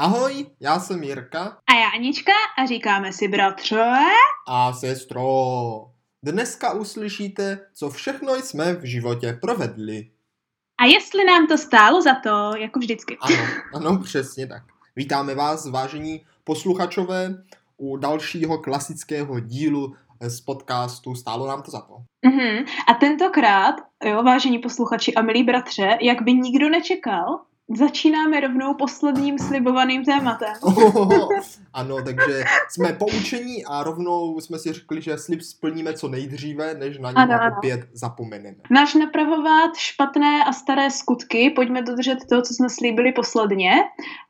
Ahoj, 0.00 0.46
já 0.60 0.80
jsem 0.80 1.02
Jirka. 1.02 1.58
A 1.66 1.74
já 1.74 1.88
Anička 1.88 2.32
a 2.58 2.66
říkáme 2.66 3.12
si 3.12 3.28
bratře. 3.28 3.84
A 4.48 4.72
sestro. 4.72 5.22
Dneska 6.24 6.72
uslyšíte, 6.72 7.58
co 7.74 7.90
všechno 7.90 8.34
jsme 8.34 8.74
v 8.74 8.84
životě 8.84 9.38
provedli. 9.40 10.10
A 10.82 10.84
jestli 10.84 11.24
nám 11.24 11.46
to 11.46 11.58
stálo 11.58 12.02
za 12.02 12.14
to, 12.14 12.52
jako 12.56 12.78
vždycky. 12.78 13.16
Ano, 13.20 13.36
ano, 13.74 13.98
přesně 13.98 14.46
tak. 14.46 14.62
Vítáme 14.96 15.34
vás, 15.34 15.70
vážení 15.70 16.24
posluchačové, 16.44 17.44
u 17.76 17.96
dalšího 17.96 18.58
klasického 18.58 19.40
dílu 19.40 19.94
z 20.20 20.40
podcastu 20.40 21.14
Stálo 21.14 21.46
nám 21.46 21.62
to 21.62 21.70
za 21.70 21.80
to. 21.80 21.94
Uh-huh. 22.26 22.66
A 22.88 22.94
tentokrát, 22.94 23.74
jo, 24.04 24.22
vážení 24.22 24.58
posluchači 24.58 25.14
a 25.14 25.22
milí 25.22 25.42
bratře, 25.42 25.98
jak 26.00 26.22
by 26.22 26.32
nikdo 26.32 26.68
nečekal, 26.68 27.40
začínáme 27.76 28.40
rovnou 28.40 28.74
posledním 28.74 29.38
slibovaným 29.38 30.04
tématem. 30.04 30.54
Oh, 30.62 31.28
ano, 31.72 31.96
takže 32.04 32.44
jsme 32.70 32.92
poučení 32.92 33.64
a 33.64 33.82
rovnou 33.82 34.40
jsme 34.40 34.58
si 34.58 34.72
řekli, 34.72 35.02
že 35.02 35.18
slib 35.18 35.42
splníme 35.42 35.92
co 35.92 36.08
nejdříve, 36.08 36.74
než 36.74 36.98
na 36.98 37.12
něj 37.12 37.38
opět 37.58 37.80
zapomeneme. 37.92 38.56
Náš 38.70 38.94
napravovat 38.94 39.76
špatné 39.76 40.44
a 40.44 40.52
staré 40.52 40.90
skutky, 40.90 41.50
pojďme 41.50 41.82
dodržet 41.82 42.18
to, 42.28 42.42
co 42.42 42.54
jsme 42.54 42.68
slíbili 42.70 43.12
posledně. 43.12 43.72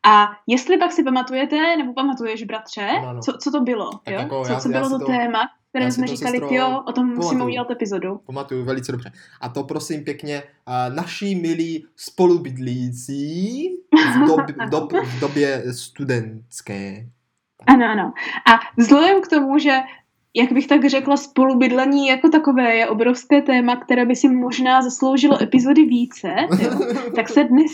A 0.07 0.30
jestli 0.47 0.79
pak 0.79 0.93
si 0.93 1.02
pamatujete, 1.02 1.77
nebo 1.77 1.95
pamatuješ, 1.95 2.43
bratře, 2.43 2.88
no, 3.02 3.13
no. 3.13 3.21
Co, 3.21 3.33
co 3.43 3.51
to 3.51 3.61
bylo? 3.61 3.91
jo? 4.09 4.19
Jako, 4.21 4.45
co, 4.45 4.52
já, 4.52 4.61
co 4.61 4.69
bylo 4.69 4.99
to 4.99 5.07
téma? 5.07 5.41
Které 5.70 5.92
jsme 5.92 6.06
říkali, 6.06 6.38
sestro, 6.38 6.56
jo, 6.56 6.83
o 6.88 6.92
tom 6.92 7.05
pamatuju, 7.05 7.16
musíme 7.16 7.45
udělat 7.45 7.70
epizodu. 7.70 8.20
Pamatuju 8.27 8.65
velice 8.65 8.92
dobře. 8.92 9.12
A 9.41 9.48
to 9.48 9.65
prosím 9.65 10.05
pěkně 10.05 10.43
uh, 10.43 10.95
naší 10.95 11.34
milí 11.34 11.87
spolubydlící 11.96 13.69
v, 14.15 14.27
dob, 14.27 14.70
dob, 14.70 14.93
v 14.93 15.20
době 15.20 15.62
studentské. 15.73 17.06
Ano, 17.66 17.87
ano. 17.87 18.12
A 18.52 18.60
vzhledem 18.77 19.23
k 19.23 19.29
tomu, 19.29 19.59
že 19.59 19.79
jak 20.35 20.52
bych 20.52 20.66
tak 20.66 20.88
řekla, 20.88 21.16
spolubydlení 21.16 22.07
jako 22.07 22.29
takové 22.29 22.74
je 22.74 22.88
obrovské 22.88 23.43
téma, 23.43 23.77
které 23.77 24.07
by 24.07 24.16
si 24.16 24.29
možná 24.29 24.82
zasloužilo 24.82 25.43
epizody 25.43 25.82
více, 25.82 26.29
jo? 26.62 26.71
tak 27.16 27.29
se 27.29 27.45
dnes, 27.45 27.73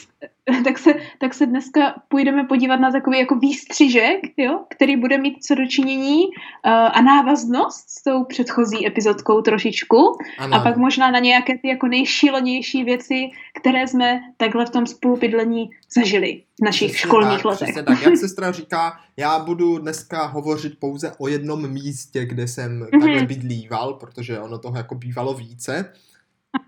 tak 0.64 0.78
se, 0.78 0.94
tak 1.18 1.34
se 1.34 1.46
dneska 1.46 1.94
půjdeme 2.08 2.44
podívat 2.44 2.76
na 2.76 2.92
takový 2.92 3.18
jako 3.18 3.34
výstřižek, 3.34 4.20
jo? 4.36 4.60
který 4.68 4.96
bude 4.96 5.18
mít 5.18 5.44
co 5.44 5.54
dočinění 5.54 6.26
uh, 6.26 6.32
a 6.72 7.02
návaznost 7.02 7.90
s 7.90 8.02
tou 8.02 8.24
předchozí 8.24 8.86
epizodkou 8.86 9.40
trošičku 9.40 10.18
ano. 10.38 10.56
a 10.56 10.60
pak 10.60 10.76
možná 10.76 11.10
na 11.10 11.18
nějaké 11.18 11.58
ty 11.58 11.68
jako 11.68 11.86
nejšílenější 11.86 12.84
věci, 12.84 13.30
které 13.60 13.88
jsme 13.88 14.20
takhle 14.36 14.66
v 14.66 14.70
tom 14.70 14.86
spolubydlení 14.86 15.70
zažili 15.94 16.42
v 16.60 16.64
našich 16.64 16.92
přesně 16.92 17.08
školních 17.08 17.36
tak, 17.36 17.44
letech. 17.44 17.68
Přesně 17.68 17.82
tak, 17.82 18.02
jak 18.02 18.16
sestra 18.26 18.52
říká, 18.52 19.00
já 19.16 19.38
budu 19.38 19.78
dneska 19.78 20.26
hovořit 20.26 20.80
pouze 20.80 21.12
o 21.18 21.28
jednom 21.28 21.68
místě, 21.68 22.24
kde 22.24 22.48
jsem 22.48 22.80
mm-hmm. 22.82 23.00
takhle 23.00 23.26
bydlíval, 23.26 23.94
protože 23.94 24.40
ono 24.40 24.58
toho 24.58 24.76
jako 24.76 24.94
bývalo 24.94 25.34
více. 25.34 25.92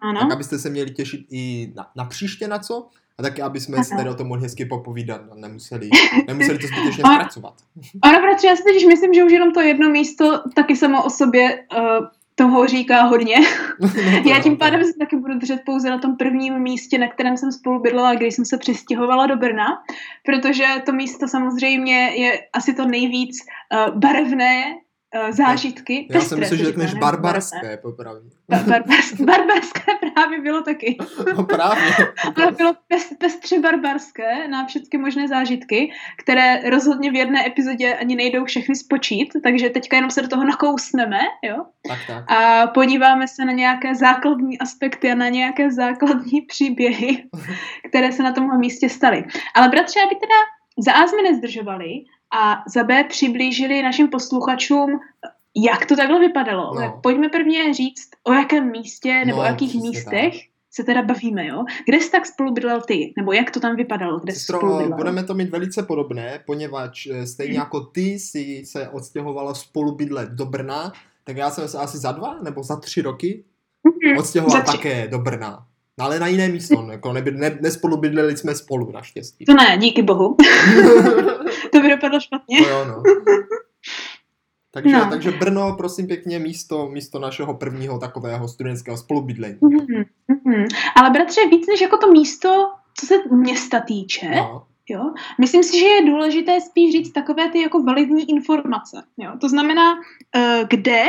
Ano. 0.01 0.21
Tak 0.21 0.33
abyste 0.33 0.59
se 0.59 0.71
měli 0.71 0.91
těšit 0.91 1.27
i 1.31 1.73
na, 1.77 1.91
na 1.97 2.05
příště 2.05 2.49
na 2.49 2.59
co, 2.59 2.89
a 3.19 3.23
taky, 3.23 3.43
aby 3.43 3.61
jsme 3.61 3.85
si 3.85 3.97
tady 3.97 4.11
o 4.11 4.15
tom 4.15 4.27
mohli 4.27 4.43
hezky 4.43 4.65
popovídat 4.65 5.21
a 5.31 5.35
nemuseli, 5.35 5.89
nemuseli 6.27 6.59
to 6.59 6.67
zbytečně 6.67 7.05
zpracovat. 7.05 7.55
Ano, 8.03 8.19
protože 8.19 8.49
já 8.49 8.57
si 8.57 8.63
teď 8.63 8.87
myslím, 8.87 9.15
že 9.15 9.25
už 9.25 9.33
jenom 9.33 9.53
to 9.53 9.61
jedno 9.61 9.89
místo 9.89 10.43
taky 10.55 10.77
samo 10.77 11.05
o 11.05 11.11
sobě 11.11 11.65
uh, 11.77 12.07
toho 12.35 12.67
říká 12.67 13.03
hodně. 13.03 13.37
No 13.81 14.31
já 14.31 14.43
tím 14.43 14.57
pádem 14.57 14.85
se 14.85 14.93
taky 14.99 15.17
budu 15.17 15.39
držet 15.39 15.61
pouze 15.67 15.91
na 15.91 15.99
tom 15.99 16.17
prvním 16.17 16.59
místě, 16.59 16.99
na 16.99 17.09
kterém 17.09 17.37
jsem 17.37 17.53
spolu 17.53 17.81
bydlela, 17.81 18.15
když 18.15 18.35
jsem 18.35 18.45
se 18.45 18.59
přestěhovala 18.59 19.27
do 19.27 19.37
Brna, 19.37 19.67
protože 20.25 20.65
to 20.87 20.93
místo 20.93 21.29
samozřejmě 21.29 21.95
je 21.95 22.41
asi 22.53 22.75
to 22.75 22.87
nejvíc 22.87 23.37
uh, 23.73 23.99
barevné 23.99 24.75
uh, 25.15 25.31
zážitky. 25.31 26.09
Já 26.11 26.21
jsem 26.21 26.39
myslel, 26.39 26.59
že 26.59 26.65
řekneš 26.65 26.95
barbarské, 26.95 27.77
popravdě. 27.77 28.29
barbarské, 28.49 29.25
barbarské 29.25 29.93
právě 30.15 30.41
bylo 30.41 30.63
taky. 30.63 30.97
No 31.37 31.45
právě. 31.45 31.93
Ale 32.37 32.53
bylo 32.53 32.75
pes, 32.89 33.13
pestře 33.19 33.59
barbarské 33.59 34.49
na 34.49 34.67
všechny 34.67 34.99
možné 34.99 35.29
zážitky, 35.29 35.93
které 36.19 36.71
rozhodně 36.71 37.11
v 37.11 37.15
jedné 37.15 37.47
epizodě 37.47 37.95
ani 37.95 38.17
nejdou 38.17 38.45
všechny 38.45 38.77
spočít, 38.77 39.29
takže 39.43 39.71
teďka 39.71 39.97
jenom 39.97 40.11
se 40.11 40.23
do 40.23 40.29
toho 40.29 40.45
nakousneme, 40.45 41.21
jo? 41.45 41.57
Tak, 41.89 41.99
tak. 42.07 42.31
A 42.31 42.67
podíváme 42.67 43.29
se 43.29 43.45
na 43.45 43.53
nějaké 43.53 43.95
základní 43.95 44.59
aspekty 44.59 45.13
a 45.13 45.15
na 45.15 45.29
nějaké 45.29 45.71
základní 45.71 46.41
příběhy, 46.49 47.25
které 47.89 48.13
se 48.13 48.23
na 48.23 48.33
tomhle 48.33 48.59
místě 48.59 48.89
staly. 48.89 49.25
Ale 49.55 49.69
bratře, 49.69 50.01
aby 50.01 50.15
teda 50.15 50.39
za 50.79 50.93
A 50.93 51.07
jsme 51.07 51.23
nezdržovali, 51.23 51.89
a 52.31 52.63
za 52.69 52.85
B 52.85 53.05
přiblížili 53.05 53.83
našim 53.83 54.09
posluchačům, 54.09 55.01
jak 55.57 55.87
to 55.87 55.97
takhle 55.97 56.21
vypadalo. 56.21 56.75
No. 56.75 57.01
Pojďme 57.03 57.29
prvně 57.29 57.75
říct, 57.75 58.09
o 58.25 58.33
jakém 58.33 58.71
místě 58.71 59.25
nebo 59.25 59.39
no, 59.39 59.43
o 59.43 59.47
jakých 59.47 59.75
místech 59.75 60.33
tak. 60.33 60.43
se 60.71 60.85
teda 60.85 61.03
bavíme, 61.03 61.47
jo? 61.47 61.65
Kde 61.87 61.97
jsi 62.01 62.11
tak 62.11 62.27
spolu 62.27 62.53
bydlel 62.53 62.81
ty? 62.81 63.15
Nebo 63.17 63.33
jak 63.33 63.51
to 63.51 63.61
tam 63.61 63.77
vypadalo? 63.77 64.19
Kde 64.19 64.33
jsi 64.33 64.41
spolu 64.41 64.79
bydlel? 64.79 64.97
Budeme 64.97 65.25
to 65.25 65.35
mít 65.35 65.51
velice 65.51 65.83
podobné, 65.83 66.41
poněvadž 66.47 67.07
eh, 67.07 67.27
stejně 67.27 67.53
hmm. 67.53 67.61
jako 67.61 67.81
ty 67.81 68.19
si 68.19 68.63
se 68.67 68.89
odstěhovala 68.89 69.55
spolu 69.55 69.95
bydlet 69.95 70.29
do 70.29 70.47
Brna, 70.47 70.93
tak 71.25 71.37
já 71.37 71.51
jsem 71.51 71.69
se 71.69 71.79
asi 71.79 71.99
za 71.99 72.13
dva 72.13 72.39
nebo 72.43 72.63
za 72.63 72.77
tři 72.77 73.03
roky 73.03 73.45
hmm. 74.05 74.19
odstěhoval 74.19 74.63
také 74.63 75.09
do 75.09 75.19
Brna. 75.19 75.67
No, 75.99 76.05
ale 76.05 76.21
na 76.21 76.27
jiné 76.27 76.49
místo, 76.49 76.83
no, 76.83 76.93
jako 76.93 77.13
neby, 77.13 77.31
ne, 77.31 77.59
nespolu 77.61 77.97
bydleli 77.97 78.37
jsme 78.37 78.55
spolu, 78.55 78.93
naštěstí. 78.93 79.45
To 79.45 79.55
ne, 79.55 79.79
díky 79.79 80.03
bohu. 80.03 80.37
to 81.73 81.81
by 81.81 81.91
dopadlo 81.91 82.21
špatně. 82.21 82.61
No 82.61 82.69
jo, 82.69 82.85
no. 82.85 83.03
Takže, 84.71 84.97
no. 84.97 85.11
takže 85.11 85.31
Brno, 85.31 85.75
prosím 85.77 86.07
pěkně, 86.07 86.39
místo, 86.39 86.89
místo 86.89 87.19
našeho 87.19 87.55
prvního 87.55 87.99
takového 87.99 88.49
studentského 88.49 88.97
spolubydlení. 88.97 89.55
Mm-hmm, 89.55 90.05
mm-hmm. 90.31 90.67
Ale 90.97 91.11
bratře, 91.11 91.41
víc 91.51 91.67
než 91.67 91.81
jako 91.81 91.97
to 91.97 92.13
místo, 92.13 92.71
co 92.95 93.07
se 93.07 93.15
města 93.31 93.81
týče, 93.81 94.31
no. 94.31 94.67
Jo? 94.91 95.13
Myslím 95.41 95.63
si, 95.63 95.79
že 95.79 95.87
je 95.87 96.05
důležité 96.05 96.61
spíš 96.61 96.93
říct 96.93 97.13
takové 97.13 97.51
ty 97.51 97.61
jako 97.61 97.83
validní 97.83 98.31
informace. 98.31 99.03
Jo? 99.17 99.33
To 99.41 99.49
znamená, 99.49 99.95
uh, 99.95 100.69
kde 100.69 101.05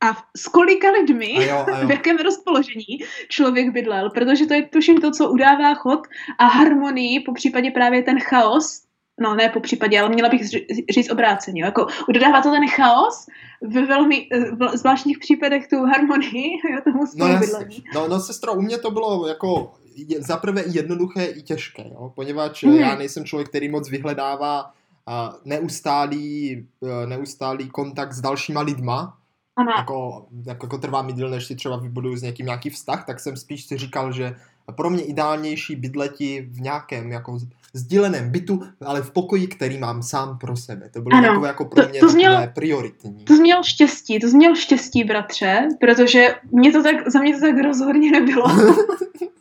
a 0.00 0.16
s 0.36 0.48
kolika 0.48 0.90
lidmi, 0.90 1.36
a 1.38 1.42
jo, 1.42 1.66
a 1.74 1.78
jo. 1.80 1.86
v 1.86 1.90
jakém 1.90 2.16
rozpoložení 2.16 2.98
člověk 3.28 3.72
bydlel, 3.72 4.10
protože 4.10 4.46
to 4.46 4.54
je 4.54 4.62
tuším 4.62 5.00
to, 5.00 5.10
co 5.10 5.30
udává 5.30 5.74
chod 5.74 6.00
a 6.38 6.46
harmonii, 6.46 7.20
po 7.20 7.32
případě 7.32 7.70
právě 7.70 8.02
ten 8.02 8.20
chaos, 8.20 8.82
no 9.20 9.34
ne 9.34 9.48
po 9.48 9.60
případě, 9.60 10.00
ale 10.00 10.08
měla 10.08 10.28
bych 10.28 10.42
říct 10.90 11.10
obráceně, 11.10 11.64
jako 11.64 11.86
udává 12.08 12.42
to 12.42 12.50
ten 12.50 12.68
chaos 12.68 13.26
ve 13.62 13.86
velmi 13.86 14.28
v 14.52 14.76
zvláštních 14.76 15.18
případech 15.18 15.68
tu 15.68 15.76
harmonii, 15.84 16.50
jo, 16.72 16.80
tomu 16.84 17.04
no, 17.16 17.38
bydlení. 17.38 17.84
No, 17.94 18.08
no 18.08 18.20
sestro, 18.20 18.54
u 18.54 18.62
mě 18.62 18.78
to 18.78 18.90
bylo 18.90 19.26
jako 19.26 19.72
je, 19.94 20.22
zaprvé 20.22 20.60
i 20.62 20.76
jednoduché, 20.76 21.24
i 21.24 21.42
těžké, 21.42 21.84
jo, 21.92 22.12
poněvadž 22.14 22.64
hmm. 22.64 22.76
já 22.76 22.94
nejsem 22.94 23.24
člověk, 23.24 23.48
který 23.48 23.68
moc 23.68 23.90
vyhledává 23.90 24.72
a 25.06 25.34
neustálý, 25.44 26.52
e, 26.52 27.06
neustálý 27.06 27.68
kontakt 27.68 28.12
s 28.12 28.20
dalšíma 28.20 28.60
lidma, 28.60 29.17
Ano. 29.58 29.72
Jako, 29.76 30.26
jako, 30.46 30.66
jako 30.66 30.78
trvá 30.78 31.02
mi 31.02 31.12
díl, 31.12 31.30
než 31.30 31.46
si 31.46 31.56
třeba 31.56 31.76
vybuduju 31.76 32.16
s 32.16 32.22
někým 32.22 32.46
nějaký 32.46 32.70
vztah, 32.70 33.04
tak 33.06 33.20
jsem 33.20 33.36
spíš 33.36 33.64
si 33.64 33.76
říkal, 33.76 34.12
že 34.12 34.34
pro 34.76 34.90
mě 34.90 35.02
ideálnější 35.02 35.76
bydleti 35.76 36.48
v 36.50 36.60
nějakém 36.60 37.12
jako 37.12 37.38
sdíleném 37.74 38.30
bytu, 38.30 38.62
ale 38.84 39.02
v 39.02 39.10
pokoji, 39.10 39.46
který 39.46 39.78
mám 39.78 40.02
sám 40.02 40.38
pro 40.38 40.56
sebe. 40.56 40.88
To 40.88 41.00
bylo 41.00 41.16
ano, 41.16 41.28
takové 41.28 41.48
jako 41.48 41.64
pro 41.64 41.88
mě 41.88 42.00
to, 42.00 42.06
to 42.06 42.12
měl, 42.12 42.48
prioritní. 42.54 43.24
To 43.24 43.34
měl 43.34 43.62
štěstí, 43.62 44.18
to 44.18 44.26
měl 44.26 44.54
štěstí, 44.54 45.04
bratře, 45.04 45.68
protože 45.80 46.34
mě 46.52 46.72
to 46.72 46.82
tak, 46.82 47.10
za 47.10 47.20
mě 47.20 47.34
to 47.34 47.40
tak 47.40 47.64
rozhodně 47.64 48.10
nebylo. 48.10 48.46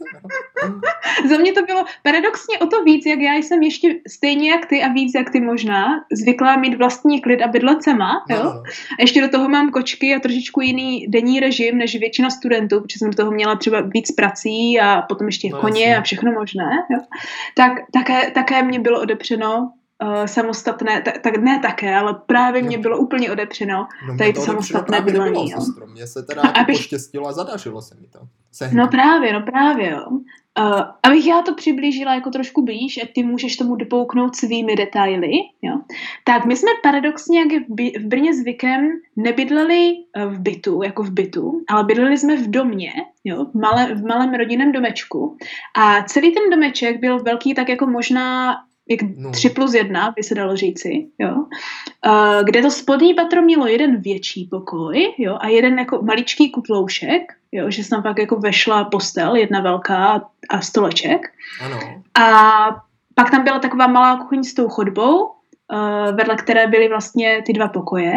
Za 1.30 1.38
mě 1.38 1.54
to 1.54 1.62
bylo 1.66 1.86
paradoxně 2.04 2.60
o 2.60 2.66
to 2.66 2.84
víc, 2.84 3.06
jak 3.06 3.20
já 3.20 3.34
jsem 3.34 3.62
ještě 3.62 3.96
stejně 4.08 4.52
jak 4.52 4.66
ty 4.66 4.84
a 4.84 4.88
víc 4.88 5.12
jak 5.16 5.30
ty 5.30 5.40
možná 5.42 5.86
zvyklá 6.12 6.58
mít 6.58 6.78
vlastní 6.78 7.22
klid 7.22 7.42
a 7.42 7.48
bydlet 7.48 7.84
sama, 7.84 8.26
jo? 8.30 8.44
No. 8.44 8.50
A 8.50 9.02
ještě 9.02 9.22
do 9.22 9.30
toho 9.30 9.50
mám 9.50 9.72
kočky 9.72 10.16
a 10.16 10.20
trošičku 10.20 10.62
jiný 10.62 11.08
denní 11.08 11.40
režim 11.40 11.78
než 11.78 12.00
většina 12.00 12.30
studentů, 12.30 12.82
protože 12.82 13.00
jsem 13.00 13.10
do 13.10 13.16
toho 13.16 13.32
měla 13.32 13.56
třeba 13.56 13.82
víc 13.82 14.12
prací 14.12 14.80
a 14.80 15.02
potom 15.02 15.28
ještě 15.28 15.50
no, 15.50 15.60
koně 15.60 15.82
jasně. 15.82 15.98
a 15.98 16.02
všechno 16.02 16.32
možné, 16.32 16.70
jo? 16.92 17.00
Tak 17.56 17.72
také, 17.94 18.32
také 18.32 18.64
mě 18.64 18.80
bylo 18.80 19.02
odepřeno 19.02 19.72
uh, 20.04 20.26
samostatné, 20.26 21.02
tak, 21.02 21.18
tak 21.18 21.38
ne 21.38 21.60
také, 21.60 21.96
ale 21.96 22.16
právě 22.26 22.62
mě 22.62 22.78
bylo 22.78 22.98
úplně 22.98 23.32
odepřeno 23.32 23.88
no, 24.08 24.18
tady 24.18 24.34
to 24.34 24.42
samostatné 24.42 25.02
bydlení. 25.02 25.54
Mně 25.86 26.08
se 26.08 26.24
teda 26.24 26.42
jako 26.46 26.60
abych... 26.60 26.78
poštěstilo 26.78 27.28
a 27.28 27.34
zadařilo 27.34 27.82
se 27.82 27.96
mi 27.96 28.08
to. 28.08 28.20
Sehnu. 28.52 28.78
No 28.78 28.88
právě, 28.88 29.34
no 29.34 29.42
právě, 29.42 29.90
jo. 29.90 30.06
Uh, 30.60 30.82
abych 31.04 31.28
já 31.28 31.42
to 31.42 31.54
přiblížila 31.54 32.14
jako 32.14 32.30
trošku 32.30 32.66
blíž, 32.66 33.00
a 33.04 33.08
ty 33.16 33.24
můžeš 33.24 33.56
tomu 33.56 33.76
dopouknout 33.76 34.36
svými 34.36 34.76
detaily, 34.76 35.32
jo. 35.62 35.80
Tak 36.24 36.46
my 36.46 36.56
jsme 36.56 36.72
paradoxně, 36.84 37.40
jak 37.40 37.48
v, 37.70 38.08
Brně 38.08 38.34
zvykem, 38.34 38.90
nebydleli 39.16 39.94
uh, 40.18 40.34
v 40.34 40.40
bytu, 40.40 40.84
jako 40.84 41.04
v 41.04 41.12
bytu, 41.12 41.62
ale 41.70 41.84
bydleli 41.84 42.18
jsme 42.18 42.36
v 42.36 42.50
domě, 42.50 42.94
jo, 43.24 43.46
v, 43.46 43.54
malé, 43.54 43.96
v 43.96 44.06
malém 44.06 44.34
rodinném 44.34 44.72
domečku. 44.72 45.38
A 45.76 46.04
celý 46.04 46.34
ten 46.34 46.50
domeček 46.52 47.00
byl 47.00 47.20
velký 47.20 47.54
tak 47.54 47.70
jako 47.70 47.88
možná 47.88 48.56
jak 48.90 49.00
no. 49.18 49.32
3 49.32 49.50
plus 49.50 49.74
1, 49.74 50.14
by 50.16 50.24
se 50.24 50.36
dalo 50.36 50.56
říci, 50.56 51.08
jo. 51.20 51.46
Kde 52.44 52.62
to 52.62 52.72
spodní 52.72 53.14
patro 53.14 53.42
mělo 53.42 53.68
jeden 53.68 54.02
větší 54.02 54.46
pokoj, 54.46 55.14
jo, 55.18 55.38
a 55.42 55.48
jeden 55.48 55.80
jako 55.80 56.02
maličký 56.02 56.52
kutloušek, 56.52 57.34
jo, 57.52 57.72
že 57.72 57.90
tam 57.90 58.04
pak 58.04 58.20
jako 58.20 58.36
vešla 58.36 58.84
postel, 58.84 59.36
jedna 59.36 59.62
velká 59.62 60.30
a 60.50 60.62
stoleček. 60.62 61.22
Ano. 61.66 61.80
A 62.20 62.68
pak 63.16 63.32
tam 63.32 63.44
byla 63.44 63.60
taková 63.60 63.88
malá 63.88 64.18
kuchyň 64.18 64.44
s 64.44 64.54
tou 64.54 64.68
chodbou, 64.68 65.32
vedle 66.12 66.36
které 66.36 66.68
byly 66.68 66.90
vlastně 66.90 67.44
ty 67.46 67.54
dva 67.54 67.68
pokoje. 67.68 68.14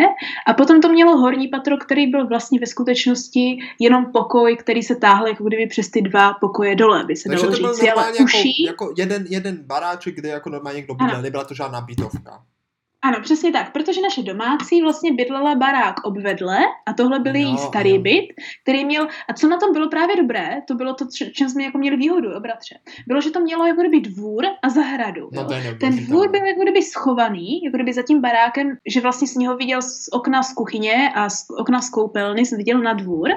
A 0.46 0.54
potom 0.54 0.80
to 0.80 0.88
mělo 0.88 1.16
horní 1.16 1.48
patro, 1.48 1.76
který 1.76 2.06
byl 2.06 2.26
vlastně 2.26 2.60
ve 2.60 2.66
skutečnosti 2.66 3.58
jenom 3.78 4.12
pokoj, 4.12 4.56
který 4.56 4.82
se 4.82 4.96
táhl 4.96 5.26
jako 5.26 5.44
kdyby 5.44 5.66
přes 5.66 5.90
ty 5.90 6.02
dva 6.02 6.32
pokoje 6.32 6.76
dole, 6.76 7.04
by 7.04 7.16
se 7.16 7.28
Takže 7.28 7.42
dalo 7.42 7.56
to 7.56 7.62
byl 7.62 7.74
říct. 7.74 7.82
jako, 7.82 8.04
jako 8.66 8.94
jeden, 8.96 9.26
jeden 9.28 9.62
baráček, 9.66 10.14
kde 10.14 10.28
jako 10.28 10.50
normálně 10.50 10.76
někdo 10.76 10.94
bydlel, 10.94 11.22
nebyla 11.22 11.44
to 11.44 11.54
žádná 11.54 11.80
bytovka. 11.80 12.42
Ano, 13.02 13.20
přesně 13.22 13.52
tak, 13.52 13.72
protože 13.72 14.00
naše 14.00 14.22
domácí 14.22 14.82
vlastně 14.82 15.12
bydlela 15.12 15.54
barák 15.54 15.94
obvedle 16.04 16.58
a 16.86 16.92
tohle 16.92 17.18
byl 17.18 17.34
její 17.34 17.58
starý 17.58 17.92
ano. 17.92 18.02
byt, 18.02 18.28
který 18.62 18.84
měl, 18.84 19.08
a 19.28 19.32
co 19.32 19.48
na 19.48 19.56
tom 19.58 19.72
bylo 19.72 19.88
právě 19.88 20.16
dobré, 20.16 20.62
to 20.68 20.74
bylo 20.74 20.94
to, 20.94 21.04
čem 21.34 21.50
jsme 21.50 21.62
jako 21.62 21.78
měli 21.78 21.96
výhodu, 21.96 22.30
jo, 22.30 22.40
bratře, 22.40 22.78
bylo, 23.06 23.20
že 23.20 23.30
to 23.30 23.40
mělo 23.40 23.66
jako 23.66 23.80
kdyby 23.80 24.00
dvůr 24.00 24.44
a 24.62 24.68
zahradu. 24.68 25.28
No, 25.32 25.44
to 25.44 25.54
Ten 25.80 25.96
dvůr 25.96 26.30
byl 26.30 26.44
jako 26.44 26.62
kdyby 26.62 26.82
schovaný, 26.82 27.62
jako 27.64 27.76
kdyby 27.76 27.92
za 27.92 28.02
tím 28.02 28.20
barákem, 28.20 28.76
že 28.86 29.00
vlastně 29.00 29.28
z 29.28 29.36
něho 29.36 29.56
viděl 29.56 29.82
z 29.82 30.08
okna 30.12 30.42
z 30.42 30.52
kuchyně 30.52 31.12
a 31.14 31.30
z 31.30 31.46
okna 31.58 31.80
z 31.80 31.90
koupelny, 31.90 32.46
jsem 32.46 32.58
viděl 32.58 32.78
na 32.78 32.92
dvůr 32.92 33.30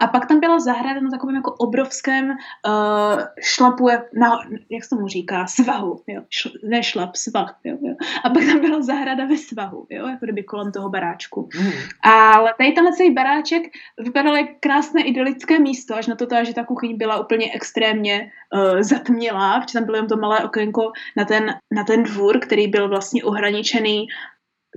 a 0.00 0.06
pak 0.06 0.26
tam 0.26 0.40
byla 0.40 0.60
zahrada 0.60 1.00
na 1.00 1.10
takovém 1.10 1.36
jako 1.36 1.54
obrovském 1.58 2.30
uh, 2.30 3.20
šlapu, 3.42 3.88
na, 4.14 4.38
jak 4.70 4.84
se 4.84 4.90
tomu 4.90 5.08
říká, 5.08 5.46
svahu, 5.46 6.02
jo, 6.06 6.22
Šl, 6.30 6.50
ne 6.64 6.82
šlap, 6.82 7.16
svah, 7.16 7.58
jo, 7.64 7.76
jo. 7.82 7.94
A 8.24 8.30
pak 8.30 8.44
tam 8.44 8.60
byla 8.60 8.82
zahrada 8.82 9.09
zahrada 9.10 9.28
ve 9.28 9.36
svahu, 9.36 9.86
jo, 9.90 10.06
jako 10.06 10.24
kdyby 10.26 10.42
kolem 10.42 10.72
toho 10.72 10.88
baráčku. 10.88 11.48
Mm. 11.60 11.72
Ale 12.02 12.54
tady 12.58 12.72
tenhle 12.72 12.92
celý 12.92 13.14
baráček 13.14 13.62
vypadal 13.98 14.36
jak 14.36 14.46
krásné 14.60 15.02
idylické 15.02 15.58
místo, 15.58 15.94
až 15.94 16.06
na 16.06 16.16
to, 16.16 16.26
že 16.42 16.54
ta 16.54 16.64
kuchyň 16.64 16.96
byla 16.96 17.20
úplně 17.20 17.52
extrémně 17.54 18.30
uh, 18.54 18.80
zatmělá, 18.82 19.60
protože 19.60 19.78
tam 19.78 19.84
bylo 19.84 19.96
jen 19.96 20.06
to 20.06 20.16
malé 20.16 20.44
okénko 20.44 20.92
na 21.16 21.24
ten, 21.24 21.54
na 21.70 21.84
ten 21.84 22.02
dvůr, 22.02 22.38
který 22.38 22.68
byl 22.68 22.88
vlastně 22.88 23.24
ohraničený 23.24 24.06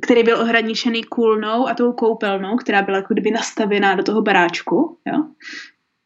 který 0.01 0.24
byl 0.24 0.41
ohraničený 0.41 1.03
kůlnou 1.03 1.68
a 1.68 1.74
tou 1.74 1.94
koupelnou, 1.94 2.57
která 2.57 2.81
byla 2.81 2.97
jako 2.97 3.13
kdyby 3.13 3.31
nastavená 3.31 3.95
do 3.95 4.03
toho 4.03 4.21
baráčku, 4.21 4.97
jo. 5.06 5.24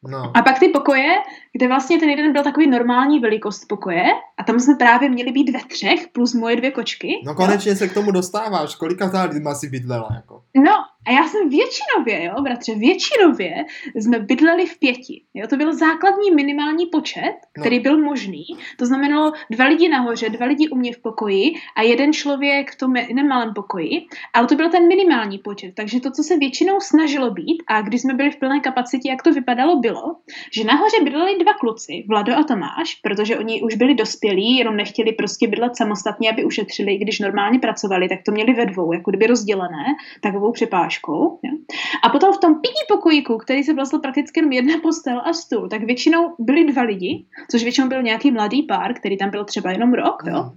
No. 0.04 0.32
A 0.38 0.42
pak 0.42 0.60
ty 0.60 0.68
pokoje, 0.68 1.16
kde 1.54 1.68
vlastně 1.68 2.00
ten 2.00 2.10
jeden 2.10 2.34
byl 2.34 2.44
takový 2.44 2.70
normální 2.70 3.20
velikost 3.20 3.66
pokoje 3.66 4.04
a 4.38 4.44
tam 4.44 4.60
jsme 4.60 4.76
právě 4.76 5.10
měli 5.10 5.32
být 5.32 5.50
ve 5.50 5.60
třech 5.60 6.08
plus 6.08 6.34
moje 6.34 6.56
dvě 6.56 6.72
kočky. 6.72 7.22
No 7.26 7.36
konečně 7.36 7.72
jo? 7.72 7.76
se 7.76 7.88
k 7.88 7.94
tomu 7.94 8.12
dostáváš. 8.12 8.76
Kolika 8.76 9.24
lidma 9.24 9.56
si 9.56 9.70
bydlela? 9.70 10.10
Jako? 10.16 10.44
No 10.56 10.74
a 11.08 11.12
já 11.12 11.28
jsem 11.28 11.50
většinově, 11.50 12.24
jo, 12.24 12.42
bratře, 12.42 12.76
většinově 12.76 13.66
jsme 13.96 14.20
bydleli 14.20 14.66
v 14.66 14.80
pěti. 14.80 15.22
Jo, 15.34 15.48
to 15.48 15.58
byl 15.58 15.76
základní 15.76 16.32
minimální 16.32 16.86
počet, 16.86 17.34
no. 17.58 17.64
který 17.64 17.78
no. 17.78 17.84
byl 17.84 17.98
možný. 17.98 18.46
To 18.78 18.86
znamenalo 18.86 19.32
dva 19.52 19.66
lidi 19.66 19.90
nahoře, 19.90 20.30
dva 20.30 20.46
lidi 20.46 20.70
u 20.70 20.76
mě 20.76 20.94
v 20.94 21.02
pokoji 21.02 21.54
a 21.78 21.82
jeden 21.82 22.14
člověk 22.14 22.72
v 22.72 22.78
tom 22.78 22.96
jiném 22.96 23.28
malém 23.28 23.54
pokoji. 23.54 24.06
Ale 24.34 24.48
to 24.48 24.56
byl 24.56 24.70
ten 24.70 24.88
minimální 24.88 25.38
počet. 25.38 25.72
Takže 25.76 26.00
to, 26.00 26.12
co 26.12 26.24
se 26.24 26.38
většinou 26.38 26.80
snažilo 26.80 27.32
být 27.32 27.64
a 27.68 27.82
když 27.82 28.02
jsme 28.02 28.14
byli 28.14 28.32
v 28.32 28.40
plné 28.40 28.60
kapacitě, 28.60 29.10
jak 29.10 29.24
to 29.24 29.32
vypadalo, 29.32 29.80
bylo, 29.80 30.16
že 30.54 30.64
nahoře 30.64 30.98
bydleli 31.04 31.38
dva 31.40 31.54
kluci, 31.54 32.06
Vlado 32.10 32.38
a 32.38 32.44
Tomáš, 32.44 32.96
protože 33.04 33.38
oni 33.38 33.62
už 33.62 33.76
byli 33.76 33.96
dospělí, 33.96 34.58
jenom 34.58 34.76
nechtěli 34.78 35.12
prostě 35.12 35.48
bydlet 35.48 35.78
samostatně, 35.78 36.30
aby 36.30 36.46
ušetřili, 36.46 36.98
když 36.98 37.20
normálně 37.20 37.60
pracovali, 37.60 38.10
tak 38.10 38.20
to 38.26 38.32
měli 38.32 38.54
ve 38.54 38.66
dvou, 38.66 38.94
jako 38.94 39.12
kdyby 39.12 39.28
rozdělené, 39.28 39.86
takovou 40.22 40.52
přepážkou. 40.98 41.40
Jo. 41.44 41.52
A 42.04 42.10
potom 42.10 42.34
v 42.34 42.38
tom 42.38 42.56
pěti 42.56 42.84
pokojíku, 42.88 43.38
který 43.38 43.64
se 43.64 43.74
vlastně 43.74 44.00
prakticky 44.00 44.40
jenom 44.40 44.52
jedna 44.52 44.74
postel 44.82 45.22
a 45.26 45.34
stůl, 45.34 45.70
tak 45.70 45.84
většinou 45.84 46.36
byli 46.40 46.64
dva 46.66 46.82
lidi, 46.82 47.26
což 47.52 47.64
většinou 47.64 47.88
byl 47.88 48.04
nějaký 48.04 48.32
mladý 48.32 48.64
pár, 48.64 48.94
který 48.94 49.18
tam 49.18 49.30
byl 49.30 49.46
třeba 49.46 49.72
jenom 49.72 49.94
rok. 49.94 50.24
Jo. 50.28 50.52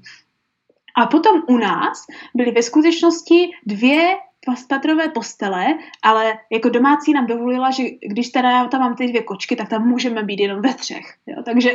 A 0.96 1.06
potom 1.06 1.42
u 1.48 1.56
nás 1.56 2.06
byly 2.34 2.50
ve 2.50 2.62
skutečnosti 2.62 3.50
dvě 3.66 4.16
spatrové 4.56 5.08
postele, 5.08 5.66
ale 6.02 6.38
jako 6.52 6.68
domácí 6.68 7.12
nám 7.12 7.26
dovolila, 7.26 7.70
že 7.70 7.82
když 8.00 8.28
teda 8.28 8.50
já 8.50 8.68
tam 8.68 8.80
mám 8.80 8.96
ty 8.96 9.06
dvě 9.06 9.22
kočky, 9.22 9.56
tak 9.56 9.68
tam 9.68 9.88
můžeme 9.88 10.22
být 10.22 10.40
jenom 10.40 10.62
ve 10.62 10.74
třech. 10.74 11.04
Jo? 11.26 11.42
Takže, 11.44 11.74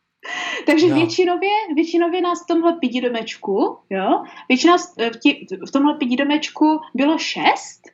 takže 0.66 0.88
no. 0.88 0.94
většinově, 0.94 1.50
většinově 1.74 2.20
nás 2.20 2.44
v 2.44 2.46
tomhle 2.46 2.72
pididomečku, 2.72 3.78
jo, 3.90 4.22
většina 4.48 4.76
v, 4.76 5.16
tí, 5.22 5.46
v 5.68 5.70
tomhle 5.72 5.94
pididomečku 5.94 6.80
bylo 6.94 7.18
šest 7.18 7.93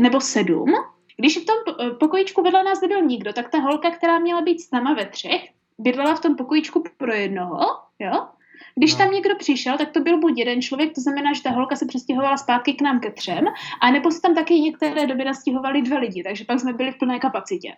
nebo 0.00 0.20
sedm. 0.20 0.72
Když 1.16 1.38
v 1.38 1.46
tom 1.46 1.56
pokojičku 2.00 2.42
vedle 2.42 2.64
nás 2.64 2.80
nebyl 2.80 3.02
nikdo, 3.02 3.32
tak 3.32 3.48
ta 3.48 3.58
holka, 3.58 3.90
která 3.90 4.18
měla 4.18 4.40
být 4.40 4.60
s 4.60 4.70
náma 4.70 4.94
ve 4.94 5.06
třech, 5.06 5.48
bydlela 5.78 6.14
v 6.14 6.20
tom 6.20 6.36
pokojičku 6.36 6.84
pro 6.96 7.12
jednoho, 7.12 7.60
jo, 7.98 8.28
když 8.74 8.92
no. 8.92 8.98
tam 8.98 9.10
někdo 9.10 9.36
přišel, 9.36 9.78
tak 9.78 9.90
to 9.90 10.00
byl 10.00 10.18
buď 10.18 10.38
jeden 10.38 10.62
člověk, 10.62 10.94
to 10.94 11.00
znamená, 11.00 11.32
že 11.32 11.42
ta 11.42 11.50
holka 11.50 11.76
se 11.76 11.86
přestěhovala 11.86 12.36
zpátky 12.36 12.72
k 12.74 12.82
nám 12.82 13.00
ke 13.00 13.10
třem, 13.10 13.44
a 13.80 13.90
nebo 13.90 14.10
se 14.10 14.20
tam 14.20 14.34
taky 14.34 14.60
některé 14.60 15.06
doby 15.06 15.24
nastěhovali 15.24 15.82
dva 15.82 15.98
lidi, 15.98 16.22
takže 16.22 16.44
pak 16.44 16.60
jsme 16.60 16.72
byli 16.72 16.92
v 16.92 16.98
plné 16.98 17.18
kapacitě. 17.18 17.76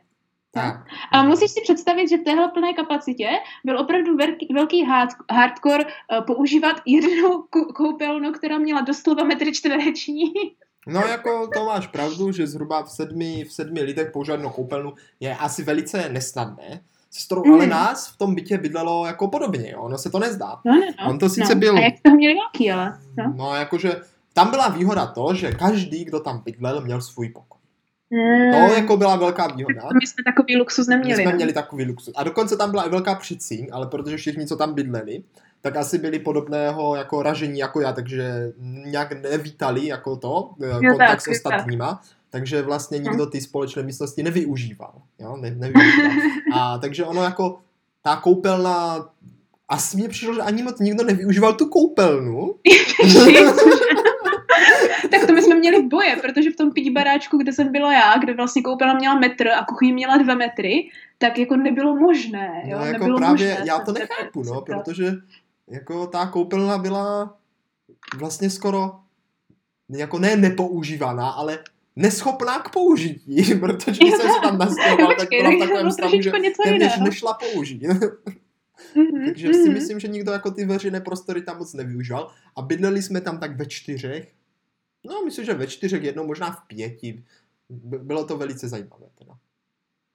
Tak. 0.53 0.87
A 1.13 1.23
musíš 1.23 1.51
si 1.51 1.61
představit, 1.61 2.09
že 2.09 2.17
v 2.17 2.25
téhle 2.25 2.49
plné 2.49 2.73
kapacitě 2.73 3.29
byl 3.65 3.81
opravdu 3.81 4.17
velký, 4.17 4.49
velký 4.55 4.85
hard, 4.85 5.11
hardcore 5.31 5.85
uh, 5.85 6.25
používat 6.27 6.77
jednu 6.87 7.45
koupelnu, 7.75 8.33
která 8.33 8.59
měla 8.59 8.81
doslova 8.81 9.25
metry 9.25 9.53
čtvereční. 9.53 10.33
No 10.87 11.01
jako 11.01 11.49
to 11.55 11.65
máš 11.65 11.87
pravdu, 11.87 12.33
že 12.33 12.47
zhruba 12.47 12.83
v 12.83 12.91
sedmi, 12.91 13.45
v 13.45 13.53
sedmi 13.53 13.83
lidech 13.83 14.11
používat 14.11 14.41
koupelnu 14.53 14.95
je 15.21 15.37
asi 15.37 15.63
velice 15.63 16.09
nesnadné 16.09 16.81
sestrou, 17.11 17.45
mm. 17.47 17.53
ale 17.53 17.67
nás 17.67 18.09
v 18.09 18.19
tom 18.19 18.35
bytě 18.35 18.59
bydlelo 18.59 19.07
jako 19.07 19.29
podobně, 19.29 19.71
jo? 19.71 19.81
ono 19.81 19.99
se 19.99 20.11
to 20.11 20.19
nezdá. 20.19 20.61
No, 20.65 20.75
no, 20.75 20.81
no. 21.01 21.11
On 21.11 21.19
to 21.19 21.29
sice 21.29 21.55
no. 21.55 21.61
byl... 21.61 21.77
A 21.77 21.81
jak 21.81 21.95
to 22.03 22.11
měli 22.11 22.35
velký, 22.35 22.73
ale... 22.73 22.99
No. 23.17 23.35
no, 23.37 23.55
jakože 23.55 24.01
tam 24.33 24.51
byla 24.51 24.69
výhoda 24.69 25.07
to, 25.07 25.35
že 25.35 25.53
každý, 25.53 26.05
kdo 26.05 26.21
tam 26.21 26.43
bydlel, 26.45 26.81
měl 26.81 27.01
svůj 27.01 27.29
pokoj. 27.29 27.59
Mm. 28.11 28.53
To 28.53 28.75
jako 28.75 28.97
byla 28.97 29.17
velká 29.17 29.47
výhoda. 29.47 29.83
My 30.01 30.07
jsme 30.07 30.25
takový 30.25 30.57
luxus 30.57 30.87
neměli. 30.87 31.17
My 31.17 31.23
jsme 31.23 31.33
no. 31.33 31.37
měli 31.37 31.53
takový 31.53 31.85
luxus. 31.85 32.15
A 32.17 32.25
dokonce 32.25 32.57
tam 32.57 32.71
byla 32.71 32.83
i 32.83 32.91
velká 32.91 33.15
přicíň, 33.15 33.69
ale 33.73 33.87
protože 33.87 34.17
všichni, 34.17 34.47
co 34.47 34.57
tam 34.57 34.75
bydleli, 34.75 35.23
tak 35.65 35.77
asi 35.77 35.99
byli 35.99 36.19
podobného 36.19 36.97
jako 36.97 37.23
ražení 37.23 37.59
jako 37.59 37.81
já, 37.81 37.93
takže 37.93 38.53
nějak 38.85 39.23
nevítali 39.23 39.87
jako 39.87 40.17
to, 40.17 40.51
jo, 40.61 40.81
kontakt 40.91 41.09
tak, 41.09 41.21
s 41.21 41.29
ostatníma. 41.29 41.95
Tak 41.95 42.03
takže 42.31 42.63
vlastně 42.63 42.99
hm. 42.99 43.03
nikdo 43.03 43.27
ty 43.27 43.41
společné 43.41 43.83
místnosti 43.83 44.23
nevyužíval. 44.23 44.93
Jo? 45.19 45.37
Ne, 45.41 45.51
nevyužíval. 45.51 46.11
A 46.55 46.79
takže 46.79 47.05
ono 47.05 47.23
jako 47.23 47.61
ta 48.03 48.17
koupelna 48.17 49.09
asi 49.69 49.97
mě 49.97 50.09
přišlo, 50.09 50.35
že 50.35 50.41
ani 50.41 50.63
moc 50.63 50.81
nikdo 50.81 51.05
nevyužíval 51.05 51.55
tu 51.55 51.69
koupelnu. 51.69 52.55
tak 55.11 55.27
to 55.27 55.33
my 55.33 55.43
jsme 55.43 55.55
měli 55.55 55.83
boje, 55.83 56.17
protože 56.17 56.51
v 56.51 56.57
tom 56.57 56.73
pití 56.73 56.91
baráčku, 56.91 57.39
kde 57.39 57.53
jsem 57.53 57.73
byla 57.73 57.93
já, 57.93 58.19
kde 58.19 58.35
vlastně 58.35 58.63
koupelna 58.63 58.95
měla 58.95 59.19
metr 59.19 59.49
a 59.49 59.65
kuchyně 59.65 59.93
měla 59.93 60.17
dva 60.17 60.35
metry, 60.35 60.89
tak 61.19 61.39
jako 61.39 61.57
nebylo 61.57 61.97
možné. 61.97 62.63
Jo? 62.65 62.79
No, 62.79 62.85
jako 62.87 62.99
nebylo 62.99 63.19
právě 63.19 63.49
možné 63.49 63.67
já 63.67 63.79
to 63.79 63.93
nechápu, 63.93 64.43
no, 64.43 64.61
protože 64.61 65.13
jako 65.71 66.07
ta 66.07 66.27
koupelna 66.27 66.79
byla 66.79 67.39
vlastně 68.17 68.51
skoro 68.51 69.01
jako 69.89 70.19
ne 70.19 70.37
nepoužívaná, 70.37 71.31
ale 71.31 71.59
neschopná 71.97 72.59
k 72.59 72.73
použití, 72.73 73.55
protože 73.61 73.99
když 74.01 74.15
jsem 74.15 74.31
se 74.31 74.41
tam 74.43 74.59
nastěhoval, 74.59 75.15
tak 75.19 75.29
byla 75.31 75.51
v 75.51 75.59
takovém 75.59 75.93
stavu, 75.93 76.23
že 76.23 76.33
téměř 76.65 77.01
nešla 77.01 77.35
použít. 77.35 77.83
Mm-hmm, 77.83 78.17
Takže 79.27 79.49
mm-hmm. 79.49 79.63
si 79.65 79.71
myslím, 79.71 80.01
že 80.01 80.09
nikdo 80.09 80.33
jako 80.33 80.51
ty 80.51 80.65
veřejné 80.65 81.01
prostory 81.01 81.43
tam 81.43 81.59
moc 81.59 81.75
nevyužíval 81.75 82.31
a 82.57 82.63
bydleli 82.63 83.03
jsme 83.03 83.21
tam 83.21 83.39
tak 83.39 83.57
ve 83.57 83.67
čtyřech. 83.67 84.33
No, 85.07 85.23
myslím, 85.25 85.45
že 85.45 85.55
ve 85.55 85.67
čtyřech, 85.67 86.03
jednou 86.03 86.27
možná 86.27 86.51
v 86.51 86.67
pěti. 86.67 87.25
Bylo 87.99 88.25
to 88.25 88.37
velice 88.37 88.69
zajímavé 88.69 89.07
teda. 89.19 89.39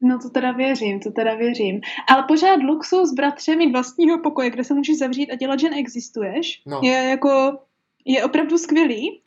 No 0.01 0.19
to 0.19 0.29
teda 0.29 0.51
věřím, 0.51 0.99
to 0.99 1.11
teda 1.11 1.35
věřím. 1.35 1.81
Ale 2.09 2.23
pořád 2.27 2.63
luxus, 2.63 3.13
bratře, 3.13 3.55
mít 3.55 3.71
vlastního 3.71 4.19
pokoje, 4.19 4.49
kde 4.49 4.63
se 4.63 4.73
můžeš 4.73 4.97
zavřít 4.97 5.31
a 5.31 5.35
dělat, 5.35 5.59
že 5.59 5.69
neexistuješ, 5.69 6.61
no. 6.67 6.79
je 6.83 6.91
jako, 6.93 7.59
je 8.05 8.23
opravdu 8.23 8.57
skvělý 8.57 9.21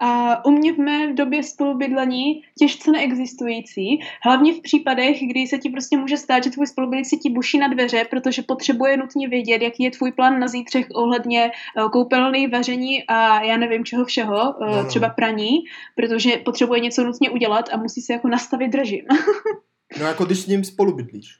a 0.00 0.44
u 0.44 0.50
mě 0.50 0.72
v 0.72 0.78
mé 0.78 1.12
době 1.12 1.42
spolubydlení 1.42 2.42
těžce 2.58 2.90
neexistující, 2.90 4.00
hlavně 4.22 4.52
v 4.54 4.60
případech, 4.60 5.16
kdy 5.22 5.46
se 5.46 5.58
ti 5.58 5.70
prostě 5.70 5.96
může 5.96 6.16
stát, 6.16 6.44
že 6.44 6.50
tvůj 6.50 6.66
spolubydlící 6.66 7.18
ti 7.18 7.30
buší 7.30 7.58
na 7.58 7.68
dveře, 7.68 8.04
protože 8.10 8.42
potřebuje 8.42 8.96
nutně 8.96 9.28
vědět, 9.28 9.62
jaký 9.62 9.82
je 9.82 9.90
tvůj 9.90 10.12
plán 10.12 10.40
na 10.40 10.48
zítřek 10.48 10.86
ohledně 10.94 11.50
eh, 11.50 11.88
koupelny, 11.92 12.48
vaření 12.48 13.04
a 13.08 13.42
já 13.42 13.56
nevím 13.56 13.84
čeho 13.84 14.04
všeho, 14.04 14.54
eh, 14.62 14.70
no, 14.70 14.82
no. 14.82 14.88
třeba 14.88 15.08
praní, 15.08 15.58
protože 15.94 16.36
potřebuje 16.36 16.80
něco 16.80 17.04
nutně 17.04 17.30
udělat 17.30 17.68
a 17.72 17.76
musí 17.76 18.00
se 18.00 18.12
jako 18.12 18.28
nastavit 18.28 18.74
režim. 18.74 19.04
no 20.00 20.06
jako 20.06 20.24
když 20.24 20.38
s 20.38 20.46
ním 20.46 20.64
spolubydlíš. 20.64 21.38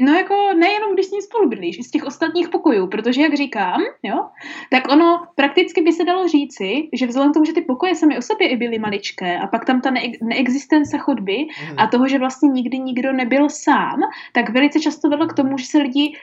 No 0.00 0.12
jako 0.12 0.34
nejenom, 0.56 0.94
když 0.94 1.06
s 1.06 1.10
ním 1.10 1.22
spolu 1.22 1.48
bydlíš, 1.48 1.78
i 1.78 1.82
z 1.82 1.90
těch 1.90 2.04
ostatních 2.04 2.48
pokojů, 2.48 2.86
protože 2.86 3.22
jak 3.22 3.34
říkám, 3.34 3.80
jo, 4.02 4.28
tak 4.70 4.92
ono 4.92 5.26
prakticky 5.34 5.82
by 5.82 5.92
se 5.92 6.04
dalo 6.04 6.28
říci, 6.28 6.88
že 6.92 7.06
vzhledem 7.06 7.30
k 7.30 7.34
tomu, 7.34 7.44
že 7.44 7.52
ty 7.52 7.62
pokoje 7.62 7.94
sami 7.94 8.18
o 8.18 8.22
sobě 8.22 8.48
i 8.48 8.56
byly 8.56 8.78
maličké 8.78 9.38
a 9.38 9.46
pak 9.46 9.64
tam 9.64 9.80
ta 9.80 9.90
ne- 9.90 10.12
neexistence 10.22 10.98
chodby 10.98 11.36
mm. 11.36 11.78
a 11.78 11.86
toho, 11.86 12.08
že 12.08 12.18
vlastně 12.18 12.48
nikdy 12.48 12.78
nikdo 12.78 13.12
nebyl 13.12 13.48
sám, 13.48 14.00
tak 14.32 14.50
velice 14.50 14.80
často 14.80 15.08
vedlo 15.08 15.26
k 15.26 15.34
tomu, 15.34 15.58
že 15.58 15.66
se 15.66 15.78
lidi 15.78 16.16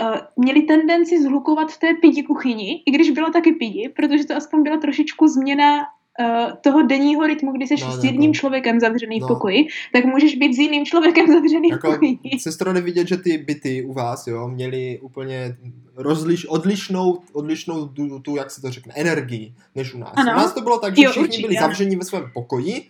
uh, 0.00 0.16
měli 0.36 0.62
tendenci 0.62 1.22
zhlukovat 1.22 1.72
v 1.72 1.78
té 1.78 1.94
pidi 1.94 2.22
kuchyni, 2.22 2.82
i 2.86 2.90
když 2.90 3.10
byla 3.10 3.30
taky 3.30 3.52
pidi, 3.52 3.92
protože 3.96 4.24
to 4.24 4.36
aspoň 4.36 4.62
byla 4.62 4.76
trošičku 4.76 5.26
změna 5.26 5.86
toho 6.60 6.82
denního 6.82 7.26
rytmu, 7.26 7.52
kdy 7.52 7.66
jsi 7.66 7.74
no, 7.80 7.92
s 7.92 8.04
jedním 8.04 8.30
jako, 8.30 8.34
člověkem 8.34 8.80
zavřený 8.80 9.20
no. 9.20 9.26
v 9.26 9.28
pokoji, 9.28 9.66
tak 9.92 10.04
můžeš 10.04 10.34
být 10.34 10.54
s 10.54 10.58
jiným 10.58 10.86
člověkem 10.86 11.26
zavřený 11.32 11.68
jako, 11.68 11.90
v 11.90 11.94
pokoji. 11.94 12.18
Sestro, 12.38 12.72
nevidět, 12.72 13.08
že 13.08 13.16
ty 13.16 13.38
byty 13.38 13.84
u 13.84 13.92
vás, 13.92 14.26
jo, 14.26 14.48
měly 14.48 14.98
úplně 15.02 15.56
rozliš, 15.96 16.46
odlišnou, 16.46 17.18
odlišnou 17.32 17.88
tu, 17.88 18.18
tu, 18.18 18.36
jak 18.36 18.50
se 18.50 18.60
to 18.60 18.70
řekne, 18.70 18.92
energii, 18.96 19.54
než 19.74 19.94
u 19.94 19.98
nás. 19.98 20.12
Ano. 20.16 20.32
U 20.32 20.36
nás 20.36 20.52
to 20.52 20.60
bylo 20.60 20.78
tak, 20.78 20.96
že 20.96 21.02
jo, 21.02 21.10
všichni 21.10 21.26
určitě, 21.26 21.46
byli 21.48 21.60
zavření 21.60 21.96
ve 21.96 22.04
svém 22.04 22.30
pokoji 22.34 22.82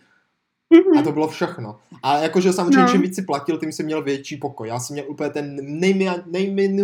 Mm-hmm. 0.74 0.98
A 0.98 1.02
to 1.02 1.12
bylo 1.12 1.28
všechno. 1.28 1.76
A 2.02 2.18
jakože 2.18 2.52
samozřejmě, 2.52 2.82
no. 2.82 2.88
čím 2.88 3.02
víc 3.02 3.14
si 3.14 3.22
platil, 3.22 3.58
tím 3.58 3.72
si 3.72 3.82
měl 3.82 4.02
větší 4.02 4.36
pokoj. 4.36 4.68
Já 4.68 4.80
jsem 4.80 4.94
měl 4.94 5.04
úplně 5.08 5.30
ten 5.30 5.56
nejmi, 5.62 6.10
nejmi, 6.26 6.76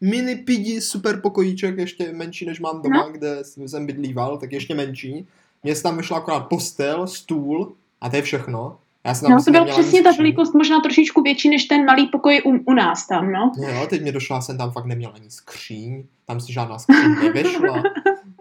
mini 0.00 0.36
pidi 0.36 0.80
super 0.80 1.20
pokojíček, 1.20 1.78
ještě 1.78 2.12
menší, 2.12 2.46
než 2.46 2.60
mám 2.60 2.82
doma, 2.82 3.06
no. 3.06 3.12
kde 3.12 3.38
jsem 3.66 3.86
bydlíval, 3.86 4.38
tak 4.38 4.52
ještě 4.52 4.74
menší. 4.74 5.26
Mně 5.62 5.74
se 5.74 5.82
tam 5.82 5.96
vyšla 5.96 6.16
akorát 6.16 6.40
postel, 6.40 7.06
stůl 7.06 7.72
a 8.00 8.08
to 8.08 8.16
je 8.16 8.22
všechno. 8.22 8.78
Já 9.04 9.14
jsem 9.14 9.28
tam 9.28 9.36
no, 9.38 9.44
to 9.44 9.50
byla 9.50 9.64
přesně 9.64 10.02
ta 10.02 10.10
velikost, 10.12 10.54
možná 10.54 10.80
trošičku 10.80 11.22
větší 11.22 11.48
než 11.48 11.64
ten 11.64 11.84
malý 11.84 12.06
pokoj 12.06 12.42
u, 12.44 12.50
u 12.50 12.74
nás 12.74 13.06
tam, 13.06 13.32
no. 13.32 13.52
No 13.62 13.68
jo, 13.68 13.86
teď 13.90 14.02
mě 14.02 14.12
došla, 14.12 14.40
jsem 14.40 14.58
tam 14.58 14.70
fakt 14.70 14.84
neměl 14.84 15.12
ani 15.14 15.30
skříň, 15.30 16.04
tam 16.26 16.40
si 16.40 16.52
žádná 16.52 16.78
skříň 16.78 17.14
nevešla. 17.22 17.82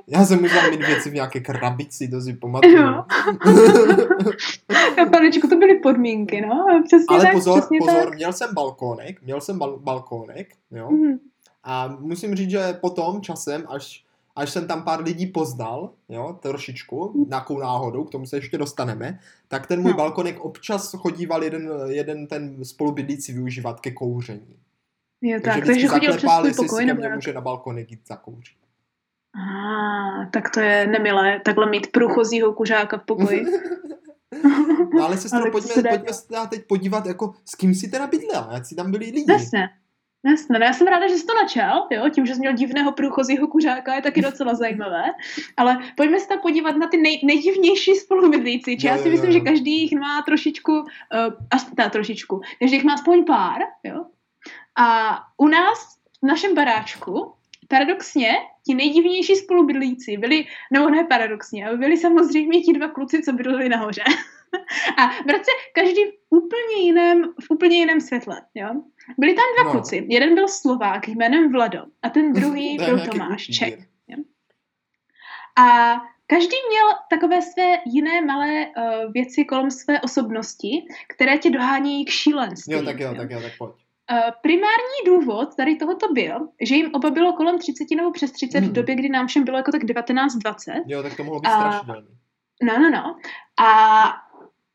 Já 0.07 0.25
jsem 0.25 0.41
musel 0.41 0.71
mít 0.71 0.85
věci 0.85 1.09
v 1.09 1.13
nějaké 1.13 1.39
krabici, 1.39 2.07
to 2.07 2.21
si 2.21 2.33
pamatuju. 2.33 2.77
Jo. 2.77 3.03
Panečku, 5.11 5.47
to 5.47 5.55
byly 5.55 5.79
podmínky, 5.79 6.41
no. 6.41 6.81
Přesně 6.85 7.05
Ale 7.09 7.23
tak, 7.23 7.33
pozor, 7.33 7.67
pozor, 7.79 8.03
tak. 8.03 8.15
měl 8.15 8.33
jsem 8.33 8.53
balkónek, 8.53 9.21
měl 9.21 9.41
jsem 9.41 9.59
bal- 9.59 9.79
balkónek, 9.79 10.55
jo. 10.71 10.89
Mm-hmm. 10.89 11.19
A 11.63 11.87
musím 11.99 12.35
říct, 12.35 12.49
že 12.49 12.77
potom 12.81 13.21
časem, 13.21 13.63
až 13.67 14.03
až 14.39 14.49
jsem 14.49 14.67
tam 14.67 14.83
pár 14.83 15.03
lidí 15.03 15.27
poznal, 15.27 15.93
jo, 16.09 16.37
trošičku, 16.41 17.25
nějakou 17.29 17.59
náhodou, 17.59 18.03
k 18.03 18.11
tomu 18.11 18.25
se 18.25 18.37
ještě 18.37 18.57
dostaneme, 18.57 19.19
tak 19.47 19.67
ten 19.67 19.81
můj 19.81 19.91
no. 19.91 19.97
balkonek 19.97 20.39
občas 20.39 20.93
chodíval 20.93 21.43
jeden, 21.43 21.69
jeden 21.85 22.27
ten 22.27 22.65
spolubydlící 22.65 23.33
využívat 23.33 23.79
ke 23.79 23.91
kouření. 23.91 24.59
Jo, 25.21 25.39
tak, 25.43 25.65
takže 25.65 25.87
chodil 25.87 26.17
přes 26.17 26.31
svůj 26.31 26.53
pokoj, 26.53 26.85
nebo 26.85 27.01
jak? 27.03 27.15
může 27.15 27.33
na 27.33 27.41
balkonek 27.41 27.91
jít 27.91 28.07
zakouřit. 28.07 28.57
Ah, 29.35 30.25
tak 30.33 30.49
to 30.49 30.59
je 30.59 30.87
nemilé, 30.87 31.39
takhle 31.45 31.69
mít 31.69 31.91
průchozího 31.91 32.53
kuřáka 32.53 32.97
v 32.97 33.05
pokoji. 33.05 33.45
no 34.93 35.03
ale 35.05 35.17
sestro, 35.17 35.51
pojďme, 35.51 35.73
se 35.73 35.83
pojďme 35.83 36.13
se 36.13 36.25
teď 36.49 36.67
podívat, 36.67 37.05
jako 37.05 37.33
s 37.45 37.55
kým 37.55 37.75
si 37.75 37.87
teda 37.87 38.07
bydlela, 38.07 38.49
jak 38.53 38.65
si 38.65 38.75
tam 38.75 38.91
byli 38.91 39.05
lidi. 39.05 39.31
Jasně. 39.31 39.69
Jasně, 40.25 40.59
no 40.59 40.65
já 40.65 40.73
jsem 40.73 40.87
ráda, 40.87 41.07
že 41.07 41.13
jsi 41.13 41.25
to 41.25 41.33
načal, 41.33 41.87
jo, 41.91 42.09
tím, 42.09 42.25
že 42.25 42.35
jsi 42.35 42.39
měl 42.39 42.53
divného 42.53 42.91
průchozího 42.91 43.47
kuřáka, 43.47 43.95
je 43.95 44.01
taky 44.01 44.21
docela 44.21 44.55
zajímavé, 44.55 45.03
ale 45.57 45.77
pojďme 45.97 46.19
se 46.19 46.27
tam 46.27 46.39
podívat 46.39 46.75
na 46.75 46.87
ty 46.87 46.97
nej, 46.97 47.21
nejdivnější 47.23 47.95
spolubydlící, 47.95 48.77
či 48.77 48.87
já 48.87 48.97
si 48.97 49.09
myslím, 49.09 49.31
že 49.31 49.39
každý 49.39 49.81
jich 49.81 49.99
má 49.99 50.21
trošičku, 50.21 50.71
uh, 50.71 50.85
aspoň 51.51 51.89
trošičku, 51.89 52.41
každý 52.59 52.75
jich 52.75 52.85
má 52.85 52.93
aspoň 52.93 53.25
pár, 53.25 53.61
jo, 53.83 54.05
a 54.79 55.19
u 55.37 55.47
nás, 55.47 55.97
v 56.23 56.27
našem 56.27 56.55
baráčku, 56.55 57.33
paradoxně, 57.67 58.31
ti 58.65 58.75
nejdivnější 58.75 59.35
spolubydlící 59.35 60.17
byli, 60.17 60.45
nebo 60.73 60.89
ne 60.89 61.03
paradoxně, 61.03 61.67
ale 61.67 61.77
byli 61.77 61.97
samozřejmě 61.97 62.61
ti 62.61 62.73
dva 62.73 62.87
kluci, 62.87 63.23
co 63.23 63.33
bydleli 63.33 63.69
nahoře. 63.69 64.03
a 64.97 65.23
bratře, 65.25 65.51
každý 65.75 66.05
v 66.05 66.11
úplně 66.29 66.75
jiném, 66.83 67.23
v 67.23 67.51
úplně 67.51 67.77
jiném 67.77 68.01
světle, 68.01 68.41
jo. 68.55 68.69
Byli 69.17 69.33
tam 69.33 69.45
dva 69.55 69.63
no. 69.63 69.71
kluci. 69.71 70.05
Jeden 70.09 70.35
byl 70.35 70.47
Slovák 70.47 71.07
jménem 71.07 71.51
Vlado 71.51 71.79
a 72.01 72.09
ten 72.09 72.33
druhý 72.33 72.77
byl 72.85 73.07
Tomáš 73.07 73.47
Ček. 73.47 73.79
A 75.59 75.95
každý 76.27 76.55
měl 76.69 76.87
takové 77.09 77.41
své 77.41 77.77
jiné 77.85 78.21
malé 78.21 78.65
uh, 78.67 79.11
věci 79.11 79.45
kolem 79.45 79.71
své 79.71 80.01
osobnosti, 80.01 80.87
které 81.07 81.37
tě 81.37 81.49
dohání 81.49 82.05
k 82.05 82.09
šílenství. 82.09 82.73
Jo, 82.73 82.83
tak 82.83 82.99
jo, 82.99 83.07
jo. 83.07 83.15
tak 83.15 83.31
jo, 83.31 83.41
tak 83.41 83.51
pojď. 83.57 83.71
Uh, 84.11 84.17
primární 84.41 84.99
důvod 85.05 85.55
tady 85.55 85.75
tohoto 85.75 86.13
byl, 86.13 86.49
že 86.61 86.75
jim 86.75 86.89
oba 86.93 87.09
bylo 87.09 87.33
kolem 87.33 87.59
30 87.59 87.91
nebo 87.95 88.11
přes 88.11 88.31
30 88.31 88.59
hmm. 88.59 88.69
v 88.69 88.73
době, 88.73 88.95
kdy 88.95 89.09
nám 89.09 89.27
všem 89.27 89.43
bylo 89.43 89.57
jako 89.57 89.71
tak 89.71 89.83
19-20. 89.83 90.83
Jo, 90.87 91.03
tak 91.03 91.17
to 91.17 91.23
mohlo 91.23 91.39
být 91.39 91.49
strašidelné. 91.49 92.07
No, 92.63 92.79
no, 92.79 92.89
no. 92.89 93.15
A, 93.59 94.03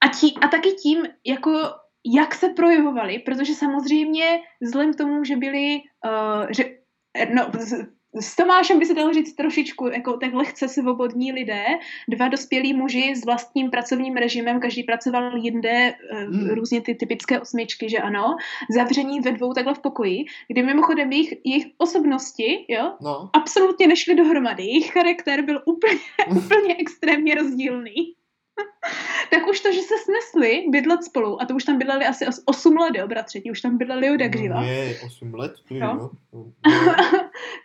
a, 0.00 0.08
tí, 0.20 0.34
a 0.40 0.48
taky 0.48 0.72
tím, 0.72 1.06
jako 1.24 1.50
jak 2.06 2.34
se 2.34 2.48
projevovali, 2.48 3.18
protože 3.18 3.54
samozřejmě 3.54 4.40
vzhledem 4.62 4.92
k 4.92 4.96
tomu, 4.96 5.24
že 5.24 5.36
byli, 5.36 5.80
uh, 6.04 6.46
že, 6.50 6.64
no, 7.34 7.50
s 8.20 8.36
Tomášem 8.36 8.78
by 8.78 8.86
se 8.86 8.94
dalo 8.94 9.12
říct 9.12 9.34
trošičku 9.34 9.88
jako 9.88 10.16
tak 10.16 10.34
lehce 10.34 10.68
svobodní 10.68 11.32
lidé, 11.32 11.64
dva 12.08 12.28
dospělí 12.28 12.74
muži 12.74 13.16
s 13.16 13.24
vlastním 13.24 13.70
pracovním 13.70 14.16
režimem, 14.16 14.60
každý 14.60 14.82
pracoval 14.82 15.36
jinde, 15.36 15.94
mm. 16.28 16.48
různě 16.48 16.80
ty 16.80 16.94
typické 16.94 17.40
osmičky, 17.40 17.88
že 17.88 17.98
ano, 17.98 18.36
zavření 18.74 19.20
ve 19.20 19.32
dvou 19.32 19.52
takhle 19.52 19.74
v 19.74 19.78
pokoji, 19.78 20.24
kdy 20.48 20.62
mimochodem 20.62 21.12
jejich, 21.12 21.34
jejich 21.44 21.66
osobnosti, 21.78 22.66
jo, 22.68 22.92
no. 23.02 23.30
absolutně 23.32 23.86
nešly 23.86 24.14
dohromady, 24.14 24.62
jejich 24.62 24.92
charakter 24.92 25.42
byl 25.42 25.62
úplně, 25.66 26.00
úplně 26.44 26.76
extrémně 26.78 27.34
rozdílný. 27.34 28.14
tak 29.30 29.46
už 29.48 29.60
to, 29.60 29.72
že 29.72 29.80
se 29.80 29.94
snesli 29.98 30.64
bydlet 30.70 31.04
spolu, 31.04 31.42
a 31.42 31.46
to 31.46 31.54
už 31.54 31.64
tam 31.64 31.78
bydleli 31.78 32.04
asi 32.04 32.26
8 32.44 32.76
let, 32.76 32.94
jo, 32.96 33.08
bratře, 33.08 33.40
už 33.50 33.60
tam 33.60 33.78
bydleli 33.78 34.10
od 34.10 34.20
jak 34.20 34.36
živa. 34.36 34.62
Je, 34.62 35.00
8 35.06 35.34
let, 35.34 35.52
to 35.68 35.74
jo. 35.74 36.10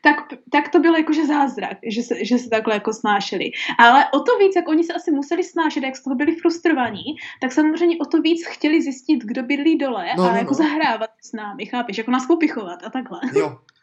tak, 0.04 0.16
tak 0.52 0.70
to 0.70 0.80
bylo 0.80 0.98
jakože 0.98 1.26
zázrak, 1.26 1.78
že 1.84 2.02
se, 2.02 2.26
že 2.26 2.38
se 2.38 2.50
takhle 2.50 2.74
jako 2.74 2.94
snášeli. 2.94 3.52
Ale 3.80 4.06
o 4.14 4.20
to 4.20 4.38
víc, 4.38 4.56
jak 4.56 4.68
oni 4.68 4.84
se 4.84 4.94
asi 4.94 5.12
museli 5.12 5.44
snášet, 5.44 5.84
jak 5.84 5.96
z 5.96 6.04
toho 6.04 6.16
byli 6.16 6.36
frustrovaní, 6.36 7.16
tak 7.42 7.52
samozřejmě 7.52 7.98
o 8.02 8.06
to 8.06 8.22
víc 8.22 8.46
chtěli 8.48 8.82
zjistit, 8.82 9.24
kdo 9.24 9.44
bydlí 9.44 9.78
dole 9.78 10.06
no, 10.18 10.24
a 10.24 10.32
no, 10.32 10.38
jako 10.38 10.52
no. 10.52 10.58
zahrávat 10.58 11.10
s 11.22 11.34
námi, 11.34 11.66
chápeš, 11.66 11.98
jako 11.98 12.12
nás 12.12 12.28
popichovat 12.28 12.80
a 12.84 12.90
takhle. 12.90 13.20
Jo, 13.36 13.58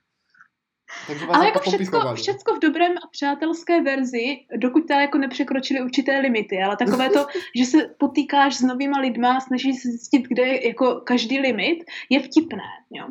ale 1.29 1.47
jako 1.47 1.61
všecko, 1.61 2.15
všecko 2.15 2.55
v 2.55 2.59
dobrém 2.59 2.93
a 2.93 3.07
přátelské 3.11 3.83
verzi, 3.83 4.39
dokud 4.57 4.89
ta 4.89 5.01
jako 5.01 5.19
nepřekročili 5.19 5.83
určité 5.83 6.19
limity, 6.19 6.63
ale 6.63 6.77
takové 6.77 7.11
to, 7.11 7.27
že 7.57 7.65
se 7.65 7.95
potýkáš 7.99 8.55
s 8.57 8.63
novýma 8.63 8.99
lidma, 8.99 9.41
snažíš 9.41 9.83
se 9.83 9.89
zjistit, 9.89 10.23
kde 10.29 10.43
je 10.43 10.69
jako 10.69 11.01
každý 11.05 11.41
limit, 11.41 11.85
je 12.11 12.21
vtipné. 12.21 12.69
Jo? 12.91 13.07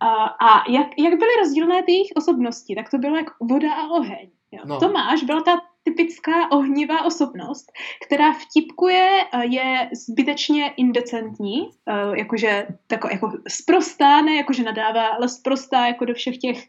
A, 0.00 0.24
a 0.24 0.70
jak, 0.70 0.88
jak 0.98 1.18
byly 1.18 1.30
rozdílné 1.38 1.82
ty 1.82 1.92
jejich 1.92 2.12
osobnosti, 2.16 2.74
tak 2.74 2.90
to 2.90 2.98
bylo 2.98 3.16
jako 3.16 3.32
voda 3.40 3.74
a 3.74 3.86
oheň. 3.90 4.30
Jo? 4.52 4.62
No. 4.64 4.80
Tomáš 4.80 5.22
byla 5.22 5.42
ta 5.42 5.60
typická 5.84 6.50
ohnivá 6.52 7.04
osobnost, 7.04 7.72
která 8.06 8.32
vtipkuje, 8.32 9.08
je 9.50 9.90
zbytečně 10.08 10.72
indecentní, 10.76 11.68
jakože 12.14 12.66
tako, 12.86 13.08
jako 13.12 13.32
sprostá, 13.48 14.20
ne 14.20 14.34
jakože 14.34 14.62
nadává, 14.62 15.06
ale 15.06 15.28
sprostá 15.28 15.86
jako 15.86 16.04
do 16.04 16.14
všech 16.14 16.38
těch 16.38 16.66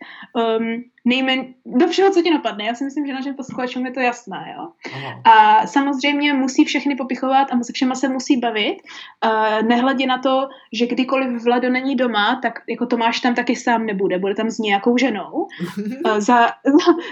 um, 0.60 0.84
nejmen, 1.06 1.54
do 1.66 1.88
všeho, 1.88 2.12
co 2.12 2.22
ti 2.22 2.32
napadne. 2.32 2.66
Já 2.66 2.76
si 2.76 2.84
myslím, 2.84 3.08
že 3.08 3.14
našim 3.14 3.36
posluchačům 3.36 3.86
je 3.86 3.92
to 3.92 4.00
jasné, 4.00 4.56
jo. 4.58 4.68
Aha. 4.94 5.22
A 5.24 5.68
samozřejmě 5.68 6.34
musí 6.34 6.66
všechny 6.66 6.96
popichovat 6.96 7.48
a 7.52 7.64
se 7.64 7.74
všema 7.74 7.96
se 7.96 8.10
musí 8.10 8.38
bavit. 8.38 8.78
Uh, 9.26 9.68
nehledě 9.68 10.08
na 10.08 10.18
to, 10.18 10.48
že 10.74 10.88
kdykoliv 10.88 11.44
Vlado 11.44 11.70
není 11.70 11.96
doma, 11.96 12.40
tak 12.42 12.60
jako 12.70 12.86
Tomáš 12.86 13.20
tam 13.20 13.36
taky 13.36 13.56
sám 13.56 13.86
nebude, 13.86 14.20
bude 14.20 14.36
tam 14.36 14.50
s 14.50 14.60
nějakou 14.60 14.98
ženou. 14.98 15.48
Uh, 16.06 16.20
za, 16.20 16.48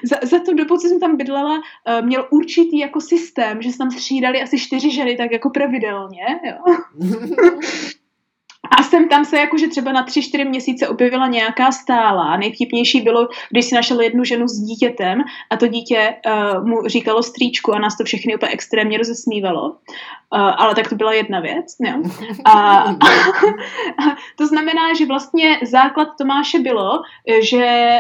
za, 0.04 0.16
za 0.24 0.40
tu 0.40 0.54
dobu, 0.54 0.78
co 0.78 0.88
jsem 0.88 1.00
tam 1.00 1.18
bydlela, 1.18 1.56
uh, 1.56 2.06
měl 2.06 2.28
určitý 2.32 2.80
jako 2.80 3.02
systém, 3.02 3.62
že 3.62 3.72
se 3.72 3.78
tam 3.78 3.92
střídali 3.92 4.42
asi 4.42 4.60
čtyři 4.60 4.92
ženy, 4.92 5.16
tak 5.16 5.32
jako 5.32 5.50
pravidelně, 5.50 6.40
jo. 6.44 6.76
A 8.78 8.84
jsem 8.84 9.10
tam 9.10 9.26
se 9.26 9.38
jakože 9.38 9.68
třeba 9.68 9.92
na 9.92 10.04
tři, 10.04 10.24
čtyři 10.24 10.46
měsíce 10.46 10.88
objevila 10.88 11.28
nějaká 11.28 11.72
stála. 11.72 12.38
Nejvtipnější 12.38 13.02
bylo, 13.02 13.28
když 13.50 13.66
si 13.66 13.76
našel 13.76 14.02
jednu 14.02 14.24
ženu 14.24 14.48
s 14.48 14.60
dítětem 14.60 15.24
a 15.50 15.58
to 15.58 15.68
dítě 15.68 16.16
uh, 16.26 16.68
mu 16.68 16.88
říkalo 16.88 17.24
stříčku 17.24 17.74
a 17.74 17.80
nás 17.80 17.98
to 17.98 18.04
všechny 18.04 18.36
úplně 18.36 18.52
extrémně 18.52 18.98
rozesmívalo. 18.98 19.64
Uh, 19.70 19.76
ale 20.32 20.76
tak 20.76 20.90
to 20.90 20.96
byla 20.96 21.14
jedna 21.14 21.40
věc. 21.40 21.76
Jo. 21.80 21.94
A, 22.46 22.52
a, 22.52 22.96
to 24.38 24.48
znamená, 24.48 24.94
že 24.98 25.06
vlastně 25.06 25.60
základ 25.64 26.08
Tomáše 26.18 26.60
bylo, 26.60 27.02
že 27.42 28.00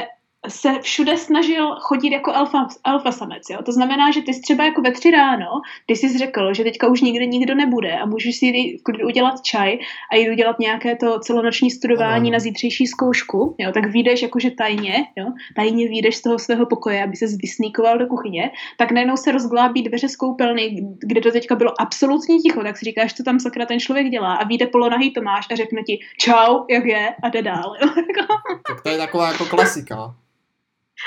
se 0.50 0.80
všude 0.82 1.18
snažil 1.18 1.76
chodit 1.80 2.12
jako 2.12 2.34
alfa, 2.34 2.68
alfa 2.84 3.12
samec, 3.12 3.44
jo. 3.50 3.58
To 3.66 3.72
znamená, 3.72 4.12
že 4.12 4.22
ty 4.22 4.34
jsi 4.34 4.42
třeba 4.42 4.66
jako 4.66 4.82
ve 4.82 4.92
tři 4.92 5.12
ráno, 5.12 5.48
ty 5.86 5.96
jsi 5.96 6.18
řekl, 6.18 6.54
že 6.54 6.64
teďka 6.64 6.88
už 6.88 7.02
nikde 7.02 7.26
nikdo 7.26 7.56
nebude 7.56 7.98
a 7.98 8.06
můžeš 8.06 8.38
si 8.38 8.78
udělat 9.06 9.42
čaj 9.42 9.80
a 10.12 10.16
jít 10.16 10.30
udělat 10.30 10.60
nějaké 10.60 10.96
to 10.96 11.20
celonoční 11.20 11.72
studování 11.72 12.30
ano. 12.30 12.34
na 12.34 12.40
zítřejší 12.40 12.88
zkoušku, 12.88 13.56
jo, 13.58 13.72
tak 13.72 13.86
vyjdeš 13.86 14.22
jakože 14.22 14.52
tajně, 14.52 15.06
jo, 15.16 15.26
tajně 15.56 15.88
vyjdeš 15.88 16.16
z 16.16 16.22
toho 16.22 16.40
svého 16.40 16.66
pokoje, 16.66 17.04
aby 17.04 17.16
se 17.16 17.26
vysníkoval 17.42 17.98
do 17.98 18.08
kuchyně, 18.08 18.52
tak 18.78 18.92
najednou 18.92 19.18
se 19.18 19.32
rozglábí 19.32 19.84
dveře 19.84 20.10
z 20.10 20.16
koupelny, 20.16 20.88
kde 21.00 21.22
to 21.22 21.32
teďka 21.32 21.56
bylo 21.56 21.82
absolutně 21.82 22.38
ticho, 22.38 22.64
tak 22.64 22.78
si 22.78 22.86
říkáš, 22.86 23.14
co 23.14 23.24
tam 23.24 23.40
sakra 23.40 23.66
ten 23.66 23.80
člověk 23.80 24.10
dělá 24.10 24.36
a 24.36 24.48
vyjde 24.48 24.68
polonahý 24.68 25.14
Tomáš 25.14 25.48
a 25.52 25.56
řekne 25.56 25.84
ti 25.84 26.00
čau, 26.20 26.66
jak 26.70 26.86
je 26.86 27.16
a 27.24 27.30
jde 27.30 27.42
dál. 27.42 27.76
Jo. 27.82 27.90
tak 28.68 28.82
to 28.82 28.90
je 28.90 28.98
taková 28.98 29.32
jako 29.32 29.46
klasika. 29.46 30.16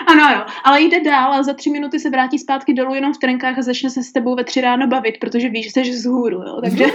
Ano, 0.06 0.37
jo, 0.37 0.44
ale 0.64 0.82
jde 0.82 1.00
dál 1.00 1.32
a 1.32 1.42
za 1.42 1.54
tři 1.54 1.70
minuty 1.70 1.99
se 1.99 2.11
vrátí 2.11 2.38
zpátky 2.38 2.75
dolů 2.75 2.94
jenom 2.94 3.14
v 3.14 3.18
trenkách 3.18 3.58
a 3.58 3.62
začne 3.62 3.90
se 3.90 4.02
s 4.02 4.12
tebou 4.12 4.34
ve 4.37 4.44
tři 4.44 4.61
ráno 4.61 4.87
bavit, 4.87 5.16
protože 5.20 5.49
víš, 5.49 5.64
že 5.64 5.70
jsi 5.70 5.99
z 5.99 6.06
hůru, 6.06 6.42
jo, 6.42 6.61
takže... 6.64 6.84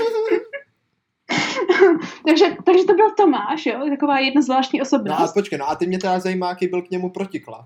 takže, 2.26 2.46
takže 2.66 2.84
to 2.84 2.94
byl 2.94 3.12
Tomáš, 3.18 3.66
jo, 3.66 3.80
taková 3.90 4.20
jedna 4.20 4.42
zvláštní 4.42 4.82
osobnost. 4.82 5.20
No 5.20 5.26
a 5.26 5.34
počkej, 5.34 5.60
no 5.60 5.70
a 5.70 5.76
ty 5.76 5.88
mě 5.88 6.00
teda 6.00 6.20
zajímá, 6.20 6.50
jaký 6.50 6.68
byl 6.68 6.82
k 6.82 6.90
němu 6.90 7.10
protiklad. 7.10 7.66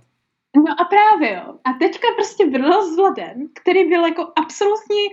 No 0.55 0.81
a 0.81 0.83
právě 0.85 1.33
jo. 1.33 1.55
A 1.63 1.73
teďka 1.73 2.07
prostě 2.15 2.45
byl 2.45 2.83
s 2.83 2.95
Vladem, 2.95 3.47
který 3.61 3.89
byl 3.89 4.05
jako 4.05 4.27
absolutní 4.35 5.03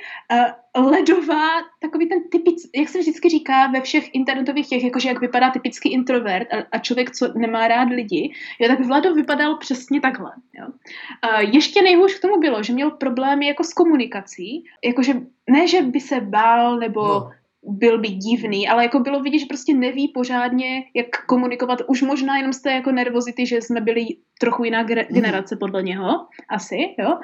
uh, 0.76 0.90
ledová, 0.90 1.48
takový 1.80 2.08
ten 2.08 2.28
typic, 2.28 2.70
jak 2.74 2.88
se 2.88 2.98
vždycky 2.98 3.28
říká 3.28 3.66
ve 3.66 3.80
všech 3.80 4.14
internetových 4.14 4.68
těch, 4.68 4.84
jakože 4.84 5.08
jak 5.08 5.20
vypadá 5.20 5.50
typický 5.50 5.92
introvert 5.92 6.54
a, 6.54 6.56
a 6.72 6.78
člověk, 6.78 7.10
co 7.10 7.32
nemá 7.34 7.68
rád 7.68 7.88
lidi, 7.88 8.32
jo, 8.58 8.68
tak 8.68 8.86
Vlado 8.86 9.14
vypadal 9.14 9.56
přesně 9.56 10.00
takhle. 10.00 10.32
Jo. 10.54 10.66
Uh, 10.66 11.40
ještě 11.40 11.82
nejhůř 11.82 12.18
k 12.18 12.22
tomu 12.22 12.40
bylo, 12.40 12.62
že 12.62 12.72
měl 12.72 12.90
problémy 12.90 13.46
jako 13.46 13.64
s 13.64 13.72
komunikací, 13.72 14.64
jakože 14.84 15.14
ne, 15.50 15.66
že 15.66 15.82
by 15.82 16.00
se 16.00 16.20
bál 16.20 16.78
nebo 16.78 17.02
no 17.02 17.30
byl 17.68 17.98
by 17.98 18.08
divný, 18.08 18.68
ale 18.68 18.82
jako 18.82 18.98
bylo 18.98 19.20
vidět, 19.20 19.38
že 19.38 19.46
prostě 19.46 19.74
neví 19.74 20.08
pořádně, 20.08 20.84
jak 20.94 21.06
komunikovat, 21.26 21.78
už 21.88 22.02
možná 22.02 22.36
jenom 22.36 22.52
z 22.52 22.62
té 22.62 22.72
jako 22.72 22.92
nervozity, 22.92 23.46
že 23.46 23.62
jsme 23.62 23.80
byli 23.80 24.06
trochu 24.40 24.64
jiná 24.64 24.82
mhm. 24.82 24.94
generace 24.94 25.56
podle 25.56 25.82
něho, 25.82 26.26
asi, 26.48 26.94
jo. 26.98 27.18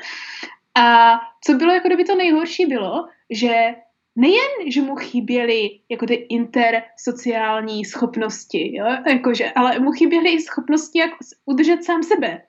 A 0.79 1.19
co 1.45 1.55
bylo 1.55 1.75
jako 1.75 1.89
kdyby 1.89 2.05
to 2.05 2.15
nejhorší 2.15 2.67
bylo, 2.67 3.07
že 3.31 3.75
nejen, 4.17 4.51
že 4.67 4.83
mu 4.83 4.97
chyběly 4.97 5.71
jako 5.91 6.07
ty 6.07 6.15
intersociální 6.15 7.85
schopnosti, 7.85 8.77
jo, 8.77 8.87
jakože, 9.07 9.51
ale 9.51 9.79
mu 9.79 9.93
chyběly 9.93 10.31
i 10.31 10.41
schopnosti, 10.41 10.99
jak 10.99 11.11
udržet 11.47 11.85
sám 11.85 12.03
sebe, 12.03 12.43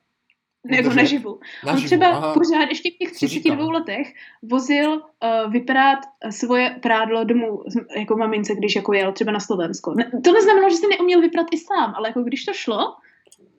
jako 0.70 0.90
naživu. 0.90 0.96
naživu. 0.96 1.40
On 1.68 1.84
třeba 1.84 2.08
aha. 2.08 2.34
pořád 2.34 2.70
ještě 2.70 2.92
v 2.92 2.98
těch 2.98 3.12
32 3.12 3.72
letech 3.72 4.14
vozil 4.42 4.92
uh, 4.92 5.52
vyprát 5.52 6.00
svoje 6.30 6.80
prádlo 6.82 7.24
domů 7.24 7.64
jako 7.98 8.18
mamince, 8.18 8.56
když 8.56 8.76
jako 8.76 8.94
jel 8.94 9.12
třeba 9.12 9.32
na 9.32 9.40
Slovensko. 9.40 9.94
Ne, 9.94 10.12
to 10.24 10.34
neznamenalo, 10.34 10.70
že 10.70 10.76
si 10.76 10.88
neuměl 10.88 11.22
vyprat 11.22 11.48
i 11.52 11.58
sám, 11.58 11.94
ale 11.96 12.10
jako 12.10 12.22
když 12.24 12.46
to 12.46 12.54
šlo, 12.54 12.96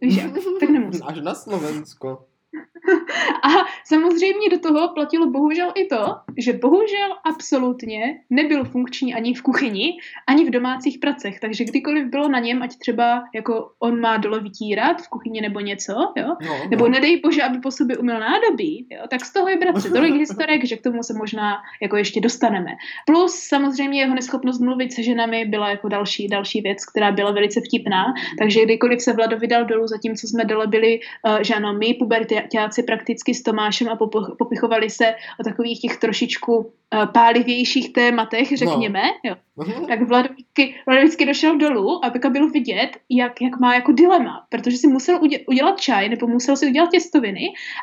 víš 0.00 0.16
jak, 0.16 0.32
tak 0.60 0.68
nemusel. 0.68 1.08
Až 1.08 1.20
na 1.20 1.34
Slovensko. 1.34 2.18
A 3.44 3.48
samozřejmě 3.84 4.48
do 4.50 4.58
toho 4.58 4.88
platilo 4.94 5.30
bohužel 5.30 5.72
i 5.74 5.86
to, 5.86 6.16
že 6.38 6.52
bohužel 6.52 7.08
absolutně 7.24 8.20
nebyl 8.30 8.64
funkční 8.64 9.14
ani 9.14 9.34
v 9.34 9.42
kuchyni, 9.42 9.92
ani 10.26 10.44
v 10.44 10.50
domácích 10.50 10.98
pracech. 10.98 11.40
Takže 11.40 11.64
kdykoliv 11.64 12.06
bylo 12.06 12.28
na 12.28 12.38
něm, 12.38 12.62
ať 12.62 12.76
třeba 12.76 13.24
jako 13.34 13.70
on 13.78 14.00
má 14.00 14.16
dole 14.16 14.40
vytírat 14.40 15.02
v 15.02 15.08
kuchyni 15.08 15.40
nebo 15.40 15.60
něco, 15.60 15.92
jo? 15.92 16.26
No, 16.26 16.36
no. 16.46 16.70
nebo 16.70 16.88
nedej 16.88 17.20
bože, 17.20 17.42
aby 17.42 17.58
po 17.58 17.70
sobě 17.70 17.96
uměl 17.96 18.20
nádobí, 18.20 18.86
jo? 18.90 19.00
tak 19.10 19.24
z 19.24 19.32
toho 19.32 19.48
je 19.48 19.56
bratře 19.56 19.90
tolik 19.90 20.14
historek, 20.24 20.64
že 20.64 20.76
k 20.76 20.82
tomu 20.82 21.02
se 21.02 21.14
možná 21.14 21.56
jako 21.82 21.96
ještě 21.96 22.20
dostaneme. 22.20 22.70
Plus 23.06 23.34
samozřejmě 23.34 24.00
jeho 24.00 24.14
neschopnost 24.14 24.60
mluvit 24.60 24.92
se 24.92 25.02
ženami 25.02 25.44
byla 25.44 25.70
jako 25.70 25.88
další, 25.88 26.28
další 26.28 26.60
věc, 26.60 26.84
která 26.84 27.12
byla 27.12 27.30
velice 27.30 27.60
vtipná. 27.60 28.04
Takže 28.38 28.64
kdykoliv 28.64 29.00
se 29.02 29.12
Vlado 29.12 29.38
vydal 29.38 29.64
dolů, 29.64 29.86
zatímco 29.86 30.26
jsme 30.26 30.44
dole 30.44 30.66
byli, 30.66 31.00
uh, 31.28 31.38
že 31.42 31.54
ano, 31.54 31.72
my, 31.72 31.94
pubertáci 31.94 32.82
prakticky 32.96 33.34
s 33.34 33.42
Tomášem 33.42 33.88
a 33.88 33.98
popichovali 34.38 34.90
se 34.90 35.14
o 35.40 35.44
takových 35.44 35.80
těch 35.80 35.96
trošičku 35.96 36.72
Eh, 36.94 37.06
pálivějších 37.06 37.92
tématech, 37.92 38.50
no. 38.50 38.56
řekněme, 38.56 39.02
no. 39.02 39.30
jo. 39.30 39.36
Uh-huh. 39.58 39.86
tak 39.86 40.08
Vlad 40.08 40.26
vždycky, 40.30 40.74
vždycky 40.98 41.26
došel 41.26 41.58
dolů 41.58 42.04
a 42.04 42.10
teďka 42.10 42.30
bylo 42.30 42.48
vidět, 42.48 42.90
jak, 43.10 43.42
jak 43.42 43.60
má 43.60 43.74
jako 43.74 43.92
dilema, 43.92 44.46
protože 44.48 44.76
si 44.76 44.86
musel 44.86 45.20
udělat 45.48 45.80
čaj 45.80 46.08
nebo 46.08 46.26
musel 46.26 46.56
si 46.56 46.66
udělat 46.66 46.90
těstoviny 46.90 47.40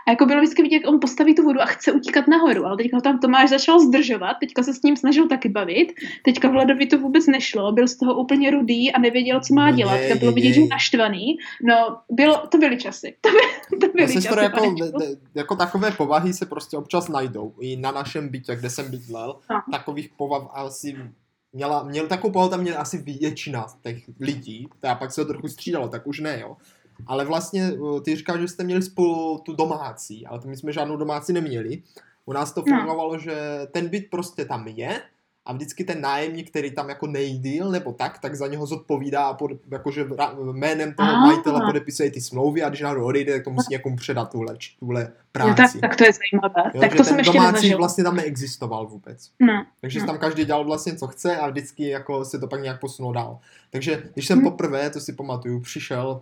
a 0.08 0.12
jako 0.12 0.26
bylo 0.26 0.41
vždycky 0.41 0.62
vidět, 0.62 0.76
jak 0.76 0.88
on 0.88 0.99
postaví 0.99 1.36
tu 1.36 1.43
vodu 1.43 1.62
a 1.62 1.65
chce 1.65 1.91
utíkat 1.91 2.28
nahoru, 2.28 2.65
ale 2.65 2.78
teďka 2.78 2.97
ho 2.97 3.02
tam 3.02 3.19
Tomáš 3.19 3.49
začal 3.49 3.80
zdržovat, 3.80 4.34
teďka 4.34 4.63
se 4.63 4.73
s 4.73 4.82
ním 4.82 4.95
snažil 4.95 5.28
taky 5.28 5.49
bavit, 5.49 5.93
teďka 6.26 6.49
Vladovi 6.49 6.86
to 6.86 6.97
vůbec 6.97 7.28
nešlo, 7.28 7.71
byl 7.71 7.88
z 7.88 7.97
toho 7.97 8.15
úplně 8.21 8.52
rudý 8.52 8.91
a 8.91 8.99
nevěděl, 8.99 9.41
co 9.41 9.54
má 9.54 9.71
dělat, 9.71 9.97
teďka 9.97 10.15
bylo 10.15 10.32
vidět, 10.32 10.54
že 10.54 10.62
je 10.62 10.67
naštvaný, 10.67 11.38
no, 11.63 11.97
bylo, 12.12 12.47
to 12.47 12.58
byly 12.58 12.78
časy, 12.78 13.15
to, 13.21 13.30
by, 13.30 13.80
to 13.80 13.93
byly 13.93 14.13
časy. 14.13 14.28
Jako, 14.28 14.76
jako 15.36 15.56
takové 15.56 15.92
povahy 15.92 16.34
se 16.34 16.46
prostě 16.46 16.78
občas 16.78 17.08
najdou, 17.08 17.54
i 17.60 17.76
na 17.76 17.92
našem 17.92 18.30
bytě, 18.30 18.56
kde 18.56 18.70
jsem 18.70 18.92
bydlel, 18.92 19.39
no. 19.50 19.62
takových 19.72 20.10
povav 20.18 20.50
asi 20.54 20.98
měla, 21.54 21.84
měl 21.84 22.08
takovou 22.08 22.34
povahu 22.34 22.50
tam 22.50 22.62
měl 22.62 22.82
asi 22.82 22.98
většina 22.98 23.66
těch 23.82 24.04
lidí, 24.20 24.70
a 24.89 24.96
pak 24.96 25.12
se 25.12 25.22
to 25.22 25.28
trochu 25.28 25.48
střídalo, 25.48 25.88
tak 25.88 26.08
už 26.08 26.20
ne, 26.20 26.39
jo. 26.39 26.58
Ale 27.08 27.26
vlastně 27.26 27.63
eh, 27.74 28.02
ty 28.02 28.16
říkáš, 28.16 28.39
že 28.39 28.48
jste 28.48 28.63
měli 28.63 28.82
spolu 28.82 29.38
tu 29.38 29.54
domácí, 29.54 30.26
ale 30.26 30.39
to 30.39 30.48
my 30.48 30.58
jsme 30.58 30.74
žádnou 30.74 30.98
domácí 30.98 31.34
neměli. 31.34 31.84
U 32.26 32.34
nás 32.34 32.54
to 32.54 32.63
no. 32.68 32.78
fungovalo, 32.78 33.13
no. 33.13 33.20
že 33.20 33.36
ten 33.72 33.89
byt 33.89 34.10
prostě 34.10 34.46
tam 34.46 34.68
je, 34.68 35.02
a 35.45 35.53
vždycky 35.53 35.84
ten 35.84 36.01
nájemník, 36.01 36.49
který 36.49 36.71
tam 36.71 36.89
jako 36.89 37.08
nejdýl 37.08 37.71
nebo 37.71 37.91
tak, 37.93 38.19
tak 38.19 38.36
za 38.36 38.47
něho 38.47 38.65
zodpovídá 38.65 39.25
a 39.25 39.34
pod, 39.34 39.51
jakože 39.71 40.06
jménem 40.51 40.93
toho 40.93 41.10
Aha. 41.10 41.27
majitele 41.27 41.62
podepisuje 41.65 42.12
ty 42.12 42.21
smlouvy 42.21 42.63
a 42.63 42.69
když 42.69 42.82
náhodou 42.82 43.06
odejde, 43.06 43.34
tak 43.34 43.43
to 43.43 43.49
musí 43.49 43.67
někomu 43.71 43.95
předat 43.95 44.32
tuhle, 44.32 44.58
tuhle 44.79 45.12
práci. 45.32 45.77
Jo, 45.77 45.82
tak, 45.82 45.89
tak 45.89 45.97
to 45.97 46.03
je 46.03 46.12
zajímavé. 46.13 46.71
Jo, 46.73 46.82
tak 46.82 46.95
to 46.95 47.03
jsem 47.03 47.17
ještě 47.17 47.34
domácí 47.34 47.53
nezažil. 47.53 47.77
vlastně 47.77 48.03
tam 48.03 48.15
neexistoval 48.15 48.88
vůbec. 48.88 49.32
No, 49.39 49.65
Takže 49.82 49.99
no. 49.99 50.06
tam 50.06 50.17
každý 50.17 50.45
dělal 50.45 50.65
vlastně, 50.65 50.95
co 50.95 51.08
chce 51.08 51.38
a 51.38 51.49
vždycky 51.49 51.88
jako 51.88 52.25
se 52.25 52.39
to 52.39 52.47
pak 52.47 52.62
nějak 52.62 52.79
posunulo 52.79 53.13
dál. 53.13 53.39
Takže 53.69 54.03
když 54.13 54.27
jsem 54.27 54.39
hmm. 54.39 54.49
poprvé, 54.49 54.89
to 54.89 54.99
si 54.99 55.13
pamatuju, 55.13 55.60
přišel 55.60 56.21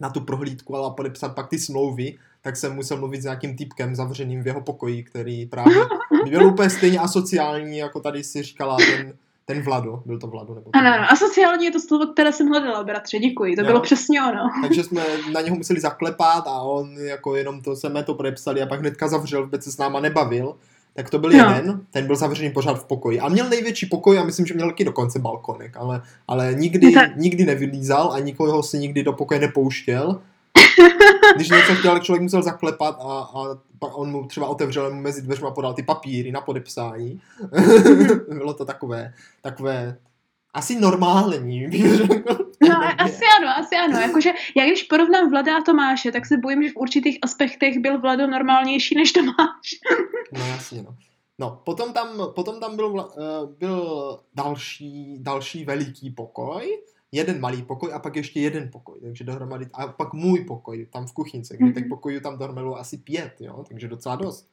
na 0.00 0.10
tu 0.10 0.20
prohlídku 0.20 0.76
ale 0.76 0.94
podepsat 0.96 1.34
pak 1.34 1.48
ty 1.48 1.58
smlouvy, 1.58 2.18
tak 2.42 2.56
jsem 2.56 2.74
musel 2.74 2.96
mluvit 2.96 3.20
s 3.20 3.24
nějakým 3.24 3.56
typkem 3.56 3.94
zavřeným 3.94 4.42
v 4.42 4.46
jeho 4.46 4.60
pokoji, 4.60 5.02
který 5.02 5.46
právě 5.46 5.76
byl 6.30 6.46
úplně 6.46 6.70
stejně 6.70 6.98
asociální, 6.98 7.78
jako 7.78 8.00
tady 8.00 8.24
si 8.24 8.42
říkala 8.42 8.76
ten, 8.76 9.12
ten 9.46 9.62
Vlado, 9.62 10.02
byl 10.06 10.18
to 10.18 10.26
Vlado? 10.26 10.54
Nebo 10.54 10.70
ano, 10.72 10.94
ano, 10.94 11.06
asociální 11.10 11.64
je 11.64 11.70
to 11.70 11.80
slovo, 11.80 12.06
které 12.06 12.32
jsem 12.32 12.48
hledala, 12.48 12.84
bratře, 12.84 13.18
děkuji, 13.18 13.56
to 13.56 13.62
jo. 13.62 13.66
bylo 13.66 13.80
přesně 13.80 14.22
ono. 14.22 14.50
Takže 14.62 14.84
jsme 14.84 15.02
na 15.32 15.40
něho 15.40 15.56
museli 15.56 15.80
zaklepat 15.80 16.46
a 16.46 16.60
on 16.60 16.98
jako 16.98 17.36
jenom 17.36 17.62
to 17.62 17.76
jsme 17.76 18.02
to 18.02 18.14
podepsali 18.14 18.62
a 18.62 18.66
pak 18.66 18.80
hnedka 18.80 19.08
zavřel, 19.08 19.44
vůbec 19.44 19.64
se 19.64 19.72
s 19.72 19.78
náma 19.78 20.00
nebavil. 20.00 20.56
Tak 20.94 21.10
to 21.10 21.18
byl 21.18 21.30
no. 21.30 21.36
jeden, 21.36 21.80
ten 21.90 22.06
byl 22.06 22.16
zavřený 22.16 22.50
pořád 22.50 22.74
v 22.74 22.84
pokoji. 22.84 23.20
A 23.20 23.28
měl 23.28 23.48
největší 23.48 23.86
pokoj 23.86 24.18
a 24.18 24.24
myslím, 24.24 24.46
že 24.46 24.54
měl 24.54 24.68
taky 24.68 24.84
dokonce 24.84 25.18
balkonek, 25.18 25.76
ale, 25.76 26.02
ale 26.28 26.54
nikdy, 26.54 26.94
nikdy 27.16 27.44
nevylízal 27.44 28.12
a 28.12 28.18
nikoho 28.18 28.62
si 28.62 28.78
nikdy 28.78 29.02
do 29.02 29.12
pokoje 29.12 29.40
nepouštěl. 29.40 30.20
Když 31.36 31.50
něco 31.50 31.74
chtěl, 31.74 31.98
člověk 31.98 32.22
musel 32.22 32.42
zaklepat 32.42 32.96
a, 33.00 33.30
a 33.82 33.94
on 33.94 34.10
mu 34.10 34.26
třeba 34.26 34.46
otevřel 34.46 34.94
mu 34.94 35.00
mezi 35.00 35.22
dveřma 35.22 35.50
podal 35.50 35.74
ty 35.74 35.82
papíry 35.82 36.32
na 36.32 36.40
podepsání. 36.40 37.20
Bylo 38.28 38.54
to 38.54 38.64
takové, 38.64 39.12
takové 39.42 39.96
asi 40.54 40.80
normální, 40.80 41.68
No, 42.68 42.76
asi 42.98 43.24
ano, 43.40 43.48
asi 43.58 43.76
ano. 43.76 44.00
Jakože 44.00 44.32
já 44.56 44.66
když 44.66 44.82
porovnám 44.82 45.30
Vlada 45.30 45.56
a 45.56 45.62
Tomáše, 45.62 46.12
tak 46.12 46.26
se 46.26 46.36
bojím, 46.36 46.62
že 46.62 46.70
v 46.70 46.76
určitých 46.76 47.18
aspektech 47.22 47.78
byl 47.78 48.00
Vlado 48.00 48.26
normálnější 48.26 48.94
než 48.94 49.12
Tomáš. 49.12 49.80
no 50.32 50.46
jasně, 50.46 50.82
no. 50.82 50.96
No, 51.38 51.60
potom 51.64 51.92
tam, 51.92 52.08
potom 52.34 52.60
tam 52.60 52.76
byl, 52.76 52.86
uh, 52.86 53.50
byl 53.58 54.18
další, 54.34 55.16
další 55.18 55.64
veliký 55.64 56.10
pokoj, 56.10 56.78
jeden 57.12 57.40
malý 57.40 57.62
pokoj 57.62 57.92
a 57.92 57.98
pak 57.98 58.16
ještě 58.16 58.40
jeden 58.40 58.70
pokoj, 58.72 59.00
takže 59.00 59.24
dohromady, 59.24 59.66
a 59.72 59.86
pak 59.86 60.12
můj 60.12 60.44
pokoj 60.44 60.86
tam 60.86 61.06
v 61.06 61.12
kuchynce, 61.12 61.56
kde 61.56 61.66
mm-hmm. 61.66 61.74
těch 61.74 61.86
pokojů 61.88 62.20
tam 62.20 62.38
dohromady 62.38 62.68
asi 62.76 62.96
pět, 62.98 63.34
jo, 63.40 63.64
takže 63.68 63.88
docela 63.88 64.16
dost. 64.16 64.48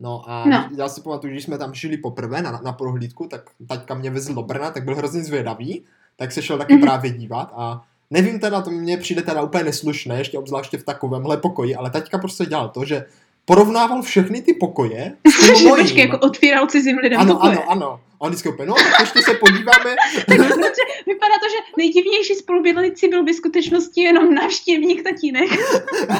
No 0.00 0.22
a 0.30 0.44
no. 0.48 0.68
já 0.76 0.88
si 0.88 1.00
pamatuju, 1.00 1.32
když 1.32 1.44
jsme 1.44 1.58
tam 1.58 1.74
žili 1.74 1.96
poprvé 1.96 2.42
na, 2.42 2.60
na 2.64 2.72
prohlídku, 2.72 3.26
tak 3.26 3.50
taťka 3.68 3.94
mě 3.94 4.10
vezl 4.10 4.34
do 4.34 4.42
Brna, 4.42 4.70
tak 4.70 4.84
byl 4.84 4.96
hrozně 4.96 5.24
zvědavý, 5.24 5.84
tak 6.20 6.32
se 6.32 6.42
šel 6.42 6.58
taky 6.58 6.74
mm-hmm. 6.74 6.80
právě 6.80 7.10
dívat 7.10 7.52
a 7.56 7.82
nevím 8.10 8.40
teda, 8.40 8.60
to 8.60 8.70
mně 8.70 8.96
přijde 8.96 9.22
teda 9.22 9.42
úplně 9.42 9.64
neslušné, 9.64 10.18
ještě 10.18 10.38
obzvláště 10.38 10.78
v 10.78 10.84
takovémhle 10.84 11.36
pokoji, 11.36 11.76
ale 11.76 11.90
taťka 11.90 12.18
prostě 12.18 12.46
dělal 12.46 12.68
to, 12.68 12.84
že 12.84 13.04
porovnával 13.44 14.02
všechny 14.02 14.42
ty 14.42 14.54
pokoje 14.54 15.12
Počkej, 15.78 15.98
jako 15.98 16.18
otvíral 16.18 16.66
cizím 16.66 16.98
lidem 16.98 17.20
ano, 17.20 17.34
pokoje. 17.34 17.52
Ano, 17.52 17.70
ano, 17.70 18.00
A 18.20 18.24
on 18.24 18.30
vždycky 18.30 18.48
úplně, 18.48 18.68
no, 18.68 18.74
tak 18.74 19.00
ještě 19.00 19.22
se 19.22 19.34
podíváme. 19.34 19.96
tak 20.16 20.36
protože 20.36 20.82
vypadá 21.06 21.34
to, 21.42 21.48
že 21.48 21.56
nejdivnější 21.76 22.34
spolubydlící 22.34 23.08
byl 23.08 23.24
ve 23.24 23.34
skutečnosti 23.34 24.00
jenom 24.00 24.34
návštěvník 24.34 25.02
tatínek. 25.02 25.50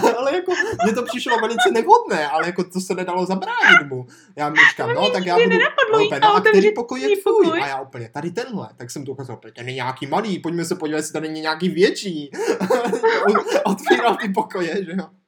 ale 0.18 0.34
jako, 0.34 0.52
mně 0.84 0.94
to 0.94 1.02
přišlo 1.02 1.38
velice 1.40 1.70
nevhodné, 1.72 2.28
ale 2.28 2.46
jako 2.46 2.64
to 2.64 2.80
se 2.80 2.94
nedalo 2.94 3.26
zabránit 3.26 3.86
mu. 3.86 4.06
Já 4.36 4.48
mi 4.48 4.56
říkám, 4.70 4.94
no, 4.94 5.10
tak 5.10 5.26
já 5.26 5.34
budu, 5.34 5.58
no, 5.92 6.04
úplně, 6.04 6.20
no, 6.20 6.34
a 6.34 6.40
který 6.40 6.74
pokoj 6.74 7.00
je 7.00 7.16
tvůj? 7.16 7.62
A 7.62 7.66
já 7.66 7.80
úplně, 7.80 8.10
tady 8.14 8.30
tenhle. 8.30 8.68
Tak 8.76 8.90
jsem 8.90 9.04
to 9.04 9.12
ukázal, 9.12 9.40
ten 9.56 9.68
je 9.68 9.74
nějaký 9.74 10.06
malý, 10.06 10.38
pojďme 10.38 10.64
se 10.64 10.74
podívat, 10.74 10.96
jestli 10.96 11.12
tady 11.12 11.28
není 11.28 11.40
nějaký 11.40 11.68
větší. 11.68 12.30
Otvíral 13.64 14.16
ty 14.16 14.28
pokoje, 14.28 14.84
že 14.84 14.92
jo. 14.98 15.19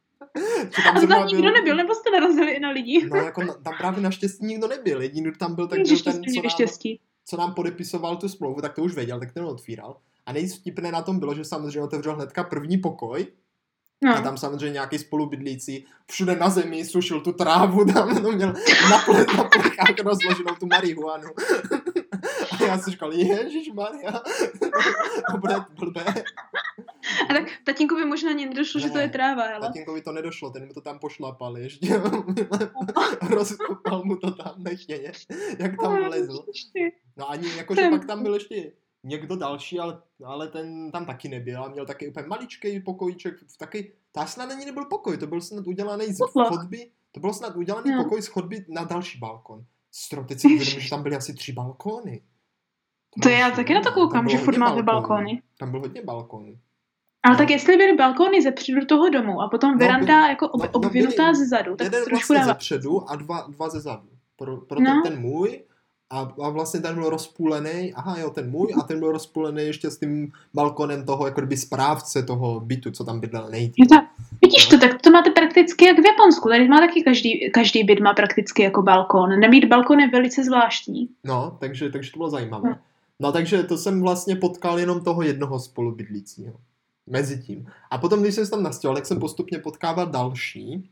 Tam 0.84 0.96
a 0.96 1.00
tam 1.06 1.26
nikdo 1.26 1.42
byl... 1.42 1.52
nebyl, 1.52 1.76
nebo 1.76 1.94
jste 1.94 2.10
narazili 2.10 2.52
i 2.52 2.60
na 2.60 2.70
lidi? 2.70 3.06
no, 3.10 3.16
jako 3.16 3.42
na, 3.42 3.54
tam 3.54 3.74
právě 3.78 4.02
naštěstí 4.02 4.46
nikdo 4.46 4.68
nebyl. 4.68 5.02
Jediný, 5.02 5.22
kdo 5.22 5.38
tam 5.38 5.54
byl, 5.54 5.68
tak 5.68 5.78
byl 5.78 5.98
ten, 5.98 6.22
co 6.34 6.42
nám, 6.42 6.68
co 7.24 7.36
nám 7.36 7.54
podepisoval 7.54 8.16
tu 8.16 8.28
smlouvu, 8.28 8.60
tak 8.60 8.74
to 8.74 8.82
už 8.82 8.94
věděl, 8.94 9.20
tak 9.20 9.32
ten 9.32 9.44
otvíral. 9.44 9.96
A 10.26 10.32
nejvtipné 10.32 10.92
na 10.92 11.02
tom 11.02 11.18
bylo, 11.18 11.34
že 11.34 11.44
samozřejmě 11.44 11.80
otevřel 11.80 12.14
hnedka 12.14 12.44
první 12.44 12.78
pokoj, 12.78 13.26
No. 14.04 14.16
A 14.16 14.20
tam 14.20 14.38
samozřejmě 14.38 14.70
nějaký 14.70 14.98
spolubydlící 14.98 15.84
všude 16.10 16.36
na 16.36 16.50
zemi 16.50 16.84
sušil 16.84 17.20
tu 17.20 17.32
trávu, 17.32 17.84
tam 17.94 18.22
no, 18.22 18.32
měl 18.32 18.52
na, 18.90 18.98
ple, 18.98 19.26
na 19.36 19.44
plechách 19.44 19.98
rozloženou 20.04 20.54
tu 20.60 20.66
marihuanu. 20.66 21.28
A 22.60 22.64
já 22.64 22.78
si 22.78 22.90
říkal, 22.90 23.12
ježiš 23.12 23.70
Maria, 23.72 24.12
to 25.30 25.38
bude 25.38 25.54
blbé. 25.78 26.04
A 27.30 27.34
tak 27.34 27.44
tatínkovi 27.64 28.04
možná 28.04 28.30
ani 28.30 28.46
nedošlo, 28.46 28.80
ne, 28.80 28.86
že 28.86 28.92
to 28.92 28.98
je 28.98 29.08
tráva, 29.08 29.42
ale... 29.42 29.66
Tatínkovi 29.66 30.02
to 30.02 30.12
nedošlo, 30.12 30.50
ten 30.50 30.66
mu 30.66 30.72
to 30.72 30.80
tam 30.80 30.98
pošlapal 30.98 31.58
ještě. 31.58 31.88
Rozkopal 33.30 34.04
mu 34.04 34.16
to 34.16 34.30
tam 34.30 34.54
nechtěně, 34.58 35.12
jak 35.58 35.72
tam 35.82 36.04
vlezl. 36.04 36.44
No 37.16 37.30
ani 37.30 37.56
jakože 37.56 37.88
pak 37.90 38.04
tam 38.04 38.22
byl 38.22 38.34
ještě 38.34 38.72
někdo 39.04 39.36
další, 39.36 39.80
ale, 39.80 40.02
ale 40.24 40.48
ten 40.48 40.90
tam 40.90 41.06
taky 41.06 41.28
nebyl 41.28 41.64
a 41.64 41.68
měl 41.68 41.86
taky 41.86 42.08
úplně 42.08 42.26
maličký 42.26 42.80
pokojíček, 42.80 43.34
taky, 43.58 43.92
to 44.12 44.26
snad 44.26 44.48
není 44.48 44.64
nebyl 44.64 44.84
pokoj, 44.84 45.18
to 45.18 45.26
byl 45.26 45.40
snad 45.40 45.66
udělaný 45.66 46.06
z 46.06 46.18
chodby, 46.48 46.90
to 47.12 47.20
bylo 47.20 47.34
snad 47.34 47.56
udělaný 47.56 47.90
no. 47.90 48.04
pokoj 48.04 48.22
z 48.22 48.26
chodby 48.26 48.64
na 48.68 48.84
další 48.84 49.18
balkon. 49.18 49.64
Strom, 49.90 50.26
teď 50.26 50.40
si 50.40 50.46
uvědomím, 50.46 50.80
že 50.80 50.90
tam 50.90 51.02
byly 51.02 51.16
asi 51.16 51.34
tři 51.34 51.52
balkóny. 51.52 52.22
To, 53.14 53.20
to 53.20 53.28
já 53.28 53.50
taky 53.50 53.74
na 53.74 53.80
to 53.80 53.92
koukám, 53.92 54.28
že 54.28 54.38
furt 54.38 54.56
máte 54.56 54.82
balkóny. 54.82 55.42
Tam 55.58 55.70
bylo 55.70 55.82
hodně 55.82 56.02
balkónů. 56.02 56.58
Ale 57.22 57.34
no. 57.34 57.38
tak 57.38 57.50
jestli 57.50 57.76
byly 57.76 57.96
balkóny 57.96 58.42
ze 58.42 58.50
předu 58.50 58.86
toho 58.86 59.08
domu 59.08 59.40
a 59.40 59.48
potom 59.48 59.72
no, 59.72 59.78
veranda 59.78 60.20
no, 60.20 60.28
jako 60.28 60.48
ob, 60.48 60.62
no, 60.62 60.68
obvinutá 60.72 61.26
no, 61.26 61.34
ze 61.34 61.46
zadu, 61.46 61.76
tak 61.76 61.84
jeden 61.84 62.04
trošku 62.04 62.14
vlastně 62.14 62.36
dává... 62.36 62.46
ze 62.46 62.54
předu 62.54 63.10
a 63.10 63.16
dva, 63.16 63.46
dva 63.48 63.68
ze 63.68 63.80
zadu. 63.80 64.08
Pro, 64.36 64.56
pro 64.56 64.80
no. 64.80 65.02
ten, 65.02 65.12
ten 65.12 65.20
můj 65.20 65.60
a, 66.12 66.32
a 66.42 66.48
vlastně 66.48 66.80
ten 66.80 66.94
byl 66.94 67.10
rozpůlený, 67.10 67.92
aha 67.94 68.18
jo, 68.18 68.30
ten 68.30 68.50
můj, 68.50 68.74
a 68.80 68.82
ten 68.82 68.98
byl 68.98 69.12
rozpůlený 69.12 69.62
ještě 69.62 69.90
s 69.90 69.98
tím 69.98 70.32
balkonem 70.54 71.06
toho, 71.06 71.26
jako 71.26 71.40
kdyby 71.40 71.56
správce 71.56 72.22
toho 72.22 72.60
bytu, 72.60 72.90
co 72.90 73.04
tam 73.04 73.20
bydlel 73.20 73.50
nejdřív. 73.50 73.86
Vidíš 74.42 74.66
to, 74.66 74.78
tak 74.78 75.02
to 75.02 75.10
máte 75.10 75.30
prakticky 75.30 75.84
jak 75.84 75.96
v 75.96 76.06
Japonsku, 76.06 76.48
tady 76.48 76.68
má 76.68 76.80
taky 76.80 77.02
každý, 77.02 77.50
každý 77.50 77.84
byt 77.84 78.00
má 78.00 78.14
prakticky 78.14 78.62
jako 78.62 78.82
balkon. 78.82 79.40
Nemít 79.40 79.64
balkon 79.64 80.00
je 80.00 80.10
velice 80.10 80.44
zvláštní. 80.44 81.08
No, 81.24 81.56
takže, 81.60 81.90
takže 81.90 82.12
to 82.12 82.18
bylo 82.18 82.30
zajímavé. 82.30 82.68
No. 82.68 82.78
no 83.20 83.32
takže 83.32 83.62
to 83.62 83.76
jsem 83.76 84.02
vlastně 84.02 84.36
potkal 84.36 84.78
jenom 84.78 85.00
toho 85.00 85.22
jednoho 85.22 85.58
spolubydlícího. 85.58 86.54
Mezi 87.06 87.42
tím. 87.42 87.66
A 87.90 87.98
potom, 87.98 88.22
když 88.22 88.34
jsem 88.34 88.44
se 88.44 88.50
tam 88.50 88.62
nastěhoval, 88.62 88.96
tak 88.96 89.06
jsem 89.06 89.20
postupně 89.20 89.58
potkával 89.58 90.06
další. 90.06 90.90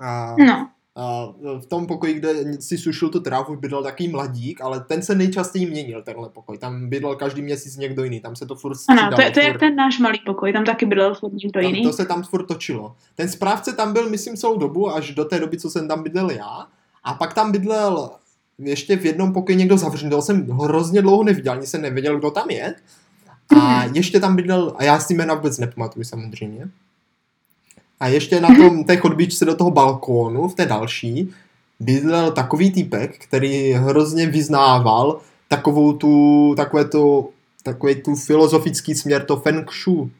A 0.00 0.36
no. 0.38 0.70
A 0.96 1.34
v 1.58 1.66
tom 1.66 1.86
pokoji, 1.86 2.14
kde 2.14 2.62
si 2.62 2.78
sušil 2.78 3.08
tu 3.08 3.20
trávu, 3.20 3.56
bydlel 3.56 3.82
taký 3.82 4.08
mladík, 4.08 4.60
ale 4.60 4.80
ten 4.80 5.02
se 5.02 5.14
nejčastěji 5.14 5.66
měnil, 5.66 6.02
tenhle 6.02 6.28
pokoj. 6.28 6.58
Tam 6.58 6.88
bydlel 6.88 7.16
každý 7.16 7.42
měsíc 7.42 7.76
někdo 7.76 8.04
jiný, 8.04 8.20
tam 8.20 8.36
se 8.36 8.46
to 8.46 8.54
furt 8.56 8.74
střídalo. 8.74 9.06
Ano, 9.06 9.16
to, 9.16 9.22
je, 9.22 9.30
to 9.30 9.40
je 9.40 9.46
jak 9.46 9.60
ten 9.60 9.76
náš 9.76 9.98
malý 9.98 10.20
pokoj, 10.26 10.52
tam 10.52 10.64
taky 10.64 10.86
bydlel 10.86 11.14
furt 11.14 11.32
někdo 11.32 11.60
jiný. 11.60 11.82
To 11.82 11.92
se 11.92 12.06
tam 12.06 12.22
furt 12.22 12.46
točilo. 12.46 12.96
Ten 13.14 13.28
správce 13.28 13.72
tam 13.72 13.92
byl, 13.92 14.10
myslím, 14.10 14.36
celou 14.36 14.58
dobu, 14.58 14.90
až 14.90 15.14
do 15.14 15.24
té 15.24 15.40
doby, 15.40 15.58
co 15.58 15.70
jsem 15.70 15.88
tam 15.88 16.02
bydlel 16.02 16.30
já. 16.30 16.66
A 17.04 17.14
pak 17.14 17.34
tam 17.34 17.52
bydlel 17.52 18.10
ještě 18.58 18.96
v 18.96 19.06
jednom 19.06 19.32
pokoji 19.32 19.56
někdo 19.56 19.76
zavřený, 19.76 20.10
toho 20.10 20.22
jsem 20.22 20.46
hrozně 20.48 21.02
dlouho 21.02 21.24
neviděl, 21.24 21.52
ani 21.52 21.66
jsem 21.66 21.82
nevěděl, 21.82 22.18
kdo 22.18 22.30
tam 22.30 22.50
je. 22.50 22.74
A 23.50 23.84
ještě 23.94 24.20
tam 24.20 24.36
bydlel, 24.36 24.74
a 24.76 24.84
já 24.84 25.00
si 25.00 25.14
jména 25.14 25.34
vůbec 25.34 25.58
nepamatuju 25.58 26.04
samozřejmě. 26.04 26.68
A 28.00 28.08
ještě 28.08 28.40
na 28.40 28.48
tom 28.48 28.84
té 28.84 28.96
chodbičce 28.96 29.44
do 29.44 29.56
toho 29.56 29.70
balkónu, 29.70 30.48
v 30.48 30.54
té 30.54 30.66
další, 30.66 31.30
bydlel 31.80 32.32
takový 32.32 32.70
týpek, 32.70 33.18
který 33.18 33.72
hrozně 33.72 34.26
vyznával 34.26 35.20
takovou 35.48 35.92
tu, 35.92 36.54
takové 36.56 36.84
to, 36.84 37.28
takový 37.62 37.94
tu 37.94 38.16
filozofický 38.16 38.94
směr, 38.94 39.24
to 39.24 39.36
feng 39.36 39.72
shui. 39.72 40.10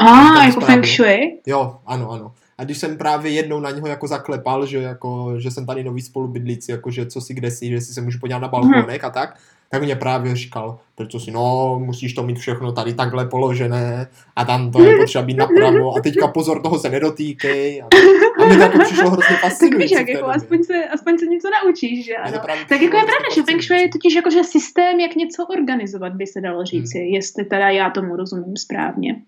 A, 0.00 0.10
ah, 0.10 0.44
jako 0.44 0.60
feng 0.60 0.86
shui? 0.86 1.38
Jo, 1.46 1.78
ano, 1.86 2.10
ano. 2.10 2.32
A 2.58 2.64
když 2.64 2.78
jsem 2.78 2.98
právě 2.98 3.32
jednou 3.32 3.60
na 3.60 3.70
něho 3.70 3.86
jako 3.86 4.06
zaklepal, 4.06 4.66
že, 4.66 4.78
jako, 4.78 5.34
že 5.38 5.50
jsem 5.50 5.66
tady 5.66 5.84
nový 5.84 6.02
spolubydlící, 6.02 6.72
jako 6.72 6.90
že 6.90 7.06
co 7.06 7.20
si 7.20 7.34
kde 7.34 7.50
si, 7.50 7.68
že 7.68 7.80
si 7.80 7.94
se 7.94 8.00
můžu 8.00 8.18
podívat 8.18 8.38
na 8.38 8.48
balkónek 8.48 9.02
hmm. 9.02 9.10
a 9.10 9.10
tak, 9.10 9.38
tak 9.70 9.82
mě 9.82 9.96
právě 9.96 10.36
říkal, 10.36 10.78
proč 10.94 11.24
si, 11.24 11.30
no, 11.30 11.76
musíš 11.84 12.14
to 12.14 12.22
mít 12.22 12.38
všechno 12.38 12.72
tady 12.72 12.94
takhle 12.94 13.26
položené 13.26 14.06
a 14.36 14.44
tam 14.44 14.70
to 14.70 14.82
je 14.82 14.96
potřeba 14.96 15.24
být 15.24 15.36
napravo 15.36 15.96
a 15.96 16.00
teďka 16.00 16.28
pozor, 16.28 16.62
toho 16.62 16.78
se 16.78 16.90
nedotýkej. 16.90 17.82
A, 17.82 17.88
a 18.42 18.46
mi 18.46 18.56
to 18.56 18.62
jako 18.62 18.78
přišlo 18.78 19.10
hrozně 19.10 19.36
fascinující. 19.36 19.94
Tak 19.94 20.06
víš, 20.06 20.14
jako 20.14 20.28
aspoň 20.28 20.62
se, 20.62 20.84
aspoň 20.84 21.18
se 21.18 21.26
něco 21.26 21.48
naučíš, 21.64 22.04
že 22.04 22.16
ano. 22.16 22.38
Tak 22.68 22.80
jako 22.80 22.96
je 22.96 23.04
pravda, 23.04 23.34
že 23.34 23.42
Feng 23.42 23.62
Shui 23.62 23.80
je 23.80 23.88
totiž 23.88 24.14
jako, 24.14 24.30
že 24.30 24.44
systém, 24.44 25.00
jak 25.00 25.14
něco 25.14 25.46
organizovat, 25.46 26.12
by 26.12 26.26
se 26.26 26.40
dalo 26.40 26.64
říci, 26.64 26.98
hmm. 26.98 27.06
jestli 27.06 27.44
teda 27.44 27.70
já 27.70 27.90
tomu 27.90 28.16
rozumím 28.16 28.56
správně. 28.56 29.22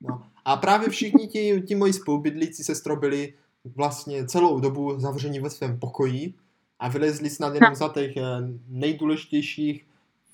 No. 0.00 0.22
A 0.48 0.56
právě 0.56 0.88
všichni 0.88 1.28
ti, 1.28 1.62
ti 1.66 1.74
moji 1.74 1.92
spolubydlíci 1.92 2.64
se 2.64 2.74
strobili 2.74 3.34
vlastně 3.76 4.26
celou 4.26 4.60
dobu 4.60 5.00
zavření 5.00 5.40
ve 5.40 5.50
svém 5.50 5.78
pokoji 5.78 6.34
a 6.78 6.88
vylezli 6.88 7.30
snad 7.30 7.54
jenom 7.54 7.74
za 7.74 7.88
těch 7.88 8.16
eh, 8.16 8.22
nejdůležitějších 8.68 9.86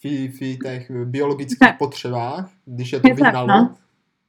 v, 0.04 0.28
v 0.28 0.58
těch 0.62 0.90
biologických 1.04 1.68
potřebách, 1.78 2.50
když 2.64 2.92
je 2.92 3.00
to 3.00 3.08
vyhnalo. 3.08 3.68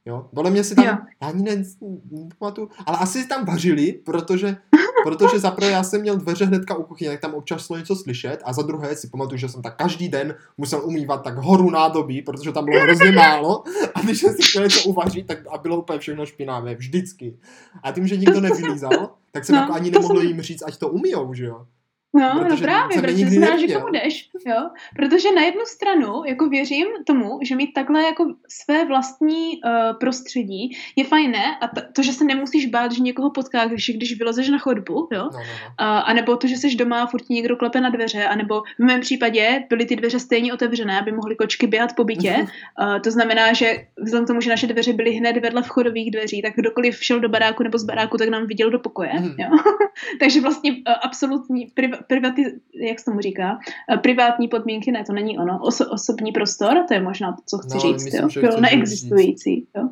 Jo, 0.06 0.26
podle 0.34 0.50
mě 0.50 0.64
si 0.64 0.74
tam, 0.74 0.84
jo. 0.84 0.96
já 1.22 1.28
ani 1.28 1.42
ne, 1.42 1.64
nepamatuju, 2.10 2.68
ale 2.86 2.98
asi 2.98 3.28
tam 3.28 3.44
vařili, 3.44 3.92
protože, 3.92 4.56
protože 5.04 5.38
za 5.38 5.50
prvé 5.50 5.70
já 5.70 5.82
jsem 5.82 6.00
měl 6.00 6.16
dveře 6.16 6.44
hnedka 6.44 6.74
u 6.74 6.82
kuchyně, 6.82 7.10
tak 7.10 7.20
tam 7.20 7.34
občas 7.34 7.66
šlo 7.66 7.76
něco 7.76 7.96
slyšet 7.96 8.38
a 8.44 8.52
za 8.52 8.62
druhé 8.62 8.96
si 8.96 9.08
pamatuju, 9.08 9.38
že 9.38 9.48
jsem 9.48 9.62
tak 9.62 9.76
každý 9.76 10.08
den 10.08 10.34
musel 10.58 10.84
umývat 10.84 11.22
tak 11.22 11.36
horu 11.36 11.70
nádobí, 11.70 12.22
protože 12.22 12.52
tam 12.52 12.64
bylo 12.64 12.80
hrozně 12.80 13.12
málo 13.12 13.64
a 13.94 14.00
když 14.00 14.20
jsem 14.20 14.34
si 14.34 14.42
chtěl 14.42 14.62
něco 14.62 14.88
uvařit, 14.88 15.26
tak 15.26 15.38
a 15.50 15.58
bylo 15.58 15.76
úplně 15.76 15.98
všechno 15.98 16.26
špinavé, 16.26 16.74
vždycky. 16.74 17.36
A 17.82 17.92
tím, 17.92 18.06
že 18.06 18.16
nikdo 18.16 18.40
nevylízal, 18.40 19.10
tak 19.32 19.44
jsem 19.44 19.54
no, 19.54 19.60
jako 19.60 19.72
ani 19.72 19.90
nemohl 19.90 20.22
jim 20.22 20.42
říct, 20.42 20.62
ať 20.66 20.76
to 20.76 20.88
umijou, 20.88 21.34
že 21.34 21.44
jo. 21.44 21.66
No, 22.14 22.34
no 22.34 22.40
protože 22.44 22.66
no 22.66 22.72
právě, 22.72 23.02
protože 23.02 23.26
znáš, 23.30 23.60
že 23.60 23.74
komu 23.74 23.86
jdeš, 23.92 24.28
jo. 24.46 24.70
Protože 24.96 25.32
na 25.32 25.42
jednu 25.42 25.60
stranu, 25.66 26.22
jako 26.26 26.48
věřím 26.48 26.86
tomu, 27.06 27.38
že 27.42 27.56
mít 27.56 27.72
takhle 27.72 28.02
jako 28.02 28.34
své 28.48 28.84
vlastní 28.84 29.60
uh, 29.64 29.98
prostředí 29.98 30.76
je 30.96 31.04
fajné 31.04 31.56
a 31.60 31.68
t- 31.68 31.88
to, 31.92 32.02
že 32.02 32.12
se 32.12 32.24
nemusíš 32.24 32.66
bát, 32.66 32.92
že 32.92 33.02
někoho 33.02 33.30
potkáš, 33.30 33.70
když, 33.70 33.90
když 33.94 34.18
vylezeš 34.18 34.48
na 34.48 34.58
chodbu, 34.58 35.08
jo. 35.12 35.18
No, 35.18 35.24
no, 35.24 35.38
no. 35.38 35.40
Uh, 35.40 36.02
a 36.08 36.12
nebo 36.12 36.36
to, 36.36 36.46
že 36.46 36.56
jsi 36.56 36.74
doma, 36.76 37.06
furt 37.06 37.28
někdo 37.28 37.56
klepe 37.56 37.80
na 37.80 37.90
dveře, 37.90 38.24
anebo 38.24 38.60
v 38.60 38.84
mém 38.84 39.00
případě 39.00 39.64
byly 39.68 39.84
ty 39.86 39.96
dveře 39.96 40.20
stejně 40.20 40.54
otevřené, 40.54 41.00
aby 41.00 41.12
mohly 41.12 41.36
kočky 41.36 41.66
běhat 41.66 41.96
po 41.96 42.04
bytě. 42.04 42.46
uh, 42.80 42.98
to 43.00 43.10
znamená, 43.10 43.52
že 43.52 43.86
vzhledem 44.02 44.24
k 44.24 44.28
tomu, 44.28 44.40
že 44.40 44.50
naše 44.50 44.66
dveře 44.66 44.92
byly 44.92 45.10
hned 45.10 45.36
vedle 45.36 45.62
vchodových 45.62 46.10
dveří, 46.10 46.42
tak 46.42 46.52
kdokoliv 46.56 47.04
šel 47.04 47.20
do 47.20 47.28
baráku 47.28 47.62
nebo 47.62 47.78
z 47.78 47.84
baráku, 47.84 48.16
tak 48.16 48.28
nám 48.28 48.46
viděl 48.46 48.70
do 48.70 48.78
pokoje, 48.78 49.12
mm. 49.20 49.34
jo. 49.38 49.48
Takže 50.20 50.40
vlastně 50.40 50.70
uh, 50.72 50.76
absolutní 51.02 51.66
priv- 51.76 51.95
privati, 52.06 52.44
jak 52.74 52.98
se 52.98 53.04
tomu 53.04 53.20
říká, 53.20 53.58
eh, 53.92 53.96
privátní 53.96 54.48
podmínky, 54.48 54.92
ne, 54.92 55.04
to 55.04 55.12
není 55.12 55.38
ono, 55.38 55.58
Oso, 55.62 55.90
osobní 55.90 56.32
prostor, 56.32 56.84
to 56.88 56.94
je 56.94 57.00
možná 57.00 57.32
to, 57.32 57.42
co 57.46 57.58
chci 57.58 57.74
no, 57.74 57.80
říct, 57.80 58.04
myslím, 58.04 58.22
jo, 58.22 58.40
bylo 58.40 58.60
neexistující, 58.60 59.66
jo. 59.76 59.88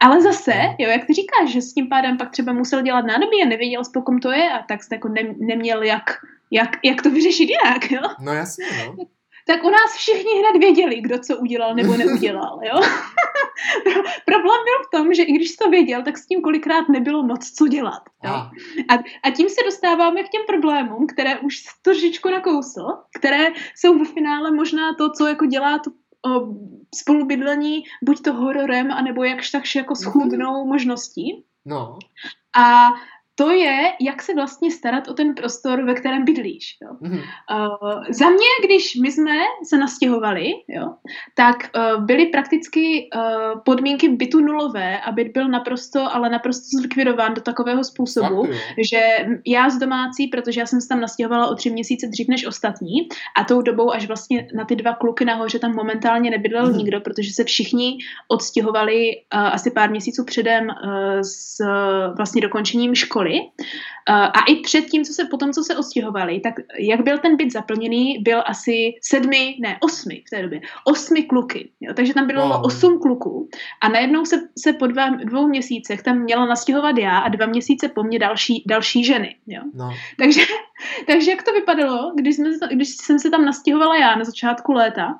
Ale 0.00 0.22
zase, 0.22 0.54
no. 0.54 0.74
jo, 0.78 0.90
jak 0.90 1.06
ty 1.06 1.14
říkáš, 1.14 1.52
že 1.52 1.62
s 1.62 1.74
tím 1.74 1.88
pádem 1.88 2.16
pak 2.16 2.30
třeba 2.30 2.52
musel 2.52 2.82
dělat 2.82 3.06
nádobí 3.06 3.42
a 3.42 3.48
nevěděl, 3.48 3.84
s 3.84 3.88
pokom 3.88 4.18
to 4.18 4.32
je 4.32 4.50
a 4.52 4.62
tak 4.62 4.82
jste 4.82 4.94
jako 4.94 5.08
ne, 5.08 5.34
neměl 5.38 5.82
jak, 5.82 6.10
jak, 6.50 6.70
jak 6.84 7.02
to 7.02 7.10
vyřešit 7.10 7.48
jinak, 7.50 7.90
jo. 7.90 8.02
No 8.20 8.32
jasně, 8.32 8.64
no 8.86 9.04
tak 9.46 9.64
u 9.64 9.70
nás 9.70 9.96
všichni 9.96 10.32
hned 10.38 10.58
věděli, 10.60 11.00
kdo 11.00 11.18
co 11.18 11.36
udělal 11.36 11.74
nebo 11.74 11.96
neudělal. 11.96 12.60
Jo? 12.62 12.80
Problém 14.24 14.60
byl 14.64 14.78
v 14.86 14.90
tom, 14.90 15.14
že 15.14 15.22
i 15.22 15.32
když 15.32 15.56
to 15.56 15.70
věděl, 15.70 16.02
tak 16.02 16.18
s 16.18 16.26
tím 16.26 16.40
kolikrát 16.42 16.88
nebylo 16.88 17.22
moc 17.22 17.50
co 17.50 17.68
dělat. 17.68 18.02
Jo? 18.24 18.32
A, 18.88 18.94
a 19.22 19.30
tím 19.30 19.48
se 19.48 19.60
dostáváme 19.64 20.22
k 20.22 20.28
těm 20.28 20.42
problémům, 20.46 21.06
které 21.06 21.38
už 21.38 21.62
trošičku 21.82 22.30
nakousl, 22.30 22.86
které 23.18 23.46
jsou 23.76 23.98
ve 23.98 24.04
finále 24.04 24.50
možná 24.50 24.94
to, 24.94 25.10
co 25.10 25.26
jako 25.26 25.46
dělá 25.46 25.78
to 25.78 25.90
o, 26.30 26.46
spolubydlení 26.94 27.82
buď 28.02 28.22
to 28.22 28.32
hororem, 28.32 28.92
anebo 28.92 29.24
jakž 29.24 29.50
takž 29.50 29.74
jako 29.74 29.94
schůdnou 29.94 30.66
možností. 30.66 31.44
No. 31.64 31.98
A 32.56 32.88
to 33.38 33.50
je, 33.50 33.92
jak 34.00 34.22
se 34.22 34.34
vlastně 34.34 34.70
starat 34.70 35.08
o 35.08 35.14
ten 35.14 35.34
prostor, 35.34 35.84
ve 35.84 35.94
kterém 35.94 36.24
bydlíš. 36.24 36.76
Jo. 36.82 36.90
Mm-hmm. 37.02 37.20
Uh, 37.20 38.04
za 38.10 38.30
mě, 38.30 38.48
když 38.64 38.96
my 38.96 39.12
jsme 39.12 39.32
se 39.64 39.78
nastěhovali, 39.78 40.52
jo, 40.68 40.94
tak 41.34 41.56
uh, 41.56 42.04
byly 42.04 42.26
prakticky 42.26 43.10
uh, 43.16 43.60
podmínky 43.64 44.08
bytu 44.08 44.40
nulové 44.40 45.00
a 45.00 45.12
byt 45.12 45.28
byl 45.34 45.48
naprosto, 45.48 46.14
ale 46.14 46.30
naprosto 46.30 46.78
zlikvidován 46.78 47.34
do 47.34 47.40
takového 47.40 47.84
způsobu, 47.84 48.44
Fakt, 48.44 48.56
že 48.90 49.00
já 49.46 49.70
z 49.70 49.78
domácí, 49.78 50.26
protože 50.26 50.60
já 50.60 50.66
jsem 50.66 50.80
se 50.80 50.88
tam 50.88 51.00
nastěhovala 51.00 51.48
o 51.48 51.54
tři 51.54 51.70
měsíce 51.70 52.06
dřív 52.06 52.28
než 52.28 52.46
ostatní 52.46 53.08
a 53.40 53.44
tou 53.44 53.62
dobou 53.62 53.92
až 53.92 54.06
vlastně 54.06 54.48
na 54.54 54.64
ty 54.64 54.76
dva 54.76 54.92
kluky 54.92 55.24
nahoře 55.24 55.58
tam 55.58 55.74
momentálně 55.74 56.30
nebydlel 56.30 56.66
mm-hmm. 56.66 56.76
nikdo, 56.76 57.00
protože 57.00 57.30
se 57.32 57.44
všichni 57.44 57.98
odstěhovali 58.28 59.10
uh, 59.34 59.40
asi 59.40 59.70
pár 59.70 59.90
měsíců 59.90 60.24
předem 60.24 60.66
uh, 60.66 60.72
s 61.20 61.60
uh, 61.60 62.16
vlastně 62.16 62.42
dokončením 62.42 62.94
školy 62.94 63.25
a 64.08 64.44
i 64.48 64.56
před 64.56 64.84
tím, 64.84 65.04
co 65.04 65.12
se 65.12 65.24
potom, 65.24 65.52
co 65.52 65.62
se 65.62 65.76
odstěhovali, 65.76 66.40
tak 66.40 66.54
jak 66.78 67.00
byl 67.00 67.18
ten 67.18 67.36
byt 67.36 67.52
zaplněný, 67.52 68.18
byl 68.18 68.42
asi 68.46 68.94
sedmi, 69.02 69.56
ne, 69.60 69.78
osmi 69.80 70.22
v 70.26 70.30
té 70.30 70.42
době, 70.42 70.60
osmi 70.84 71.22
kluky. 71.22 71.70
Jo? 71.80 71.94
Takže 71.94 72.14
tam 72.14 72.26
bylo 72.26 72.48
wow. 72.48 72.66
osm 72.66 72.98
kluků 72.98 73.48
a 73.80 73.88
najednou 73.88 74.24
se, 74.24 74.36
se 74.58 74.72
po 74.72 74.86
dva, 74.86 75.08
dvou 75.08 75.48
měsících 75.48 76.02
tam 76.02 76.18
měla 76.18 76.46
nastěhovat 76.46 76.98
já 76.98 77.18
a 77.18 77.28
dva 77.28 77.46
měsíce 77.46 77.88
po 77.88 78.02
mně 78.02 78.18
další, 78.18 78.64
další 78.66 79.04
ženy. 79.04 79.36
Jo? 79.46 79.62
No. 79.74 79.90
Takže, 80.18 80.40
takže 81.06 81.30
jak 81.30 81.42
to 81.42 81.52
vypadalo, 81.52 82.12
když, 82.14 82.36
jsme, 82.36 82.50
když 82.72 82.88
jsem 82.88 83.18
se 83.18 83.30
tam 83.30 83.44
nastěhovala 83.44 83.96
já 83.96 84.16
na 84.16 84.24
začátku 84.24 84.72
léta, 84.72 85.14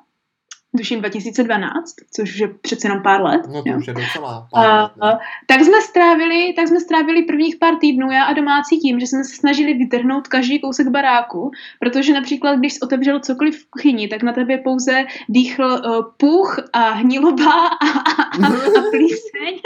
tuším 0.77 0.99
2012, 0.99 1.95
což 2.15 2.39
je 2.39 2.47
přece 2.47 2.87
jenom 2.87 3.03
pár 3.03 3.21
let. 3.21 3.41
No 3.47 3.63
to 3.63 3.69
jo. 3.69 3.77
už 3.77 3.87
je 3.87 3.93
docela 3.93 4.47
pár 4.53 4.81
let, 4.81 4.91
uh, 5.03 5.19
tak 5.47 5.61
jsme 5.61 5.81
strávili, 5.81 6.53
tak 6.55 6.67
jsme 6.67 6.79
strávili 6.79 7.23
prvních 7.23 7.55
pár 7.55 7.75
týdnů 7.75 8.11
já 8.11 8.23
a 8.23 8.33
domácí 8.33 8.79
tím, 8.79 8.99
že 8.99 9.07
jsme 9.07 9.23
se 9.23 9.35
snažili 9.35 9.73
vytrhnout 9.73 10.27
každý 10.27 10.59
kousek 10.59 10.87
baráku, 10.87 11.51
protože 11.79 12.13
například, 12.13 12.55
když 12.55 12.73
jsi 12.73 12.79
otevřel 12.79 13.19
cokoliv 13.19 13.63
v 13.63 13.69
kuchyni, 13.69 14.07
tak 14.07 14.23
na 14.23 14.33
tebe 14.33 14.57
pouze 14.57 15.05
dýchl 15.29 15.81
uh, 15.85 16.05
puch 16.17 16.59
a 16.73 16.89
hniloba 16.89 17.67
a, 17.67 17.87
a, 17.87 18.21
a, 18.21 18.47
a 18.79 18.81
plíseň 18.91 19.59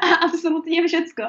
a 0.00 0.14
absolutně 0.14 0.86
všecko. 0.86 1.22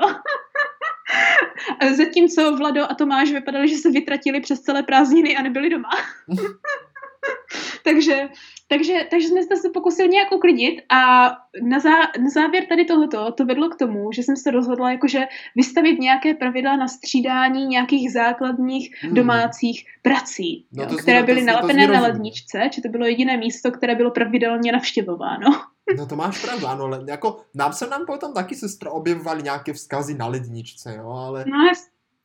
Zatímco 1.97 2.55
Vlado 2.57 2.91
a 2.91 2.95
Tomáš 2.95 3.31
vypadali, 3.31 3.67
že 3.67 3.75
se 3.75 3.91
vytratili 3.91 4.41
přes 4.41 4.61
celé 4.61 4.83
prázdniny 4.83 5.37
a 5.37 5.41
nebyli 5.41 5.69
doma. 5.69 5.89
takže, 7.83 8.29
takže, 8.67 9.07
takže 9.11 9.27
jsme 9.27 9.57
se 9.57 9.69
pokusili 9.73 10.09
nějak 10.09 10.31
uklidit 10.31 10.81
a 10.89 11.31
na, 11.61 11.79
zá, 11.79 11.89
na 12.19 12.29
závěr 12.33 12.65
tady 12.69 12.85
tohoto 12.85 13.31
to 13.31 13.45
vedlo 13.45 13.69
k 13.69 13.75
tomu, 13.75 14.11
že 14.11 14.23
jsem 14.23 14.35
se 14.35 14.51
rozhodla 14.51 14.91
jakože 14.91 15.19
vystavit 15.55 15.99
nějaké 15.99 16.33
pravidla 16.33 16.75
na 16.75 16.87
střídání 16.87 17.65
nějakých 17.65 18.11
základních 18.11 19.03
hmm. 19.03 19.13
domácích 19.13 19.85
prací, 20.01 20.65
no 20.71 20.83
jo, 20.83 20.97
které 20.97 21.23
byly 21.23 21.41
nalepené 21.41 21.87
na 21.87 22.01
ledničce, 22.01 22.69
či 22.71 22.81
to 22.81 22.89
bylo 22.89 23.05
jediné 23.05 23.37
místo, 23.37 23.71
které 23.71 23.95
bylo 23.95 24.11
pravidelně 24.11 24.71
navštěvováno. 24.71 25.47
No 25.97 26.05
to 26.05 26.15
máš 26.15 26.45
pravdu, 26.45 26.67
ano, 26.67 26.83
ale 26.83 27.03
jako 27.07 27.41
nám 27.53 27.73
se 27.73 27.87
nám 27.87 28.05
potom 28.05 28.33
taky 28.33 28.55
sestra 28.55 28.91
objevovaly 28.91 29.43
nějaké 29.43 29.73
vzkazy 29.73 30.13
na 30.13 30.27
ledničce, 30.27 30.95
jo, 30.95 31.09
ale, 31.09 31.45
no, 31.47 31.71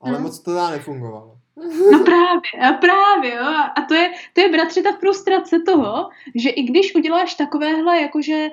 ale 0.01 0.13
no. 0.13 0.21
moc 0.21 0.41
to 0.41 0.55
dá 0.55 0.71
nefungovalo. 0.71 1.39
No 1.93 2.05
právě, 2.05 2.69
a 2.69 2.73
právě, 2.73 3.35
jo. 3.35 3.47
A 3.77 3.83
to 3.89 3.95
je, 3.95 4.13
to 4.33 4.41
je 4.41 4.49
bratře 4.49 4.83
ta 4.83 4.93
frustrace 4.93 5.57
toho, 5.67 6.09
že 6.35 6.51
i 6.51 6.63
když 6.63 6.95
uděláš 6.95 7.35
takovéhle 7.35 8.01
jakože 8.01 8.51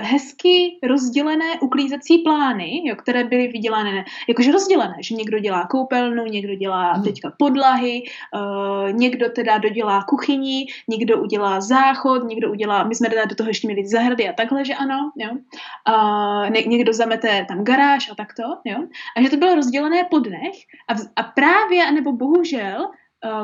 hezky 0.00 0.78
rozdělené 0.82 1.60
uklízecí 1.60 2.18
plány, 2.18 2.82
jo, 2.84 2.96
které 2.96 3.24
byly 3.24 3.48
vydělané, 3.48 4.04
jakože 4.28 4.52
rozdělené, 4.52 4.94
že 5.00 5.14
někdo 5.14 5.38
dělá 5.38 5.66
koupelnu, 5.66 6.24
někdo 6.24 6.54
dělá 6.54 6.92
hmm. 6.92 7.04
teďka 7.04 7.32
podlahy, 7.38 8.02
uh, 8.02 8.92
někdo 8.92 9.30
teda 9.30 9.58
dodělá 9.58 10.04
kuchyni, 10.08 10.66
někdo 10.88 11.22
udělá 11.22 11.60
záchod, 11.60 12.24
někdo 12.24 12.50
udělá, 12.50 12.84
my 12.84 12.94
jsme 12.94 13.08
teda 13.08 13.24
do 13.24 13.34
toho 13.34 13.48
ještě 13.48 13.66
měli 13.66 13.88
zahrady 13.88 14.28
a 14.28 14.32
takhle, 14.32 14.64
že 14.64 14.74
ano, 14.74 15.12
jo. 15.16 15.30
Uh, 15.30 16.50
ně, 16.50 16.62
někdo 16.66 16.92
zamete 16.92 17.46
tam 17.48 17.64
garáž 17.64 18.10
a 18.10 18.14
takto, 18.14 18.42
jo. 18.64 18.76
A 19.16 19.22
že 19.22 19.30
to 19.30 19.36
bylo 19.36 19.54
rozdělené 19.54 20.04
po 20.10 20.18
dnech 20.18 20.54
a, 20.88 20.94
v, 20.94 21.00
a 21.16 21.22
právě, 21.22 21.92
nebo 21.92 22.12
bohužel, 22.12 22.90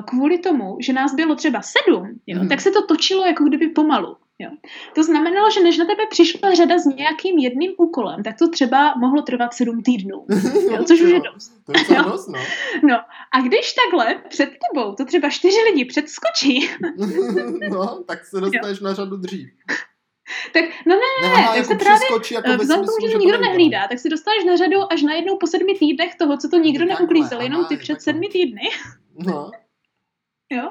kvůli 0.07 0.39
tomu, 0.39 0.77
že 0.81 0.93
nás 0.93 1.15
bylo 1.15 1.35
třeba 1.35 1.63
sedm, 1.63 2.21
jo, 2.27 2.39
hmm. 2.39 2.49
tak 2.49 2.61
se 2.61 2.71
to 2.71 2.87
točilo 2.87 3.27
jako 3.27 3.45
kdyby 3.45 3.69
pomalu. 3.69 4.17
Jo. 4.41 4.51
To 4.95 5.03
znamenalo, 5.03 5.51
že 5.51 5.61
než 5.61 5.79
na 5.79 5.85
tebe 5.85 6.03
přišla 6.11 6.55
řada 6.55 6.79
s 6.79 6.87
nějakým 6.87 7.39
jedným 7.39 7.73
úkolem, 7.77 8.23
tak 8.23 8.39
to 8.39 8.49
třeba 8.49 8.95
mohlo 8.95 9.23
trvat 9.23 9.55
sedm 9.55 9.83
týdnů, 9.83 10.27
jo, 10.71 10.85
což 10.85 11.01
už 11.01 11.11
je 11.11 11.21
dost. 11.21 11.53
To 11.67 11.73
je 11.95 12.03
dost, 12.03 12.29
no. 12.29 12.39
no. 12.83 12.97
A 13.33 13.41
když 13.41 13.73
takhle 13.73 14.23
před 14.29 14.51
tebou 14.51 14.95
to 14.95 15.05
třeba 15.05 15.31
čtyři 15.31 15.57
lidi 15.71 15.85
předskočí, 15.85 16.71
no, 17.71 18.05
tak 18.07 18.25
se 18.25 18.41
dostaneš 18.41 18.81
jo. 18.81 18.85
na 18.85 18.95
řadu 18.95 19.17
dřív. 19.17 19.49
Tak, 20.53 20.65
no 20.87 20.95
ne, 20.95 21.29
ne 21.29 21.35
tak 21.35 21.57
jako 21.57 21.69
se 21.69 21.75
právě, 21.75 22.07
jako 22.33 22.63
vzhledem 22.63 22.87
tomu, 22.87 23.07
že 23.07 23.13
to 23.13 23.19
nikdo 23.19 23.41
nehlídá, 23.41 23.89
tak 23.89 23.99
si 23.99 24.09
dostaneš 24.09 24.45
na 24.45 24.57
řadu 24.57 24.93
až 24.93 25.03
najednou 25.03 25.37
po 25.37 25.47
sedmi 25.47 25.75
týdnech 25.75 26.15
toho, 26.15 26.37
co 26.37 26.49
to 26.49 26.57
nikdo 26.59 26.85
neuklízel, 26.85 27.41
jenom 27.41 27.65
ty 27.65 27.77
před 27.77 28.03
sedmi 28.03 28.29
týdny. 28.29 28.63
No. 29.27 29.51
jo. 30.53 30.71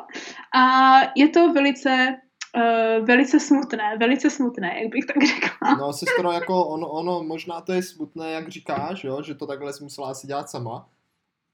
A 0.55 0.99
je 1.15 1.29
to 1.29 1.53
velice 1.53 2.17
uh, 2.55 3.05
velice 3.05 3.39
smutné, 3.39 3.97
velice 3.99 4.29
smutné, 4.29 4.81
jak 4.81 4.91
bych 4.91 5.05
tak 5.05 5.23
řekla. 5.23 5.75
No, 5.79 5.93
sestro, 5.93 6.31
jako 6.31 6.65
ono, 6.65 6.87
ono, 6.87 7.23
možná 7.23 7.61
to 7.61 7.73
je 7.73 7.83
smutné, 7.83 8.31
jak 8.31 8.49
říkáš, 8.49 9.03
jo, 9.03 9.21
že 9.23 9.35
to 9.35 9.47
takhle 9.47 9.73
jsi 9.73 9.83
musela 9.83 10.09
asi 10.09 10.27
dělat 10.27 10.49
sama, 10.49 10.89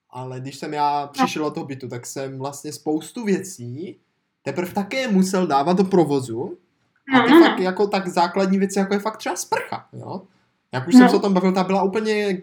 ale 0.09 0.39
když 0.39 0.55
jsem 0.55 0.73
já 0.73 1.07
přišel 1.07 1.43
do 1.43 1.51
toho 1.51 1.65
bytu, 1.65 1.87
tak 1.87 2.05
jsem 2.05 2.39
vlastně 2.39 2.73
spoustu 2.73 3.23
věcí 3.23 3.99
teprve 4.43 4.71
také 4.71 5.07
musel 5.07 5.47
dávat 5.47 5.77
do 5.77 5.83
provozu 5.83 6.57
a 7.15 7.19
ty 7.19 7.31
no, 7.31 7.39
no, 7.39 7.45
fakt 7.45 7.57
no. 7.57 7.63
jako 7.63 7.87
tak 7.87 8.07
základní 8.07 8.57
věci, 8.57 8.79
jako 8.79 8.93
je 8.93 8.99
fakt 8.99 9.17
třeba 9.17 9.35
sprcha, 9.35 9.87
jo. 9.93 10.21
Jak 10.71 10.87
už 10.87 10.93
no. 10.93 10.99
jsem 10.99 11.09
se 11.09 11.15
o 11.15 11.19
tom 11.19 11.33
bavil, 11.33 11.51
ta 11.51 11.63
byla 11.63 11.83
úplně 11.83 12.41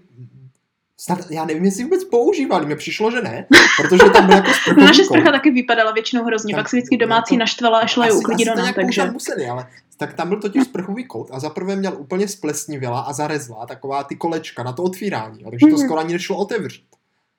Snad, 1.02 1.30
já 1.30 1.44
nevím, 1.44 1.64
jestli 1.64 1.84
vůbec 1.84 2.04
používali, 2.04 2.66
mi 2.66 2.76
přišlo, 2.76 3.10
že 3.10 3.22
ne, 3.22 3.46
protože 3.76 4.10
tam 4.10 4.26
byl 4.26 4.36
jako 4.36 4.50
sprchový 4.52 4.82
Naše 4.86 5.04
sprcha 5.04 5.32
taky 5.32 5.50
vypadala 5.50 5.92
většinou 5.92 6.24
hrozně, 6.24 6.54
tak, 6.54 6.62
pak 6.64 6.68
se 6.68 6.76
vždycky 6.76 6.96
domácí 6.96 7.34
to, 7.34 7.38
naštvala 7.38 7.78
a 7.78 7.86
šla 7.86 8.06
ji 8.06 8.12
uklidit 8.12 8.48
do 8.48 8.54
nás, 8.54 8.74
takže... 8.74 9.10
Museli, 9.10 9.46
ale 9.46 9.66
tak 9.96 10.14
tam 10.14 10.28
byl 10.28 10.40
totiž 10.40 10.64
sprchový 10.64 11.04
kout 11.04 11.28
a 11.32 11.40
zaprvé 11.40 11.76
měl 11.76 11.96
úplně 11.98 12.28
splesnivěla 12.28 13.00
a 13.00 13.12
zarezla 13.12 13.66
taková 13.66 14.04
ty 14.04 14.16
kolečka 14.16 14.62
na 14.62 14.72
to 14.72 14.82
otvírání, 14.82 15.44
takže 15.50 15.66
to 15.66 15.76
mhm. 15.76 15.84
skoro 15.84 16.00
ani 16.00 16.12
nešlo 16.12 16.36
otevřít. 16.36 16.86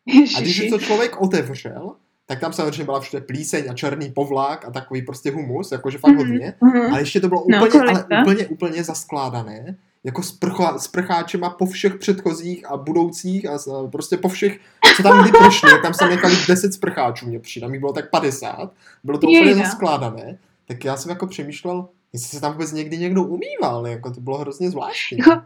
Ježiši. 0.06 0.38
A 0.38 0.42
když 0.42 0.70
to 0.70 0.80
člověk 0.80 1.22
otevřel, 1.22 1.96
tak 2.26 2.40
tam 2.40 2.54
samozřejmě 2.54 2.84
byla 2.84 3.00
všude 3.00 3.22
plíseň 3.22 3.66
a 3.70 3.74
černý 3.74 4.10
povlák 4.10 4.66
a 4.66 4.72
takový 4.72 5.02
prostě 5.02 5.32
humus, 5.32 5.72
jakože 5.72 5.98
fakt 5.98 6.12
mm-hmm. 6.12 6.18
hodně. 6.18 6.54
Mm-hmm. 6.62 6.90
Ale 6.90 7.02
ještě 7.02 7.20
to 7.20 7.28
bylo 7.28 7.46
no, 7.50 7.66
úplně, 7.66 7.84
no, 7.84 7.90
ale 7.90 8.22
úplně, 8.22 8.48
úplně 8.48 8.84
zaskládané 8.84 9.78
jako 10.04 10.24
sprcha, 10.24 10.80
sprcháčema 10.80 11.50
po 11.50 11.66
všech 11.66 11.96
předchozích 11.96 12.72
a 12.72 12.78
budoucích 12.78 13.50
a 13.50 13.58
prostě 13.92 14.18
po 14.18 14.30
všech, 14.30 14.60
co 14.98 15.04
tam 15.04 15.24
kdy 15.24 15.32
prošli, 15.32 15.70
tam 15.82 15.94
se 15.94 16.08
nechali 16.08 16.36
10 16.48 16.74
sprcháčů, 16.74 17.28
mě 17.28 17.40
přijde, 17.40 17.68
tam 17.68 17.80
bylo 17.80 17.94
tak 17.94 18.10
50, 18.10 18.72
bylo 19.04 19.18
to 19.18 19.28
úplně 19.28 19.56
zaskládané, 19.56 20.38
tak 20.68 20.86
já 20.86 20.98
jsem 20.98 21.10
jako 21.10 21.28
přemýšlel, 21.28 21.88
jestli 22.14 22.30
se 22.30 22.42
tam 22.42 22.52
vůbec 22.52 22.72
někdy 22.72 22.98
někdo 22.98 23.24
umýval, 23.24 23.88
jako 23.88 24.12
to 24.12 24.22
bylo 24.22 24.38
hrozně 24.38 24.70
zvláštní. 24.70 25.18
Jako, 25.18 25.42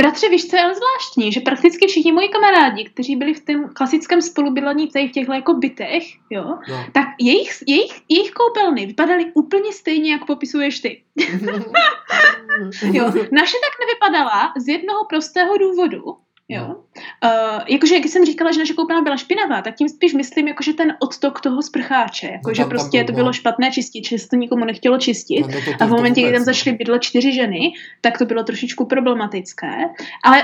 Bratře, 0.00 0.28
víš, 0.28 0.48
co 0.48 0.56
je 0.56 0.62
ale 0.62 0.74
zvláštní, 0.74 1.32
že 1.32 1.40
prakticky 1.40 1.86
všichni 1.86 2.12
moji 2.12 2.28
kamarádi, 2.28 2.84
kteří 2.84 3.16
byli 3.16 3.34
v 3.34 3.44
tom 3.44 3.68
klasickém 3.72 4.22
spolubydlení 4.22 4.88
tady 4.88 5.08
v 5.08 5.12
těchto 5.12 5.32
jako 5.32 5.54
bytech, 5.54 6.04
jo, 6.30 6.44
no. 6.68 6.86
tak 6.92 7.06
jejich, 7.20 7.62
jejich, 7.66 8.02
jejich 8.08 8.30
koupelny 8.30 8.86
vypadaly 8.86 9.24
úplně 9.34 9.72
stejně, 9.72 10.12
jak 10.12 10.26
popisuješ 10.26 10.80
ty. 10.80 11.02
jo, 12.82 13.04
naše 13.32 13.56
tak 13.64 13.74
nevypadala 13.80 14.52
z 14.56 14.68
jednoho 14.68 15.04
prostého 15.04 15.58
důvodu, 15.58 16.02
Jo. 16.48 16.66
No. 16.68 16.74
Uh, 17.24 17.60
jakože, 17.66 17.94
jak 17.94 18.04
jsem 18.04 18.24
říkala, 18.24 18.52
že 18.52 18.58
naše 18.58 18.74
koupelna 18.74 19.02
byla 19.02 19.16
špinavá, 19.16 19.62
tak 19.62 19.74
tím 19.74 19.88
spíš 19.88 20.12
myslím, 20.14 20.48
jakože 20.48 20.72
ten 20.72 20.96
odtok 20.98 21.40
toho 21.40 21.62
sprcháče. 21.62 22.26
Jakože 22.26 22.62
no, 22.62 22.68
prostě 22.68 23.04
to 23.04 23.12
bylo 23.12 23.26
no. 23.26 23.32
špatné 23.32 23.70
čistit, 23.70 24.08
že 24.08 24.18
se 24.18 24.28
to 24.28 24.36
nikomu 24.36 24.64
nechtělo 24.64 24.98
čistit. 24.98 25.40
No, 25.40 25.48
no, 25.48 25.60
to, 25.64 25.78
to, 25.78 25.84
a 25.84 25.86
v 25.86 25.90
momentě, 25.90 26.22
kdy 26.22 26.32
tam 26.32 26.42
začaly 26.42 26.76
bydlet 26.76 27.02
čtyři 27.02 27.32
ženy, 27.32 27.72
tak 28.00 28.18
to 28.18 28.24
bylo 28.24 28.42
trošičku 28.42 28.86
problematické. 28.86 29.72
Ale 30.24 30.42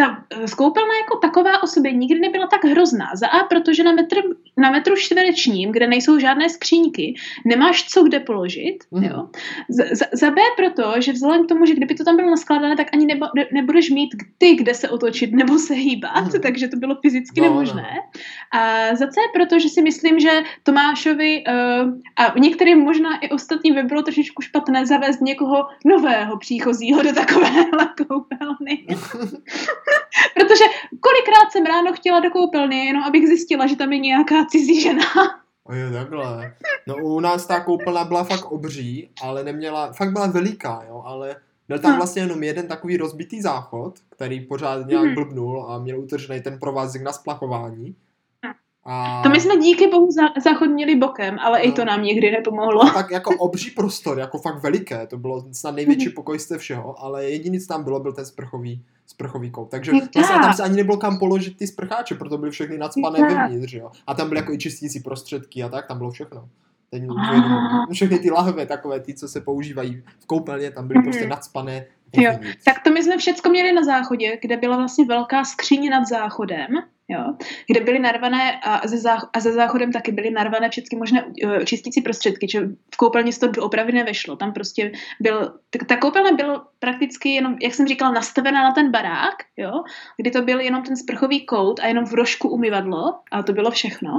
ta 0.00 0.24
skoupelna 0.46 0.94
jako 1.02 1.16
taková 1.16 1.62
o 1.62 1.66
sobě 1.66 1.92
nikdy 1.92 2.20
nebyla 2.20 2.46
tak 2.46 2.64
hrozná. 2.64 3.06
Za 3.14 3.26
A, 3.26 3.44
protože 3.44 3.82
na, 3.82 3.92
metr, 3.92 4.16
na 4.56 4.70
metru 4.70 4.96
čtverečním, 4.96 5.72
kde 5.72 5.86
nejsou 5.86 6.18
žádné 6.18 6.48
skříňky, 6.48 7.14
nemáš 7.46 7.84
co 7.84 8.02
kde 8.02 8.20
položit. 8.20 8.78
Mm. 8.90 9.04
Jo? 9.04 9.28
Za, 9.68 9.84
za, 10.12 10.30
B, 10.30 10.42
proto, 10.56 11.00
že 11.00 11.12
vzhledem 11.12 11.44
k 11.44 11.48
tomu, 11.48 11.66
že 11.66 11.74
kdyby 11.74 11.94
to 11.94 12.04
tam 12.04 12.16
bylo 12.16 12.30
naskládané, 12.30 12.76
tak 12.76 12.86
ani 12.92 13.06
nebo, 13.06 13.26
ne, 13.36 13.46
nebudeš 13.52 13.90
mít 13.90 14.14
ty, 14.38 14.54
kde 14.54 14.74
se 14.74 14.88
otočit 14.88 15.32
nebo 15.32 15.58
se 15.58 15.74
hýbat, 15.74 16.32
mm. 16.34 16.40
takže 16.40 16.68
to 16.68 16.76
bylo 16.76 16.96
fyzicky 17.02 17.40
no, 17.40 17.46
nemožné. 17.46 17.90
No. 17.94 18.20
A 18.60 18.94
za 18.94 19.06
C, 19.06 19.20
protože 19.34 19.68
si 19.68 19.82
myslím, 19.82 20.20
že 20.20 20.42
Tomášovi 20.62 21.44
uh, 21.48 21.92
a 22.16 22.38
některým 22.38 22.78
možná 22.78 23.18
i 23.18 23.28
ostatním 23.28 23.74
by 23.74 23.82
bylo 23.82 24.02
trošičku 24.02 24.42
špatné 24.42 24.86
zavést 24.86 25.20
někoho 25.20 25.66
nového 25.84 26.38
příchozího 26.38 27.02
do 27.02 27.12
takovéhle 27.12 27.88
koupelny. 28.08 28.86
Protože 30.34 30.64
kolikrát 31.00 31.52
jsem 31.52 31.64
ráno 31.66 31.92
chtěla 31.92 32.20
do 32.20 32.30
koupelny, 32.30 32.86
jenom 32.86 33.02
abych 33.02 33.26
zjistila, 33.26 33.66
že 33.66 33.76
tam 33.76 33.92
je 33.92 33.98
nějaká 33.98 34.44
cizí 34.44 34.80
žena. 34.80 35.04
Jo, 35.72 35.92
takhle. 35.92 36.54
No 36.86 36.96
u 36.96 37.20
nás 37.20 37.46
ta 37.46 37.60
koupelna 37.60 38.04
byla 38.04 38.24
fakt 38.24 38.52
obří, 38.52 39.10
ale 39.22 39.44
neměla, 39.44 39.92
fakt 39.92 40.12
byla 40.12 40.26
veliká, 40.26 40.82
jo, 40.88 41.02
ale 41.06 41.36
byl 41.68 41.78
tam 41.78 41.96
vlastně 41.96 42.22
jenom 42.22 42.42
jeden 42.42 42.68
takový 42.68 42.96
rozbitý 42.96 43.42
záchod, 43.42 43.98
který 44.08 44.40
pořád 44.40 44.86
nějak 44.86 45.04
mhm. 45.04 45.14
blbnul 45.14 45.66
a 45.68 45.78
měl 45.78 46.00
utržený 46.00 46.40
ten 46.40 46.58
provázek 46.58 47.02
na 47.02 47.12
splachování. 47.12 47.96
A... 48.92 49.22
To 49.22 49.28
my 49.28 49.40
jsme 49.40 49.56
díky 49.56 49.86
bohu 49.88 50.08
záchod 50.44 50.70
měli 50.70 50.94
bokem, 50.94 51.38
ale 51.38 51.58
no. 51.58 51.68
i 51.68 51.72
to 51.72 51.84
nám 51.84 52.02
někdy 52.02 52.30
nepomohlo. 52.30 52.82
A 52.82 52.90
tak 52.90 53.10
jako 53.10 53.36
obří 53.38 53.70
prostor, 53.70 54.18
jako 54.18 54.38
fakt 54.38 54.62
veliké, 54.62 55.06
to 55.06 55.18
bylo 55.18 55.44
snad 55.52 55.74
největší 55.74 56.06
mhm. 56.06 56.14
pokoj 56.14 56.38
z 56.38 56.58
všeho, 56.58 57.04
ale 57.04 57.24
jediný, 57.24 57.60
co 57.60 57.66
tam 57.66 57.84
bylo, 57.84 58.00
byl 58.00 58.12
ten 58.12 58.26
sprchový, 58.26 58.84
sprchový 59.06 59.50
kout. 59.50 59.70
Takže 59.70 59.92
vlastně 59.92 60.22
tam 60.22 60.54
se 60.54 60.62
ani 60.62 60.76
nebylo 60.76 60.96
kam 60.96 61.18
položit 61.18 61.56
ty 61.56 61.66
sprcháče, 61.66 62.14
proto 62.14 62.38
byly 62.38 62.50
všechny 62.50 62.78
nadspané 62.78 63.20
vevnitř, 63.20 63.72
jo. 63.72 63.90
A 64.06 64.14
tam 64.14 64.28
byly 64.28 64.40
jako 64.40 64.52
i 64.52 64.58
čistící 64.58 65.00
prostředky 65.00 65.62
a 65.62 65.68
tak, 65.68 65.86
tam 65.86 65.98
bylo 65.98 66.10
všechno. 66.10 66.48
Ten, 66.90 67.08
všechny 67.92 68.18
ty 68.18 68.30
lahve, 68.30 68.66
takové 68.66 69.00
ty, 69.00 69.14
co 69.14 69.28
se 69.28 69.40
používají 69.40 70.02
v 70.18 70.26
koupelně, 70.26 70.70
tam 70.70 70.88
byly 70.88 71.00
mm-hmm. 71.00 71.04
prostě 71.04 71.26
nadspané. 71.26 71.86
Jo. 72.16 72.32
Tak 72.64 72.82
to 72.84 72.90
my 72.90 73.02
jsme 73.02 73.18
všechno 73.18 73.50
měli 73.50 73.72
na 73.72 73.84
záchodě, 73.84 74.38
kde 74.42 74.56
byla 74.56 74.76
vlastně 74.76 75.04
velká 75.04 75.44
skříně 75.44 75.90
nad 75.90 76.08
záchodem 76.08 76.66
jo, 77.10 77.34
kde 77.66 77.80
byly 77.80 77.98
narvané 77.98 78.60
a 78.60 78.88
ze, 78.88 78.98
zách, 78.98 79.30
a 79.32 79.40
ze 79.40 79.52
záchodem 79.52 79.92
taky 79.92 80.12
byly 80.12 80.30
narvané 80.30 80.70
všechny 80.70 80.98
možné 80.98 81.24
uh, 81.24 81.64
čistící 81.64 82.00
prostředky, 82.00 82.48
že 82.48 82.60
v 82.94 82.96
koupelně 82.96 83.32
to 83.32 83.46
do 83.46 83.64
opravy 83.64 83.92
nevešlo. 83.92 84.36
Tam 84.36 84.52
prostě 84.52 84.92
byl, 85.20 85.54
ta, 85.70 85.84
ta 85.86 85.96
koupelna 85.96 86.32
byla 86.32 86.68
prakticky 86.78 87.28
jenom, 87.28 87.56
jak 87.62 87.74
jsem 87.74 87.86
říkala, 87.86 88.12
nastavená 88.12 88.62
na 88.62 88.72
ten 88.72 88.90
barák, 88.90 89.34
jo, 89.56 89.72
kdy 90.16 90.30
to 90.30 90.42
byl 90.42 90.60
jenom 90.60 90.82
ten 90.82 90.96
sprchový 90.96 91.46
kout 91.46 91.80
a 91.80 91.86
jenom 91.86 92.04
v 92.04 92.14
rožku 92.14 92.48
umyvadlo 92.48 93.14
a 93.32 93.42
to 93.42 93.52
bylo 93.52 93.70
všechno. 93.70 94.10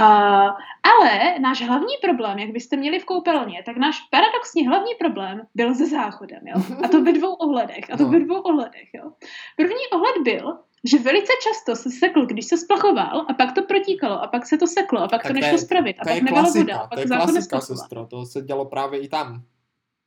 Uh, 0.00 0.50
ale 0.86 1.38
náš 1.38 1.62
hlavní 1.62 1.94
problém, 2.02 2.38
jak 2.38 2.50
byste 2.50 2.76
měli 2.76 2.98
v 2.98 3.04
koupelně, 3.04 3.62
tak 3.66 3.76
náš 3.76 4.00
paradoxní 4.10 4.66
hlavní 4.66 4.94
problém 4.98 5.42
byl 5.54 5.74
se 5.74 5.86
záchodem, 5.86 6.40
jo. 6.46 6.62
A 6.84 6.88
to 6.88 7.02
ve 7.02 7.12
dvou 7.12 7.32
ohledech. 7.32 7.84
A 7.92 7.96
to 7.96 8.02
no. 8.02 8.08
ve 8.08 8.20
dvou 8.20 8.40
ohledech, 8.40 8.88
jo. 8.94 9.12
První 9.56 9.86
ohled 9.92 10.16
byl, 10.22 10.58
že 10.86 10.98
velice 10.98 11.32
často 11.42 11.76
se 11.76 11.90
sekl, 11.90 12.26
když 12.26 12.46
se 12.46 12.56
splachoval 12.56 13.26
a 13.28 13.34
pak 13.34 13.54
to 13.54 13.62
protíkalo 13.62 14.22
a 14.22 14.26
pak 14.26 14.46
se 14.46 14.58
to 14.58 14.66
seklo 14.66 15.00
a 15.00 15.08
pak 15.08 15.22
tak 15.22 15.32
to 15.32 15.40
nešlo 15.40 15.58
spravit 15.58 15.96
a 16.00 16.04
pak 16.04 16.22
nebyla 16.22 16.42
voda 16.42 16.76
a 16.76 16.86
pak 16.86 16.94
to 16.94 17.00
je 17.00 17.06
klasika, 17.06 17.60
sestro, 17.60 18.06
to 18.06 18.26
se 18.26 18.42
dělo 18.42 18.64
právě 18.64 19.00
i 19.00 19.08
tam. 19.08 19.42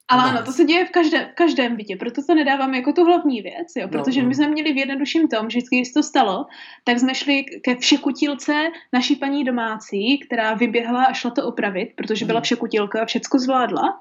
Ale 0.09 0.23
ano, 0.23 0.43
to 0.45 0.51
se 0.51 0.63
děje 0.63 0.85
v 0.85 0.89
každém, 0.89 1.25
v 1.31 1.35
každém 1.35 1.75
bytě, 1.75 1.95
proto 1.95 2.21
to 2.27 2.35
nedáváme 2.35 2.77
jako 2.77 2.93
tu 2.93 3.05
hlavní 3.05 3.41
věc, 3.41 3.67
jo, 3.77 3.83
no, 3.83 3.89
protože 3.89 4.19
no, 4.19 4.23
no. 4.23 4.29
my 4.29 4.35
jsme 4.35 4.47
měli 4.47 4.73
v 4.73 4.77
jednodušším 4.77 5.27
tom, 5.27 5.49
že 5.49 5.59
když 5.71 5.93
to 5.93 6.03
stalo, 6.03 6.45
tak 6.83 6.99
jsme 6.99 7.15
šli 7.15 7.43
ke 7.43 7.75
všekutilce 7.75 8.53
naší 8.93 9.15
paní 9.15 9.43
domácí, 9.43 10.19
která 10.19 10.53
vyběhla 10.53 11.03
a 11.03 11.13
šla 11.13 11.31
to 11.31 11.47
opravit, 11.47 11.89
protože 11.95 12.25
byla 12.25 12.39
hmm. 12.39 12.43
všekutilka 12.43 13.01
a 13.01 13.05
všecko 13.05 13.39
zvládla. 13.39 13.99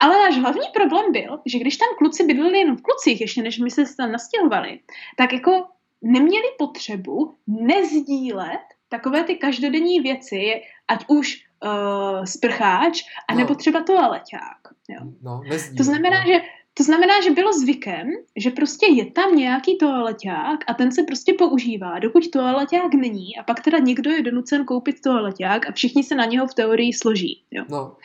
Ale 0.00 0.16
náš 0.18 0.38
hlavní 0.38 0.66
problém 0.74 1.12
byl, 1.12 1.40
že 1.46 1.58
když 1.58 1.76
tam 1.76 1.88
kluci 1.98 2.24
bydleli 2.24 2.58
jenom 2.58 2.76
v 2.76 2.82
klucích, 2.82 3.20
ještě 3.20 3.42
než 3.42 3.58
my 3.58 3.70
se 3.70 3.96
tam 3.96 4.12
nastěhovali, 4.12 4.80
tak 5.16 5.32
jako 5.32 5.66
neměli 6.02 6.46
potřebu 6.58 7.34
nezdílet 7.46 8.60
takové 8.88 9.24
ty 9.24 9.36
každodenní 9.36 10.00
věci, 10.00 10.62
ať 10.88 11.04
už 11.08 11.44
uh, 11.64 12.24
sprcháč, 12.24 13.02
anebo 13.28 13.48
no. 13.48 13.54
třeba 13.54 13.82
toaleťák. 13.82 14.60
Jo. 14.88 15.00
No, 15.22 15.40
to 15.76 15.84
znamená, 15.84 16.20
no. 16.20 16.26
že 16.26 16.40
to 16.74 16.82
znamená, 16.82 17.20
že 17.24 17.30
bylo 17.30 17.52
zvykem, 17.52 18.08
že 18.36 18.50
prostě 18.50 18.86
je 18.86 19.10
tam 19.10 19.36
nějaký 19.36 19.78
toaleťák 19.78 20.58
a 20.66 20.74
ten 20.74 20.92
se 20.92 21.02
prostě 21.02 21.34
používá, 21.38 21.98
dokud 21.98 22.30
toaleťák 22.30 22.94
není 22.94 23.36
a 23.36 23.42
pak 23.42 23.62
teda 23.62 23.78
někdo 23.78 24.10
je 24.10 24.22
donucen 24.22 24.64
koupit 24.64 25.00
toaleťák 25.00 25.68
a 25.68 25.72
všichni 25.72 26.04
se 26.04 26.14
na 26.14 26.24
něho 26.24 26.46
v 26.46 26.54
teorii 26.54 26.92
složí. 26.92 27.44
Jo. 27.50 27.64
No. 27.70 27.96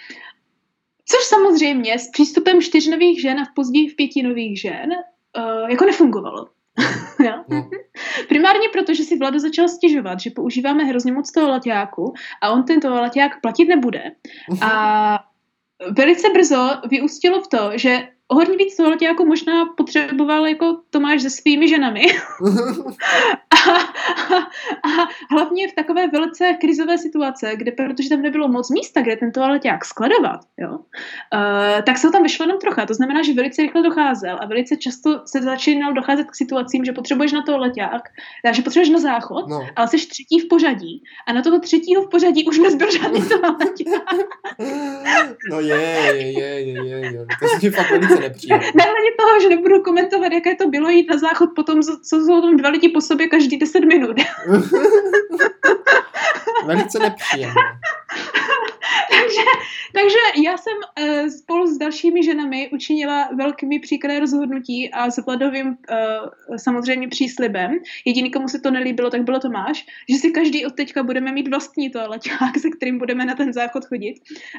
Což 1.06 1.24
samozřejmě 1.24 2.00
s 2.00 2.10
přístupem 2.12 2.62
čtyř 2.62 2.88
nových 2.88 3.22
žen 3.22 3.40
a 3.40 3.46
v 3.46 3.54
později 3.56 3.88
v 3.88 3.96
pěti 3.96 4.24
nových 4.24 4.62
žen 4.62 4.90
uh, 5.38 5.70
jako 5.70 5.86
nefungovalo. 5.86 6.48
No. 7.20 7.46
Primárně 8.28 8.70
proto, 8.74 8.94
že 8.94 9.04
si 9.04 9.18
Vlado 9.18 9.40
začal 9.40 9.68
stěžovat, 9.68 10.20
že 10.20 10.30
používáme 10.30 10.84
hrozně 10.84 11.12
moc 11.12 11.32
toho 11.32 11.50
laťáku 11.50 12.14
a 12.42 12.50
on 12.50 12.64
ten 12.64 12.80
laťák 12.90 13.42
platit 13.42 13.66
nebude. 13.66 14.04
A 14.62 15.20
velice 15.98 16.28
brzo 16.34 16.70
vyústilo 16.90 17.42
v 17.42 17.48
to, 17.48 17.72
že 17.76 18.08
o 18.28 18.36
hodně 18.36 18.58
víc 18.58 18.76
toho 18.76 18.94
jako 19.02 19.26
možná 19.26 19.66
potřeboval 19.66 20.48
jako 20.48 20.78
Tomáš 20.90 21.22
se 21.22 21.30
svými 21.30 21.68
ženami. 21.68 22.02
a, 23.50 23.72
a, 23.72 24.38
a 24.84 25.08
hlavně 25.32 25.68
v 25.68 25.76
takové 25.76 26.08
velice 26.08 26.54
krizové 26.62 26.98
situace, 26.98 27.52
kde, 27.56 27.72
protože 27.72 28.10
tam 28.10 28.22
nebylo 28.22 28.48
moc 28.48 28.70
místa, 28.70 29.02
kde 29.02 29.16
ten 29.16 29.32
toaleťák 29.32 29.86
skladovat, 29.86 30.42
jo, 30.58 30.72
uh, 30.72 31.82
tak 31.86 31.98
se 31.98 32.12
tam 32.12 32.24
vyšlo 32.24 32.44
jenom 32.44 32.60
trocha. 32.60 32.86
To 32.86 32.94
znamená, 32.94 33.24
že 33.24 33.34
velice 33.34 33.62
rychle 33.62 33.82
docházel 33.82 34.38
a 34.42 34.46
velice 34.46 34.76
často 34.76 35.22
se 35.26 35.42
začínal 35.42 35.94
docházet 35.94 36.32
k 36.32 36.36
situacím, 36.36 36.86
že 36.86 36.92
potřebuješ 36.92 37.32
na 37.32 37.42
toaleťák, 37.42 38.02
že 38.52 38.62
potřebuješ 38.62 38.90
na 38.90 39.00
záchod, 39.00 39.50
no. 39.50 39.68
ale 39.76 39.88
jsi 39.88 39.98
třetí 39.98 40.40
v 40.40 40.48
pořadí 40.48 41.04
a 41.28 41.34
na 41.34 41.42
toho 41.42 41.60
třetího 41.60 42.02
v 42.02 42.10
pořadí 42.10 42.46
už 42.46 42.60
nezbyl 42.60 42.92
žádný 42.92 43.22
toaleťák. 43.30 44.28
no 45.52 45.60
je, 45.60 45.76
je, 45.76 46.32
je, 46.32 46.62
je, 46.62 46.88
je, 46.88 46.98
je. 47.00 47.26
To 47.40 47.48
si 47.60 47.70
fakt 47.70 47.92
velice 47.92 48.17
velice 48.18 48.30
nepříjemné. 48.30 48.66
Nehledě 48.76 49.10
toho, 49.20 49.40
že 49.42 49.50
nebudu 49.50 49.82
komentovat, 49.84 50.32
jaké 50.34 50.56
to 50.56 50.68
bylo 50.68 50.90
jít 50.90 51.10
na 51.10 51.18
záchod 51.18 51.50
potom, 51.56 51.82
co 51.82 52.16
jsou 52.26 52.42
tam 52.42 52.58
dva 52.58 52.70
lidi 52.70 52.90
po 52.90 53.02
sobě 53.02 53.28
každý 53.28 53.58
10 53.58 53.80
minut. 53.80 54.16
velice 56.66 57.00
nepříjemné. 57.00 57.54
takže, 59.12 59.42
takže 59.94 60.44
já 60.44 60.58
jsem 60.58 60.74
uh, 60.78 61.28
spolu 61.28 61.68
s 61.68 61.78
dalšími 61.78 62.24
ženami 62.24 62.70
učinila 62.74 63.30
velkými 63.38 63.80
příkré 63.80 64.20
rozhodnutí 64.20 64.92
a 64.92 65.12
s 65.12 65.26
Vladovým 65.26 65.68
uh, 65.68 65.76
samozřejmě 66.58 67.08
příslibem. 67.08 67.80
Jediný, 68.06 68.32
komu 68.32 68.48
se 68.48 68.60
to 68.60 68.72
nelíbilo, 68.72 69.10
tak 69.10 69.24
bylo 69.24 69.40
Tomáš, 69.40 69.86
že 70.10 70.16
si 70.16 70.32
každý 70.32 70.66
od 70.66 70.76
teďka 70.76 71.04
budeme 71.04 71.32
mít 71.32 71.48
vlastní 71.48 71.90
toaleťák, 71.90 72.58
se 72.62 72.70
kterým 72.70 72.98
budeme 72.98 73.26
na 73.26 73.36
ten 73.36 73.54
záchod 73.54 73.86
chodit. 73.86 74.16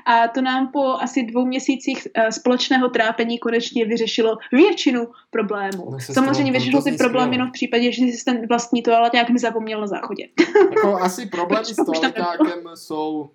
A 0.06 0.28
to 0.28 0.40
nám 0.40 0.68
po 0.72 0.94
asi 1.00 1.22
dvou 1.22 1.46
měsících 1.46 2.08
uh, 2.18 2.28
společného 2.28 2.88
trápení 2.88 3.38
konečně 3.48 3.84
vyřešilo 3.84 4.37
většinu 4.52 5.08
problémů. 5.30 5.90
No 5.90 6.00
samozřejmě 6.00 6.52
vyřešilo 6.52 6.82
ty 6.82 6.92
problémy 6.92 7.34
jenom 7.34 7.48
v 7.48 7.52
případě, 7.52 7.92
že 7.92 8.02
jsi 8.02 8.24
ten 8.24 8.46
vlastní 8.48 8.82
toaleťák 8.82 9.30
nezapomněl 9.30 9.80
na 9.80 9.87
záchodě. 9.87 10.28
Jako 10.76 10.96
asi 10.96 11.26
problémy 11.26 11.64
s 11.64 11.76
toaleťákem 11.76 12.61
jsou 12.74 13.30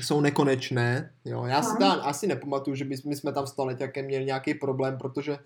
jsou 0.00 0.20
nekonečné. 0.20 1.10
Jo. 1.24 1.44
Já 1.44 1.62
si 1.62 1.78
tam 1.78 2.00
asi 2.02 2.26
nepamatuju, 2.26 2.76
že 2.76 2.84
by, 2.84 2.96
my 3.06 3.16
jsme 3.16 3.32
tam 3.32 3.46
s 3.46 3.52
toaleťákem 3.52 4.04
měli 4.04 4.24
nějaký 4.24 4.54
problém, 4.54 4.98
protože 4.98 5.38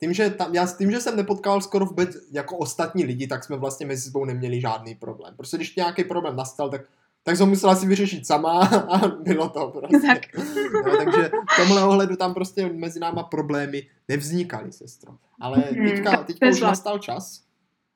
tím, 0.00 0.12
že, 0.12 0.30
tam, 0.30 0.54
já, 0.54 0.66
tím, 0.66 0.90
že 0.90 1.00
jsem 1.00 1.16
nepotkal 1.16 1.60
skoro 1.60 1.86
vůbec 1.86 2.10
jako 2.32 2.56
ostatní 2.56 3.04
lidi, 3.04 3.26
tak 3.26 3.44
jsme 3.44 3.56
vlastně 3.56 3.86
mezi 3.86 4.02
sebou 4.02 4.24
neměli 4.24 4.60
žádný 4.60 4.94
problém. 4.94 5.34
Prostě 5.36 5.56
když 5.56 5.76
nějaký 5.76 6.04
problém 6.04 6.36
nastal, 6.36 6.70
tak 6.70 6.80
tak 7.24 7.36
jsem 7.36 7.48
musela 7.48 7.76
si 7.76 7.86
vyřešit 7.86 8.26
sama 8.26 8.60
a 8.90 9.08
bylo 9.08 9.48
to 9.48 9.68
prostě. 9.68 10.06
Tak. 10.06 10.22
No, 10.86 10.96
takže 10.96 11.30
v 11.52 11.56
tomhle 11.56 11.84
ohledu 11.84 12.16
tam 12.16 12.34
prostě 12.34 12.72
mezi 12.72 13.00
náma 13.00 13.22
problémy 13.22 13.82
nevznikaly, 14.08 14.72
sestro. 14.72 15.14
Ale 15.40 15.64
mhm, 15.72 15.88
teďka, 15.88 16.16
teďka 16.24 16.48
už 16.48 16.60
nastal 16.60 16.98
čas, 16.98 17.42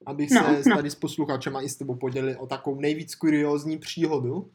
abych 0.06 0.30
no, 0.30 0.62
se 0.62 0.70
no. 0.70 0.76
tady 0.76 0.90
s 0.90 0.94
posluchačem 0.94 1.56
a 1.56 1.62
i 1.62 1.68
s 1.68 1.76
tebou 1.76 1.94
podělil 1.94 2.36
o 2.38 2.46
takovou 2.46 2.80
nejvíc 2.80 3.14
kuriózní 3.14 3.78
příhodu. 3.78 4.50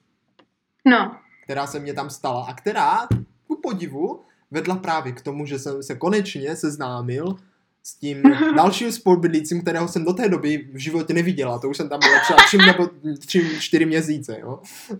No 0.85 1.11
která 1.43 1.67
se 1.67 1.79
mě 1.79 1.93
tam 1.93 2.09
stala 2.09 2.45
a 2.45 2.53
která, 2.53 3.07
ku 3.47 3.59
podivu, 3.63 4.21
vedla 4.51 4.75
právě 4.75 5.13
k 5.13 5.21
tomu, 5.21 5.45
že 5.45 5.59
jsem 5.59 5.83
se 5.83 5.95
konečně 5.95 6.55
seznámil 6.55 7.35
s 7.83 7.95
tím 7.95 8.23
dalším 8.55 8.91
spolubydlícím, 8.91 9.61
kterého 9.61 9.87
jsem 9.87 10.05
do 10.05 10.13
té 10.13 10.29
doby 10.29 10.69
v 10.73 10.77
životě 10.77 11.13
neviděla. 11.13 11.59
To 11.59 11.69
už 11.69 11.77
jsem 11.77 11.89
tam 11.89 11.99
byla 11.99 12.19
třeba 12.19 12.43
tři 12.45 12.57
nebo 12.57 12.89
tři, 13.19 13.49
čtyři 13.59 13.85
měsíce, 13.85 14.37
jo. 14.39 14.59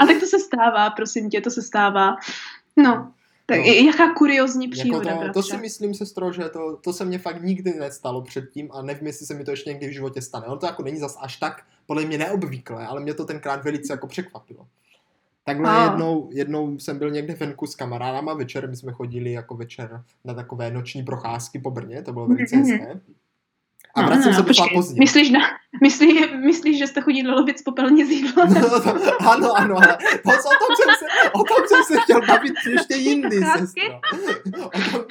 A 0.00 0.06
tak 0.06 0.20
to 0.20 0.26
se 0.26 0.38
stává, 0.38 0.90
prosím 0.90 1.30
tě, 1.30 1.40
to 1.40 1.50
se 1.50 1.62
stává. 1.62 2.16
No, 2.76 3.12
tak 3.46 3.58
no. 3.58 3.64
jaká 3.64 4.14
kuriozní 4.14 4.68
příhoda, 4.68 5.10
jako 5.10 5.24
to, 5.24 5.32
to 5.32 5.42
si 5.42 5.56
myslím, 5.56 5.94
sestro, 5.94 6.32
že 6.32 6.48
to, 6.48 6.76
to 6.76 6.92
se 6.92 7.04
mně 7.04 7.18
fakt 7.18 7.42
nikdy 7.42 7.74
nestalo 7.74 8.22
předtím 8.22 8.68
a 8.72 8.82
nevím, 8.82 9.06
jestli 9.06 9.26
se 9.26 9.34
mi 9.34 9.44
to 9.44 9.50
ještě 9.50 9.70
někdy 9.70 9.88
v 9.88 9.92
životě 9.92 10.22
stane. 10.22 10.46
Ale 10.46 10.58
to 10.58 10.66
jako 10.66 10.82
není 10.82 10.98
zas 10.98 11.18
až 11.20 11.36
tak 11.36 11.62
podle 11.86 12.04
mě 12.04 12.18
neobvyklé, 12.18 12.86
ale 12.86 13.00
mě 13.00 13.14
to 13.14 13.24
tenkrát 13.24 13.64
velice 13.64 13.92
jako 13.92 14.06
překvapilo. 14.06 14.66
Takhle 15.44 15.70
a. 15.70 15.84
jednou, 15.84 16.30
jednou 16.32 16.78
jsem 16.78 16.98
byl 16.98 17.10
někde 17.10 17.34
venku 17.34 17.66
s 17.66 17.74
kamarádama 17.74 18.34
večer, 18.34 18.70
my 18.70 18.76
jsme 18.76 18.92
chodili 18.92 19.32
jako 19.32 19.56
večer 19.56 20.04
na 20.24 20.34
takové 20.34 20.70
noční 20.70 21.02
procházky 21.02 21.58
po 21.58 21.70
Brně, 21.70 22.02
to 22.02 22.12
bylo 22.12 22.26
velice 22.26 22.56
mm-hmm. 22.62 23.00
A 23.96 24.02
no, 24.02 24.06
vracím 24.06 24.24
no, 24.24 24.30
no, 24.30 24.36
se 24.36 24.42
docela 24.42 24.68
pozdě. 24.74 25.00
Myslíš, 25.00 25.30
na, 25.30 25.40
myslí, 25.82 26.36
myslíš, 26.36 26.78
že 26.78 26.86
jste 26.86 27.00
chodili 27.00 27.28
lovit 27.28 27.58
z 27.58 27.62
popelně 27.62 28.06
z 28.06 28.10
jídla? 28.10 28.44
No, 28.44 28.80
to, 28.80 29.22
ano, 29.22 29.52
ano, 29.56 29.76
ale 29.76 29.96
to, 29.96 30.30
o, 30.30 30.66
tom 30.66 30.76
jsem 30.76 30.94
se, 30.98 31.30
o 31.32 31.44
tom 31.44 31.66
jsem 31.66 31.82
se 31.84 32.00
chtěl 32.00 32.26
bavit 32.26 32.52
ještě 32.70 32.94
jindy, 32.94 33.40
sestro. 33.58 33.82
O 34.64 34.70
tom, 34.70 35.04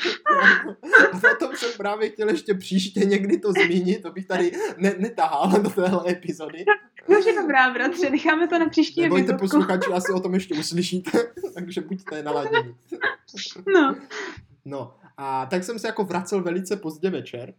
o 1.32 1.36
tom 1.40 1.56
jsem 1.56 1.70
právě 1.78 2.10
chtěl 2.10 2.30
ještě 2.30 2.54
příště 2.54 3.00
někdy 3.00 3.38
to 3.38 3.52
zmínit, 3.52 4.02
to 4.02 4.12
bych 4.12 4.26
tady 4.26 4.52
ne, 4.78 4.96
netahal 4.98 5.50
do 5.50 5.70
téhle 5.70 6.12
epizody. 6.12 6.66
Už 7.08 7.26
je 7.26 7.42
dobrá, 7.42 7.74
bratře, 7.74 8.10
necháme 8.10 8.48
to 8.48 8.60
na 8.60 8.70
příští 8.70 9.02
Nebojte 9.02 9.34
posluchači, 9.34 9.92
asi 9.94 10.12
o 10.12 10.20
tom 10.20 10.34
ještě 10.34 10.56
uslyšíte, 10.56 11.12
takže 11.54 11.82
buďte 11.82 12.24
naladěni. 12.24 12.76
No. 13.74 13.96
No, 14.66 14.96
a 15.18 15.46
tak 15.46 15.64
jsem 15.64 15.80
se 15.80 15.88
jako 15.88 16.04
vracel 16.04 16.44
velice 16.44 16.78
pozdě 16.78 17.10
večer, 17.10 17.54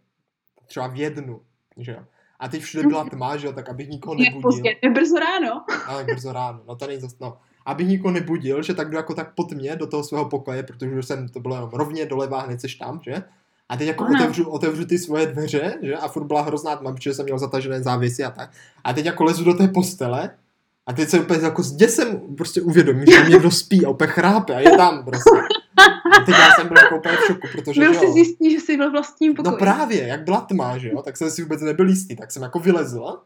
třeba 0.66 0.86
v 0.86 0.96
jednu, 0.96 1.40
že 1.76 1.92
jo. 1.92 1.98
A 2.40 2.48
teď 2.48 2.62
všude 2.62 2.88
byla 2.88 3.04
tma, 3.04 3.36
že 3.36 3.46
jo, 3.46 3.52
tak 3.52 3.68
abych 3.68 3.88
nikoho 3.88 4.14
nebudil. 4.14 4.36
Je 4.36 4.42
pozdě, 4.42 4.76
je 4.82 4.90
brzo 4.90 5.18
ráno. 5.18 5.64
No, 5.88 5.96
tak 5.96 6.06
brzo 6.06 6.32
ráno, 6.32 6.60
no 6.68 6.76
to 6.76 6.86
není 6.86 7.00
zase, 7.00 7.16
no. 7.20 7.36
Abych 7.66 7.88
nikoho 7.88 8.12
nebudil, 8.12 8.62
že 8.62 8.74
tak 8.74 8.90
jdu 8.90 8.96
jako 8.96 9.14
tak 9.14 9.34
pod 9.34 9.52
mě 9.52 9.76
do 9.76 9.86
toho 9.86 10.04
svého 10.04 10.24
pokoje, 10.28 10.62
protože 10.62 10.98
už 10.98 11.06
jsem, 11.06 11.28
to 11.28 11.40
bylo 11.40 11.54
jenom 11.54 11.70
rovně 11.70 12.06
doleva, 12.06 12.40
hned 12.40 12.60
seš 12.60 12.74
tam, 12.74 13.00
že? 13.04 13.22
A 13.68 13.76
teď 13.76 13.86
jako 13.88 14.04
otevřu, 14.14 14.48
otevřu 14.50 14.84
ty 14.84 14.98
svoje 14.98 15.26
dveře, 15.26 15.74
že? 15.82 15.96
A 15.96 16.08
furt 16.08 16.24
byla 16.24 16.42
hrozná 16.42 16.76
tma, 16.76 16.92
protože 16.92 17.14
jsem 17.14 17.24
měl 17.24 17.38
zatažené 17.38 17.82
závěsy 17.82 18.24
a 18.24 18.30
tak. 18.30 18.50
A 18.84 18.92
teď 18.92 19.04
jako 19.06 19.24
lezu 19.24 19.44
do 19.44 19.54
té 19.54 19.68
postele 19.68 20.30
a 20.86 20.92
teď 20.92 21.08
se 21.08 21.20
úplně 21.20 21.40
jako 21.42 21.62
s 21.62 21.72
děsem 21.72 22.20
prostě 22.36 22.60
uvědomím, 22.62 23.06
že 23.06 23.30
někdo 23.30 23.50
spí 23.50 23.86
a 23.86 23.90
úplně 23.90 24.10
chrápe 24.10 24.54
a 24.54 24.60
je 24.60 24.76
tam 24.76 25.04
prostě. 25.04 25.30
A 26.18 26.24
teď 26.26 26.34
já 26.38 26.50
jsem 26.50 26.68
byl 26.68 26.76
jako 26.76 26.96
úplně 26.96 27.16
v 27.16 27.26
šoku, 27.26 27.48
protože 27.52 27.80
Byl 27.80 27.94
jsi 27.94 28.06
jistý, 28.18 28.50
že 28.50 28.60
jsi 28.60 28.76
byl 28.76 28.90
vlastním 28.90 29.30
no 29.30 29.36
pokoji. 29.36 29.52
No 29.52 29.58
právě, 29.58 30.06
jak 30.06 30.24
byla 30.24 30.40
tma, 30.40 30.78
že 30.78 30.88
jo, 30.88 31.02
tak 31.02 31.16
jsem 31.16 31.30
si 31.30 31.42
vůbec 31.42 31.60
nebyl 31.60 31.88
jistý, 31.88 32.16
tak 32.16 32.32
jsem 32.32 32.42
jako 32.42 32.58
vylezl, 32.58 33.20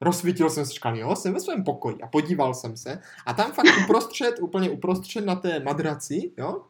rozsvítil 0.00 0.50
jsem 0.50 0.66
se, 0.66 0.72
říkal, 0.72 0.96
jo, 0.96 1.16
jsem 1.16 1.34
ve 1.34 1.40
svém 1.40 1.64
pokoji 1.64 1.96
a 2.02 2.06
podíval 2.06 2.54
jsem 2.54 2.76
se 2.76 3.00
a 3.26 3.32
tam 3.32 3.52
fakt 3.52 3.66
uprostřed, 3.84 4.38
úplně 4.40 4.70
uprostřed 4.70 5.24
na 5.24 5.34
té 5.34 5.60
madraci, 5.60 6.32
jo, 6.36 6.62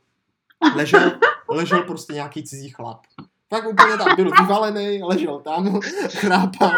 ležel, 0.76 1.12
ležel 1.50 1.82
prostě 1.82 2.12
nějaký 2.12 2.42
cizí 2.42 2.70
chlap. 2.70 3.00
Fakt 3.48 3.66
úplně 3.66 3.96
tam 3.96 4.16
byl 4.16 4.30
vyvalený, 4.40 5.02
ležel 5.02 5.40
tam, 5.40 5.80
chrápal. 6.08 6.72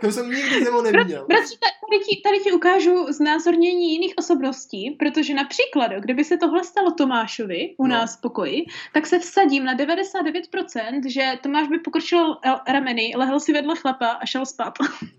To 0.00 0.12
jsem 0.12 0.30
nikdy 0.30 0.64
nebo 0.64 0.82
neviděl. 0.82 1.26
Bratři, 1.28 1.54
tady 1.58 1.72
ti, 2.06 2.20
tady 2.24 2.38
ti 2.38 2.52
ukážu 2.52 3.12
znázornění 3.12 3.92
jiných 3.92 4.14
osobností, 4.18 4.90
protože 4.90 5.34
například, 5.34 5.92
kdyby 5.92 6.24
se 6.24 6.36
tohle 6.36 6.64
stalo 6.64 6.90
Tomášovi 6.90 7.74
u 7.78 7.86
no. 7.86 7.88
nás 7.88 8.16
v 8.16 8.20
pokoji, 8.20 8.64
tak 8.92 9.06
se 9.06 9.18
vsadím 9.18 9.64
na 9.64 9.76
99%, 9.76 11.08
že 11.08 11.32
Tomáš 11.42 11.68
by 11.68 11.78
pokrčil 11.78 12.36
rameny, 12.68 13.12
lehl 13.16 13.40
si 13.40 13.52
vedle 13.52 13.76
chlapa 13.76 14.06
a 14.06 14.26
šel 14.26 14.46
spát. 14.46 14.74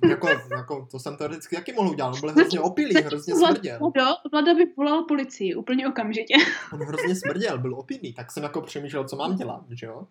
jako, 0.09 0.27
jako, 0.57 0.87
to 0.91 0.99
jsem 0.99 1.17
teoreticky 1.17 1.55
jaký 1.55 1.73
mohl 1.73 1.89
udělat, 1.89 2.13
on 2.13 2.19
byl 2.21 2.31
hrozně 2.31 2.59
opilý, 2.59 2.95
hrozně 2.95 3.35
smrděl. 3.35 3.79
Vlado, 3.79 4.11
Vlada 4.31 4.53
by 4.53 4.65
volal 4.77 5.03
policii 5.03 5.55
úplně 5.55 5.87
okamžitě. 5.87 6.33
on 6.73 6.79
hrozně 6.79 7.15
smrděl, 7.15 7.57
byl 7.57 7.75
opilý, 7.75 8.13
tak 8.13 8.31
jsem 8.31 8.43
jako 8.43 8.61
přemýšlel, 8.61 9.03
co 9.03 9.15
mám 9.15 9.35
dělat, 9.35 9.63
že 9.71 9.85
jo? 9.85 10.07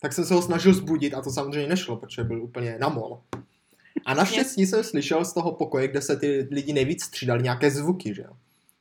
Tak 0.00 0.12
jsem 0.12 0.24
se 0.24 0.34
ho 0.34 0.42
snažil 0.42 0.74
zbudit 0.74 1.14
a 1.14 1.22
to 1.22 1.30
samozřejmě 1.30 1.68
nešlo, 1.68 1.96
protože 1.96 2.24
byl 2.24 2.42
úplně 2.42 2.78
namol. 2.80 3.20
A 4.06 4.14
naštěstí 4.14 4.66
jsem 4.66 4.84
slyšel 4.84 5.24
z 5.24 5.32
toho 5.32 5.52
pokoje, 5.52 5.88
kde 5.88 6.02
se 6.02 6.16
ty 6.16 6.48
lidi 6.50 6.72
nejvíc 6.72 7.02
střídali, 7.02 7.42
nějaké 7.42 7.70
zvuky, 7.70 8.14
že 8.14 8.22
jo. 8.22 8.30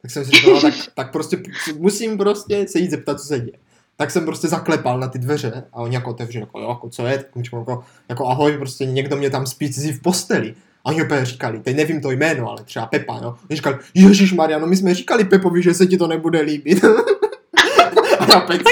Tak 0.01 0.11
jsem 0.11 0.25
si 0.25 0.31
říkal, 0.31 0.53
no, 0.53 0.61
tak, 0.61 0.73
tak 0.95 1.11
prostě 1.11 1.43
musím 1.77 2.17
prostě 2.17 2.67
se 2.67 2.79
jít 2.79 2.91
zeptat, 2.91 3.19
co 3.19 3.27
se 3.27 3.39
děje. 3.39 3.57
Tak 3.97 4.11
jsem 4.11 4.25
prostě 4.25 4.47
zaklepal 4.47 4.99
na 4.99 5.07
ty 5.07 5.19
dveře 5.19 5.63
a 5.73 5.81
oni 5.81 5.95
jako 5.95 6.09
otevřeli, 6.09 6.43
jako, 6.43 6.59
jako 6.59 6.89
co 6.89 7.07
je, 7.07 7.17
tak 7.17 7.27
jako, 7.53 7.83
jako 8.09 8.27
ahoj, 8.27 8.57
prostě 8.57 8.85
někdo 8.85 9.17
mě 9.17 9.29
tam 9.29 9.45
spí 9.45 9.67
v 9.67 10.01
posteli. 10.01 10.55
A 10.83 10.89
oni 10.89 11.03
opět 11.03 11.25
říkali, 11.25 11.59
teď 11.59 11.75
nevím 11.75 12.01
to 12.01 12.11
jméno, 12.11 12.49
ale 12.49 12.63
třeba 12.63 12.85
Pepa, 12.85 13.19
no. 13.21 13.37
Oni 13.49 13.55
říkali, 13.55 13.77
Ježíš 13.93 14.33
Maria, 14.33 14.59
no 14.59 14.67
my 14.67 14.77
jsme 14.77 14.95
říkali 14.95 15.23
Pepovi, 15.23 15.63
že 15.63 15.73
se 15.73 15.85
ti 15.85 15.97
to 15.97 16.07
nebude 16.07 16.41
líbit. 16.41 16.83
a 18.19 18.31
já 18.31 18.39
Pepa. 18.39 18.69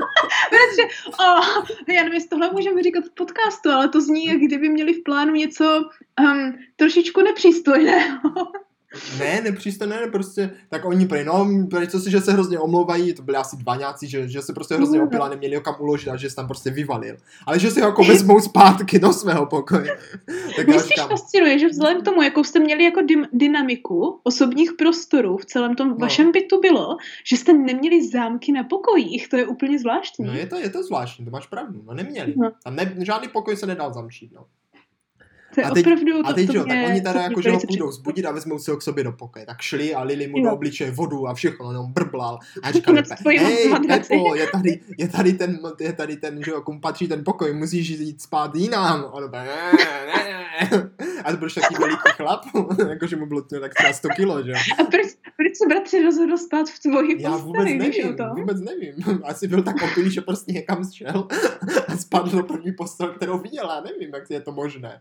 Protože, 0.50 0.88
oh, 1.20 1.64
já 1.88 2.02
nevím, 2.02 2.14
jestli 2.14 2.28
tohle 2.28 2.50
můžeme 2.50 2.82
říkat 2.82 3.04
v 3.04 3.14
podcastu, 3.14 3.70
ale 3.70 3.88
to 3.88 4.00
zní, 4.00 4.26
jak 4.26 4.38
kdyby 4.38 4.68
měli 4.68 4.92
v 4.92 5.02
plánu 5.02 5.34
něco 5.34 5.90
um, 6.20 6.58
trošičku 6.76 7.22
nepřístojného. 7.22 8.30
Ne, 9.18 9.40
nepřístojné, 9.40 10.00
ne, 10.00 10.06
prostě, 10.06 10.50
tak 10.68 10.84
oni 10.84 11.06
prý, 11.06 11.24
no, 11.24 11.48
prý, 11.70 11.88
co 11.88 12.00
si, 12.00 12.10
že 12.10 12.20
se 12.20 12.32
hrozně 12.32 12.58
omlouvají, 12.58 13.14
to 13.14 13.22
byli 13.22 13.36
asi 13.36 13.56
dva 13.56 13.76
nějací, 13.76 14.08
že, 14.08 14.28
že 14.28 14.42
se 14.42 14.52
prostě 14.52 14.74
hrozně 14.74 14.98
mhm. 14.98 15.06
opila, 15.06 15.28
neměli 15.28 15.54
ho 15.56 15.60
kam 15.60 15.76
uložit 15.80 16.08
a 16.08 16.16
že 16.16 16.30
se 16.30 16.36
tam 16.36 16.46
prostě 16.46 16.70
vyvalil. 16.70 17.16
Ale 17.46 17.58
že 17.58 17.70
si 17.70 17.80
ho 17.80 17.86
jako 17.86 18.04
vezmou 18.04 18.40
zpátky 18.40 18.98
do 18.98 19.12
svého 19.12 19.46
pokoje. 19.46 19.98
tak 20.56 20.66
Mě 20.66 20.78
říkám... 20.78 21.08
fascinuje, 21.08 21.58
že 21.58 21.68
vzhledem 21.68 22.00
k 22.00 22.04
tomu, 22.04 22.22
jakou 22.22 22.44
jste 22.44 22.58
měli 22.58 22.84
jako 22.84 23.00
dy- 23.02 23.28
dynamiku 23.32 24.20
osobních 24.22 24.72
prostorů 24.72 25.36
v 25.36 25.46
celém 25.46 25.74
tom 25.74 25.88
no. 25.88 25.96
vašem 25.96 26.32
bytu 26.32 26.60
bylo, 26.60 26.96
že 27.24 27.36
jste 27.36 27.52
neměli 27.52 28.08
zámky 28.08 28.52
na 28.52 28.64
pokojích, 28.64 29.28
to 29.28 29.36
je 29.36 29.46
úplně 29.46 29.78
zvláštní. 29.78 30.26
No 30.26 30.32
je 30.32 30.46
to, 30.46 30.56
je 30.56 30.70
to 30.70 30.82
zvláštní, 30.82 31.24
to 31.24 31.30
máš 31.30 31.46
pravdu, 31.46 31.82
no 31.86 31.94
neměli. 31.94 32.34
No. 32.36 32.52
Tam 32.64 32.76
ne, 32.76 32.96
žádný 32.98 33.28
pokoj 33.28 33.56
se 33.56 33.66
nedal 33.66 33.92
zamčít, 33.92 34.32
no. 34.32 34.46
To 35.56 35.60
je 35.60 35.66
a 35.66 35.70
teď, 35.70 35.86
opravdu, 35.86 36.22
to, 36.22 36.28
a 36.28 36.32
teď 36.32 36.46
to 36.46 36.56
jo, 36.56 36.64
tak 36.64 36.78
oni 36.86 37.00
teda 37.00 37.22
jako, 37.22 37.40
že 37.40 37.50
ho 37.50 37.60
půjdou 37.68 37.92
zbudit 37.92 38.26
a 38.26 38.32
vezmou 38.32 38.58
si 38.58 38.70
ho 38.70 38.76
k 38.76 38.82
sobě 38.82 39.04
do 39.04 39.12
pokoje. 39.12 39.46
Tak 39.46 39.60
šli 39.60 39.94
a 39.94 40.02
lili 40.02 40.26
mu 40.26 40.42
do 40.42 40.52
obličeje 40.52 40.90
vodu 40.90 41.28
a 41.28 41.34
všechno, 41.34 41.70
jenom 41.70 41.92
brblal. 41.92 42.38
A 42.62 42.72
říkali, 42.72 43.02
hej, 43.38 43.74
Pepo, 43.86 44.34
je 44.34 44.46
tady, 44.46 44.80
je 44.98 45.08
tady 45.08 45.32
ten, 45.32 45.58
je 45.80 45.92
tady 45.92 46.16
ten, 46.16 46.44
že 46.44 46.50
jo, 46.50 46.60
komu 46.60 46.80
patří 46.80 47.08
ten 47.08 47.24
pokoj, 47.24 47.52
musíš 47.52 47.88
jít 47.88 48.22
spát 48.22 48.54
jinam. 48.54 49.00
A 49.00 49.12
on 49.12 49.30
ne, 49.32 49.46
ne. 50.16 50.35
A 51.24 51.30
to 51.30 51.36
byl 51.36 51.48
takový 51.54 51.76
veliký 51.80 52.10
chlap, 52.16 52.44
jakože 52.88 53.16
mu 53.16 53.26
bylo 53.26 53.42
tak 53.42 53.74
třeba 53.74 53.92
100 53.92 54.08
kilo, 54.08 54.42
že 54.42 54.50
jo. 54.50 54.56
A 54.78 54.84
proč, 54.84 55.06
proč 55.36 55.56
se 55.56 55.66
bratři 55.68 56.02
rozhodl 56.02 56.36
spát 56.36 56.68
v 56.68 56.78
tvoji 56.78 57.22
Já 57.22 57.36
vůbec 57.36 57.64
nevím, 57.64 58.16
to? 58.16 58.24
vůbec 58.36 58.60
nevím. 58.60 58.94
Asi 59.24 59.48
byl 59.48 59.62
tak 59.62 59.76
opilý, 59.82 60.10
že 60.10 60.20
prostě 60.20 60.52
někam 60.52 60.90
šel 60.92 61.28
a 61.88 61.96
spadl 61.96 62.30
do 62.30 62.42
první 62.42 62.72
postel, 62.72 63.08
kterou 63.08 63.38
viděla. 63.38 63.80
Nevím, 63.80 64.14
jak 64.14 64.30
je 64.30 64.40
to 64.40 64.52
možné. 64.52 65.00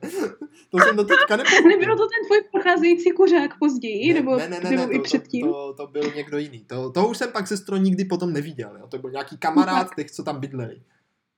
To 0.70 0.78
jsem 0.80 0.96
do 0.96 1.04
teďka 1.04 1.36
nepochopil. 1.36 1.70
Nebyl 1.70 1.98
to 1.98 2.04
ten 2.04 2.26
tvůj 2.28 2.42
procházející 2.52 3.12
kuřák 3.12 3.60
později? 3.60 4.14
Ne, 4.14 4.20
nebo, 4.20 4.36
ne, 4.36 4.50
ne, 4.50 4.60
ne, 4.64 4.70
nebo 4.70 4.88
ne, 4.88 4.94
i 4.94 4.98
to, 4.98 5.04
předtím? 5.04 5.48
To, 5.48 5.54
to, 5.54 5.74
to, 5.74 5.92
byl 5.92 6.12
někdo 6.16 6.38
jiný. 6.38 6.60
To, 6.68 6.92
to 6.92 7.08
už 7.08 7.18
jsem 7.18 7.32
pak 7.32 7.48
sestro 7.48 7.78
nikdy 7.78 8.06
potom 8.06 8.34
neviděl. 8.34 8.78
Jo. 8.80 8.88
To 8.88 8.98
byl 8.98 9.12
nějaký 9.12 9.38
kamarád 9.38 9.96
těch, 9.96 10.12
co 10.12 10.24
tam 10.24 10.40
bydleli. 10.40 10.82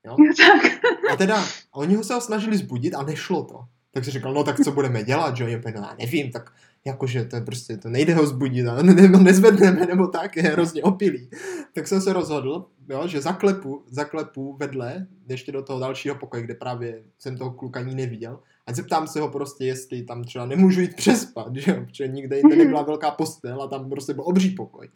Jo? 0.05 0.15
tak. 0.38 0.72
A 1.13 1.15
teda, 1.15 1.43
oni 1.72 1.95
ho 1.95 2.03
se 2.03 2.22
snažili 2.22 2.57
zbudit 2.57 2.95
a 2.95 3.03
nešlo 3.03 3.43
to. 3.43 3.76
Tak 3.98 4.06
si 4.06 4.12
říkal, 4.12 4.34
no 4.34 4.43
tak 4.43 4.64
co 4.64 4.72
budeme 4.72 5.04
dělat, 5.04 5.38
že 5.38 5.52
jo, 5.52 5.60
no, 5.66 5.72
já 5.76 5.95
nevím, 6.00 6.32
tak 6.32 6.54
jakože 6.86 7.26
to 7.26 7.36
je 7.36 7.41
prostě, 7.41 7.78
to 7.78 7.89
nejde 7.89 8.16
ho 8.16 8.28
zbudit, 8.28 8.68
a 8.68 8.82
ne, 8.82 8.93
nezvedneme, 9.08 9.86
nebo 9.86 10.08
tak, 10.08 10.36
je 10.36 10.43
hrozně 10.43 10.84
opilý. 10.84 11.30
Tak 11.74 11.88
jsem 11.88 12.02
se 12.02 12.14
rozhodl, 12.14 12.66
jo, 12.89 13.08
že 13.08 13.22
zaklepu, 13.22 13.84
zaklepu 13.89 14.58
vedle, 14.60 15.08
ještě 15.30 15.52
do 15.52 15.62
toho 15.62 15.80
dalšího 15.80 16.16
pokoje, 16.16 16.43
kde 16.43 16.54
právě 16.54 17.04
jsem 17.20 17.38
toho 17.38 17.52
kluka 17.52 17.80
ani 17.80 17.95
neviděl, 17.95 18.39
a 18.68 18.74
zeptám 18.74 19.08
se 19.08 19.20
ho 19.20 19.30
prostě, 19.30 19.66
jestli 19.66 20.04
tam 20.04 20.24
třeba 20.24 20.45
nemůžu 20.45 20.82
jít 20.82 20.95
přespat, 20.95 21.56
že 21.56 21.72
jo, 21.72 21.86
protože 21.86 22.08
nikde 22.08 22.38
jinde 22.38 22.56
nebyla 22.56 22.82
velká 22.82 23.12
postel 23.12 23.62
a 23.62 23.68
tam 23.68 23.89
prostě 23.89 24.14
byl 24.14 24.24
obří 24.28 24.50
pokoj. 24.50 24.89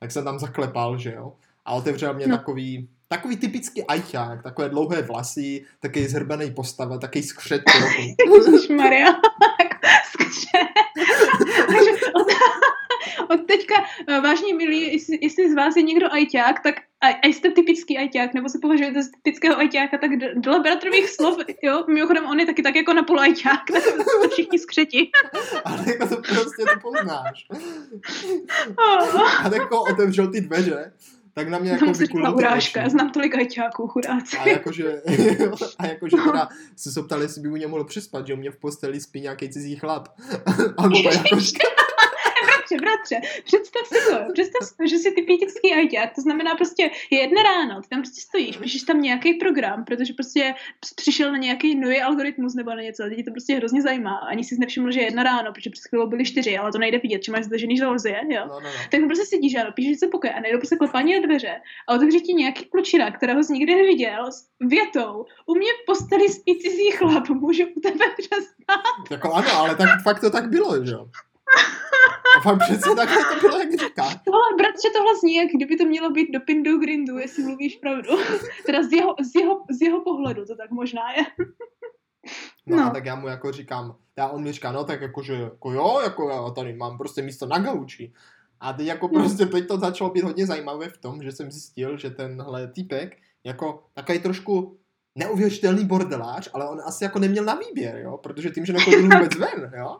Tak 0.00 0.10
jsem 0.10 0.24
tam 0.24 0.38
zaklepal, 0.38 0.98
že 0.98 1.12
jo, 1.12 1.32
a 1.64 1.72
otevřel 1.74 2.14
mě 2.14 2.26
no. 2.26 2.36
takový, 2.36 2.88
takový 3.08 3.36
typický 3.36 3.84
ajťák, 3.84 4.42
takové 4.42 4.68
dlouhé 4.68 5.02
vlasy, 5.02 5.64
taky 5.80 6.08
zhrbený 6.08 6.50
postava, 6.50 6.98
taky 6.98 7.22
skřet. 7.22 7.62
Maria, 8.70 9.08
skřet. 10.12 10.68
od 13.28 13.46
teďka, 13.46 13.74
eh, 14.08 14.20
vážně 14.20 14.54
milí, 14.54 14.92
jestli, 14.92 15.18
jestli 15.22 15.50
z 15.50 15.54
vás 15.54 15.76
je 15.76 15.82
někdo 15.82 16.12
ajťák, 16.12 16.62
tak 16.62 16.74
a, 17.00 17.08
a 17.08 17.26
jste 17.26 17.50
typický 17.50 17.98
ajťák, 17.98 18.34
nebo 18.34 18.48
se 18.48 18.58
považujete 18.62 19.02
za 19.02 19.08
typického 19.22 19.58
ajťáka, 19.58 19.98
tak 19.98 20.10
dle 20.36 20.60
bratrových 20.60 21.10
slov, 21.10 21.38
jo, 21.62 21.84
mimochodem 21.88 22.26
on 22.26 22.40
je 22.40 22.46
taky 22.46 22.62
tak 22.62 22.76
jako 22.76 22.92
na 22.92 23.02
půl 23.02 23.20
ajťák, 23.20 23.60
tak 23.72 23.82
to 24.22 24.28
všichni 24.28 24.58
skřeti. 24.58 25.10
Ale 25.64 25.84
jako 25.86 26.08
to 26.08 26.16
prostě 26.16 26.62
to 26.62 26.80
poznáš. 26.82 27.46
Oh. 28.78 29.46
A 29.46 29.50
tak 29.50 29.58
jako 29.58 29.82
otevřel 29.82 30.30
ty 30.32 30.40
dveře, 30.40 30.92
tak 31.34 31.48
na 31.48 31.58
mě 31.58 31.70
jako 31.70 31.92
vykulil 31.92 32.34
urážka, 32.34 32.82
já 32.82 32.88
znám 32.88 33.10
tolik 33.10 33.34
ajťáků, 33.34 33.88
chudáci. 33.88 34.36
A 34.36 34.48
jakože, 34.48 35.02
a 35.78 35.86
jakože 35.86 36.16
teda 36.16 36.48
se 36.76 36.92
se 36.92 37.02
ptali, 37.02 37.24
jestli 37.24 37.40
by 37.40 37.48
u 37.48 37.56
něj 37.56 37.68
mohl 37.68 37.84
přespat, 37.84 38.26
že 38.26 38.34
u 38.34 38.36
mě 38.36 38.50
v 38.50 38.56
posteli 38.56 39.00
spí 39.00 39.20
nějaký 39.20 39.48
cizí 39.48 39.76
chlap. 39.76 40.08
A 40.76 40.84
on 40.84 40.92
jakože... 41.12 41.58
bratře, 42.72 42.94
bratře, 42.94 43.28
představ 43.44 43.86
si 43.86 44.10
to, 44.10 44.32
představ 44.32 44.68
si 44.68 44.76
to, 44.76 44.86
že 44.86 44.98
si 44.98 45.10
typický 45.12 45.74
ajťák, 45.74 46.14
to 46.14 46.20
znamená 46.20 46.54
prostě 46.54 46.90
je 47.10 47.20
jedna 47.20 47.42
ráno, 47.42 47.82
ty 47.82 47.88
tam 47.88 48.02
prostě 48.02 48.20
stojíš, 48.20 48.56
píšeš 48.56 48.82
tam 48.82 49.02
nějaký 49.02 49.34
program, 49.34 49.84
protože 49.84 50.12
prostě 50.12 50.54
přišel 50.96 51.32
na 51.32 51.38
nějaký 51.38 51.74
nový 51.74 52.02
algoritmus 52.02 52.54
nebo 52.54 52.70
na 52.70 52.82
něco, 52.82 53.04
a 53.04 53.24
to 53.24 53.30
prostě 53.30 53.54
hrozně 53.54 53.82
zajímá. 53.82 54.16
Ani 54.16 54.44
si 54.44 54.56
nevšiml, 54.58 54.92
že 54.92 55.00
je 55.00 55.06
jedna 55.06 55.22
ráno, 55.22 55.52
protože 55.52 55.70
před 55.70 55.88
chvílou 55.88 56.06
byly 56.06 56.24
čtyři, 56.24 56.58
ale 56.58 56.72
to 56.72 56.78
nejde 56.78 56.98
vidět, 56.98 57.24
že 57.24 57.32
máš 57.32 57.44
zdržený 57.44 57.76
železie, 57.76 58.20
jo. 58.28 58.44
No, 58.48 58.60
no, 58.60 58.60
no. 58.60 58.70
Tak 58.90 59.00
prostě 59.06 59.26
sedíš, 59.26 59.54
ano, 59.54 59.72
píšeš 59.74 59.98
se 59.98 60.06
pokoj 60.06 60.30
a 60.30 60.40
nejde 60.40 60.58
prostě 60.58 60.76
klepání 60.76 61.14
na 61.14 61.26
dveře 61.26 61.60
a 61.88 61.94
otevře 61.94 62.20
ti 62.20 62.32
nějaký 62.32 62.64
klučina, 62.64 63.10
kterého 63.10 63.44
jsi 63.44 63.52
nikdy 63.52 63.74
neviděl, 63.74 64.32
s 64.32 64.48
větou, 64.60 65.24
u 65.46 65.54
mě 65.54 65.70
v 65.72 65.86
posteli 65.86 66.28
spí 66.28 66.58
cizí 66.58 66.90
chlap, 66.90 67.28
můžu 67.28 67.64
u 67.76 67.80
tebe 67.80 68.04
přespát. 68.18 69.10
Jako 69.10 69.32
ano, 69.32 69.52
ale 69.52 69.76
tak 69.76 70.02
fakt 70.02 70.20
to 70.20 70.30
tak 70.30 70.48
bylo, 70.48 70.84
že 70.84 70.92
jo. 70.92 71.06
A 72.46 72.56
přece 72.56 72.94
takhle 72.96 73.24
to 73.34 73.40
bylo, 73.40 73.58
jak 73.58 73.70
říká. 73.70 74.04
Tohle, 74.24 74.40
bratře, 74.58 74.88
tohle 74.96 75.16
zní, 75.20 75.34
jak 75.34 75.48
kdyby 75.48 75.76
to 75.76 75.84
mělo 75.84 76.10
být 76.10 76.32
do 76.32 76.40
Pindu 76.40 76.78
Grindu, 76.78 77.18
jestli 77.18 77.42
mluvíš 77.42 77.76
pravdu. 77.76 78.10
teda 78.66 78.82
z 78.82 78.92
jeho, 78.92 79.14
z, 79.32 79.34
jeho, 79.34 79.64
z 79.70 79.82
jeho 79.82 80.00
pohledu 80.00 80.44
to 80.44 80.56
tak 80.56 80.70
možná 80.70 81.12
je. 81.12 81.24
No, 82.66 82.76
no, 82.76 82.84
a 82.84 82.90
tak 82.90 83.04
já 83.04 83.14
mu 83.14 83.28
jako 83.28 83.52
říkám, 83.52 83.96
já 84.18 84.28
on 84.28 84.42
mi 84.42 84.52
říká, 84.52 84.72
no 84.72 84.84
tak 84.84 85.00
jakože, 85.00 85.34
jako 85.34 85.72
jo, 85.72 86.00
jako 86.04 86.30
já 86.30 86.50
tady 86.50 86.72
mám 86.72 86.98
prostě 86.98 87.22
místo 87.22 87.46
na 87.46 87.58
gauči. 87.58 88.12
A 88.60 88.72
teď 88.72 88.86
jako 88.86 89.08
no. 89.12 89.20
prostě 89.20 89.46
teď 89.46 89.68
to 89.68 89.78
začalo 89.78 90.10
být 90.10 90.24
hodně 90.24 90.46
zajímavé 90.46 90.88
v 90.88 90.98
tom, 90.98 91.22
že 91.22 91.32
jsem 91.32 91.50
zjistil, 91.50 91.98
že 91.98 92.10
tenhle 92.10 92.68
týpek 92.68 93.16
jako 93.44 93.86
takový 93.94 94.18
trošku 94.18 94.78
neuvěřitelný 95.18 95.84
bordelář, 95.84 96.50
ale 96.52 96.68
on 96.68 96.80
asi 96.84 97.04
jako 97.04 97.18
neměl 97.18 97.44
na 97.44 97.54
výběr, 97.54 97.96
jo, 97.96 98.18
protože 98.18 98.50
tím, 98.50 98.66
že 98.66 98.72
nechodil 98.72 99.02
vůbec 99.02 99.36
ven, 99.36 99.72
jo, 99.76 99.96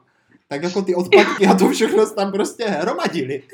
tak 0.55 0.63
jako 0.63 0.83
ty 0.83 0.95
odpadky 0.95 1.47
a 1.47 1.55
to 1.55 1.69
všechno 1.69 2.07
tam 2.11 2.33
prostě 2.33 2.65
hromadili. 2.65 3.43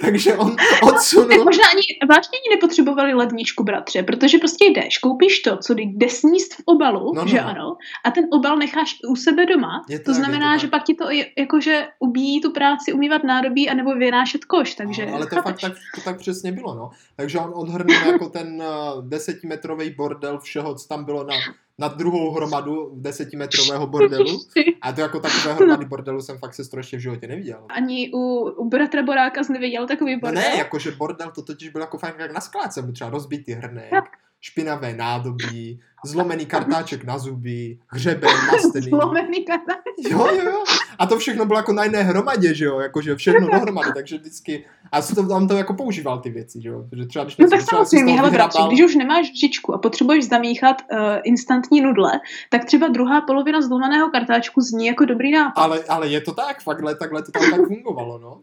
takže 0.00 0.36
on 0.36 0.56
odsunul. 0.82 1.28
Tak 1.28 1.44
možná 1.44 1.64
ani 1.70 1.82
vážně 2.08 2.38
ani 2.38 2.56
nepotřebovali 2.56 3.14
ledničku, 3.14 3.64
bratře, 3.64 4.02
protože 4.02 4.38
prostě 4.38 4.64
jdeš, 4.64 4.98
koupíš 4.98 5.40
to, 5.40 5.56
co 5.56 5.74
jde 5.76 6.08
sníst 6.08 6.54
v 6.54 6.62
obalu, 6.64 7.14
no, 7.14 7.22
no. 7.22 7.28
že 7.28 7.36
no. 7.36 7.48
ano, 7.48 7.76
a 8.04 8.10
ten 8.10 8.24
obal 8.32 8.56
necháš 8.56 8.98
u 9.08 9.16
sebe 9.16 9.46
doma. 9.46 9.84
Je 9.88 9.98
to, 9.98 10.04
to 10.04 10.14
znamená, 10.14 10.54
to 10.54 10.58
že 10.58 10.68
pak 10.68 10.84
ti 10.84 10.94
to 10.94 11.08
jakože 11.38 11.88
ubíjí 11.98 12.40
tu 12.40 12.50
práci 12.50 12.92
umývat 12.92 13.24
nádobí 13.24 13.70
anebo 13.70 13.94
vynášet 13.94 14.44
koš, 14.44 14.74
takže 14.74 15.06
no, 15.06 15.14
Ale 15.14 15.26
to 15.26 15.42
fakt 15.42 15.60
tak, 15.60 15.72
to 15.94 16.00
tak 16.00 16.18
přesně 16.18 16.52
bylo, 16.52 16.74
no. 16.74 16.90
Takže 17.16 17.38
on 17.38 17.52
odhrnul 17.54 17.96
jako 18.06 18.28
ten 18.28 18.62
uh, 18.62 19.08
desetimetrový 19.08 19.90
bordel 19.90 20.38
všeho, 20.38 20.74
co 20.74 20.88
tam 20.88 21.04
bylo 21.04 21.24
na 21.24 21.34
na 21.78 21.88
druhou 21.88 22.30
hromadu 22.30 22.92
desetimetrového 22.94 23.86
bordelu. 23.86 24.40
A 24.82 24.92
to 24.92 25.00
jako 25.00 25.20
takové 25.20 25.54
hromady 25.54 25.84
bordelu 25.84 26.20
jsem 26.20 26.38
fakt 26.38 26.54
se 26.54 26.64
strašně 26.64 26.98
v 26.98 27.00
životě 27.00 27.26
neviděl. 27.26 27.66
Ani 27.68 28.10
u, 28.14 28.50
u 28.56 28.68
bratra 28.68 29.02
Boráka 29.02 29.44
jsi 29.44 29.52
neviděl 29.52 29.86
takový 29.86 30.16
bordel? 30.16 30.42
No 30.42 30.48
ne, 30.48 30.56
jakože 30.56 30.90
bordel 30.90 31.30
to 31.30 31.42
totiž 31.42 31.68
byl 31.68 31.80
jako 31.80 31.98
fakt 31.98 32.18
jak 32.18 32.32
na 32.32 32.40
skládce, 32.40 32.92
třeba 32.92 33.10
rozbitý 33.10 33.52
hrnek, 33.52 34.04
špinavé 34.40 34.94
nádobí, 34.94 35.80
zlomený 36.04 36.46
kartáček 36.46 37.04
na 37.04 37.18
zuby, 37.18 37.78
hřeben 37.88 38.30
mastený. 38.52 38.88
Zlomený 38.88 39.44
kartáček. 39.44 40.10
Jo, 40.10 40.26
jo, 40.26 40.42
jo. 40.44 40.64
A 40.98 41.06
to 41.06 41.18
všechno 41.18 41.46
bylo 41.46 41.58
jako 41.58 41.72
na 41.72 41.84
jedné 41.84 42.02
hromadě, 42.02 42.54
že 42.54 42.64
jo, 42.64 42.80
jakože 42.80 43.16
všechno 43.16 43.48
dohromady, 43.48 43.90
takže 43.94 44.18
vždycky, 44.18 44.64
a 44.92 45.02
to, 45.02 45.26
tam 45.28 45.48
to 45.48 45.54
jako 45.54 45.74
používal 45.74 46.18
ty 46.18 46.30
věci, 46.30 46.60
že 46.62 46.68
jo, 46.68 46.84
že 46.96 47.06
třeba 47.06 47.24
když 47.24 47.36
No 47.36 47.48
tak 47.48 47.60
samozřejmě, 47.60 48.16
hele 48.16 48.30
bratři, 48.30 48.62
když 48.66 48.84
už 48.84 48.94
nemáš 48.94 49.30
vžičku 49.30 49.74
a 49.74 49.78
potřebuješ 49.78 50.28
zamíchat 50.28 50.76
uh, 50.92 50.98
instantní 51.24 51.80
nudle, 51.80 52.12
tak 52.50 52.64
třeba 52.64 52.88
druhá 52.88 53.20
polovina 53.20 53.60
zlomeného 53.60 54.10
kartáčku 54.10 54.60
zní 54.60 54.86
jako 54.86 55.04
dobrý 55.04 55.32
nápad. 55.32 55.62
Ale, 55.62 55.84
ale 55.84 56.08
je 56.08 56.20
to 56.20 56.32
tak, 56.32 56.62
fakt, 56.62 56.82
takhle 56.98 57.22
to 57.22 57.32
tam 57.32 57.50
tak 57.50 57.66
fungovalo, 57.66 58.18
no. 58.18 58.40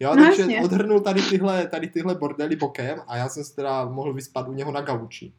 Jo, 0.00 0.14
no, 0.14 0.24
takže 0.24 0.42
jasně. 0.42 0.62
odhrnul 0.62 1.00
tady 1.00 1.22
tyhle, 1.22 1.66
tady 1.66 1.88
tyhle 1.88 2.14
bordely 2.14 2.56
bokem 2.56 2.98
a 3.06 3.16
já 3.16 3.28
jsem 3.28 3.44
se 3.44 3.54
teda 3.56 3.84
mohl 3.84 4.12
vyspat 4.12 4.48
u 4.48 4.52
něho 4.52 4.72
na 4.72 4.80
gauči. 4.80 5.32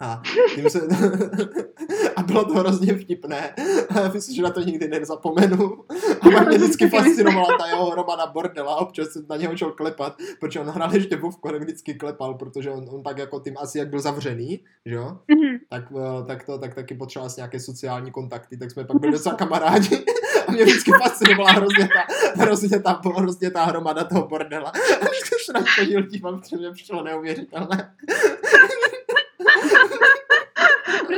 A, 0.00 0.22
tím 0.54 0.70
se, 0.70 0.80
a 2.16 2.22
bylo 2.22 2.44
to 2.44 2.54
hrozně 2.54 2.94
vtipné. 2.94 3.54
A 3.88 4.08
myslím, 4.12 4.36
že 4.36 4.42
na 4.42 4.50
to 4.50 4.60
nikdy 4.60 4.88
nezapomenu. 4.88 5.84
A 6.20 6.28
mě 6.28 6.58
vždycky 6.58 6.88
fascinovala 6.88 7.58
ta 7.58 7.66
jeho 7.66 7.90
hromada 7.90 8.26
bordela. 8.26 8.76
Občas 8.76 9.08
jsem 9.08 9.26
na 9.28 9.36
něho 9.36 9.56
šel 9.56 9.72
klepat, 9.72 10.16
protože 10.40 10.60
on 10.60 10.66
hrál 10.66 10.94
ještě 10.94 11.16
v 11.16 11.30
tak 11.42 11.62
vždycky 11.62 11.94
klepal, 11.94 12.34
protože 12.34 12.70
on, 12.70 12.84
on 12.90 13.02
pak 13.02 13.18
jako 13.18 13.40
tím 13.40 13.54
asi 13.58 13.78
jak 13.78 13.88
byl 13.88 14.00
zavřený, 14.00 14.60
že 14.86 14.94
jo? 14.94 15.18
Mm-hmm. 15.28 15.58
Tak, 15.68 15.84
eh, 15.96 16.26
tak, 16.26 16.44
to, 16.44 16.58
tak 16.58 16.74
taky 16.74 16.94
potřeboval 16.94 17.30
nějaké 17.36 17.60
sociální 17.60 18.10
kontakty, 18.10 18.56
tak 18.56 18.70
jsme 18.70 18.84
pak 18.84 19.00
byli 19.00 19.12
docela 19.12 19.34
kamarádi. 19.34 20.04
A 20.48 20.52
mě 20.52 20.64
vždycky 20.64 20.90
fascinovala 21.02 21.52
hrozně 21.52 21.88
ta, 21.88 22.14
hrozně 22.42 22.80
ta, 22.80 23.00
hrozně 23.16 23.50
ta 23.50 23.64
hromada 23.64 24.04
toho 24.04 24.28
bordela. 24.28 24.70
A 24.70 25.04
vždycky 25.04 25.36
se 25.44 25.52
na 25.52 25.60
chodil 25.60 26.02
dívám, 26.02 26.40
protože 26.40 26.56
mě 26.56 26.70
přišlo 26.70 27.02
neuvěřitelné. 27.02 27.94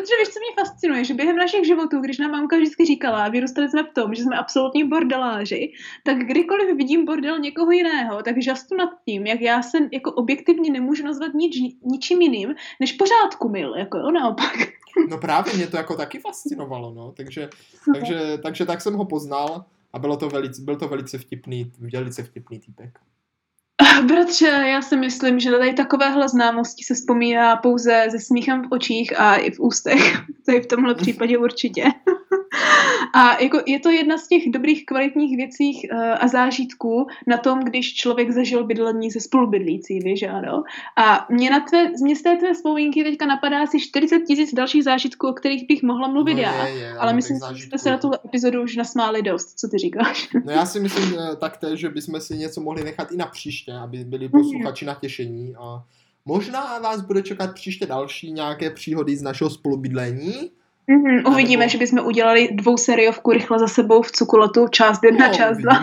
Protože 0.08 0.18
víš, 0.20 0.34
co 0.34 0.40
mě 0.40 0.64
fascinuje, 0.64 1.04
že 1.04 1.14
během 1.14 1.36
našich 1.36 1.66
životů, 1.66 2.00
když 2.00 2.18
nám 2.18 2.30
mamka 2.30 2.56
vždycky 2.56 2.84
říkala, 2.84 3.28
vyrůstali 3.28 3.68
jsme 3.68 3.82
v 3.82 3.92
tom, 3.94 4.14
že 4.14 4.22
jsme 4.22 4.36
absolutní 4.36 4.84
bordeláři, 4.84 5.72
tak 6.04 6.16
kdykoliv 6.18 6.76
vidím 6.76 7.04
bordel 7.04 7.38
někoho 7.38 7.70
jiného, 7.70 8.22
tak 8.22 8.42
žastu 8.42 8.76
nad 8.76 8.90
tím, 9.04 9.26
jak 9.26 9.40
já 9.40 9.62
se 9.62 9.78
jako 9.92 10.12
objektivně 10.12 10.70
nemůžu 10.70 11.04
nazvat 11.04 11.34
nič, 11.34 11.56
ničím 11.82 12.22
jiným, 12.22 12.54
než 12.80 12.92
pořádku 12.92 13.48
mil, 13.48 13.74
jako 13.74 13.98
jo, 13.98 14.10
naopak. 14.10 14.54
No 15.10 15.18
právě 15.18 15.54
mě 15.54 15.66
to 15.66 15.76
jako 15.76 15.96
taky 15.96 16.18
fascinovalo, 16.18 16.94
no, 16.94 17.12
takže, 17.16 17.48
takže, 17.94 18.38
takže 18.42 18.66
tak 18.66 18.80
jsem 18.80 18.94
ho 18.94 19.04
poznal 19.04 19.64
a 19.92 19.98
bylo 19.98 20.16
to 20.16 20.28
velice, 20.28 20.62
byl 20.62 20.76
to 20.76 20.88
velice 20.88 21.18
vtipný, 21.18 21.72
velice 21.78 22.22
vtipný 22.22 22.58
týpek. 22.58 22.98
Bratře, 24.06 24.46
já 24.46 24.82
si 24.82 24.96
myslím, 24.96 25.40
že 25.40 25.50
tady 25.50 25.72
takovéhle 25.72 26.28
známosti 26.28 26.84
se 26.84 26.94
vzpomíná 26.94 27.56
pouze 27.56 28.06
se 28.10 28.18
smíchem 28.18 28.62
v 28.62 28.72
očích 28.72 29.20
a 29.20 29.36
i 29.36 29.50
v 29.50 29.60
ústech. 29.60 30.20
To 30.46 30.52
je 30.52 30.60
v 30.60 30.66
tomhle 30.66 30.94
případě 30.94 31.38
určitě. 31.38 31.84
A 33.14 33.42
jako 33.42 33.60
je 33.66 33.80
to 33.80 33.90
jedna 33.90 34.18
z 34.18 34.28
těch 34.28 34.50
dobrých 34.50 34.86
kvalitních 34.86 35.36
věcí 35.36 35.88
uh, 35.92 35.98
a 36.20 36.28
zážitků 36.28 37.06
na 37.26 37.38
tom, 37.38 37.60
když 37.60 37.94
člověk 37.94 38.30
zažil 38.30 38.64
bydlení 38.64 39.10
se 39.10 39.20
spolubydlící, 39.20 40.00
víš, 40.00 40.22
ano. 40.22 40.62
A 40.96 41.26
mě 41.30 41.50
na 41.50 41.60
tvé, 41.60 41.90
mě 42.02 42.16
z 42.16 42.22
té 42.22 42.36
tvé 42.36 42.54
vzpomínky 42.54 43.04
teďka 43.04 43.26
napadá 43.26 43.62
asi 43.62 43.80
40 43.80 44.20
tisíc 44.20 44.54
dalších 44.54 44.84
zážitků, 44.84 45.28
o 45.28 45.32
kterých 45.32 45.66
bych 45.68 45.82
mohla 45.82 46.08
mluvit 46.08 46.34
no, 46.34 46.40
já. 46.40 46.66
Je, 46.66 46.78
je, 46.78 46.98
ale 46.98 47.12
myslím 47.12 47.38
že 47.54 47.66
jste 47.66 47.78
se 47.78 47.90
na 47.90 47.98
tuhle 47.98 48.18
epizodu 48.24 48.62
už 48.62 48.76
nasmáli 48.76 49.22
dost. 49.22 49.58
Co 49.58 49.68
ty 49.68 49.78
říkáš? 49.78 50.28
No 50.44 50.52
já 50.52 50.66
si 50.66 50.80
myslím 50.80 51.14
eh, 51.18 51.36
taktéž, 51.36 51.80
že 51.80 51.88
bychom 51.88 52.20
si 52.20 52.36
něco 52.36 52.60
mohli 52.60 52.84
nechat 52.84 53.12
i 53.12 53.16
na 53.16 53.26
příště, 53.26 53.72
aby 53.72 54.04
byli 54.04 54.28
posluchači 54.28 54.84
na 54.84 54.94
těšení 54.94 55.54
a 55.56 55.84
Možná 56.28 56.78
vás 56.78 57.00
bude 57.00 57.22
čekat 57.22 57.54
příště 57.54 57.86
další 57.86 58.32
nějaké 58.32 58.70
příhody 58.70 59.16
z 59.16 59.22
našeho 59.22 59.50
spolubydlení. 59.50 60.50
Mm-hmm, 60.88 61.32
uvidíme, 61.32 61.60
nebo... 61.60 61.70
že 61.70 61.78
bychom 61.78 62.06
udělali 62.06 62.48
dvou 62.52 62.76
seriovku 62.76 63.32
rychle 63.32 63.58
za 63.58 63.66
sebou 63.66 64.02
v 64.02 64.12
cukulotu, 64.12 64.68
část 64.68 65.04
jedna, 65.04 65.28
no, 65.28 65.34
část 65.34 65.58
dva. 65.58 65.82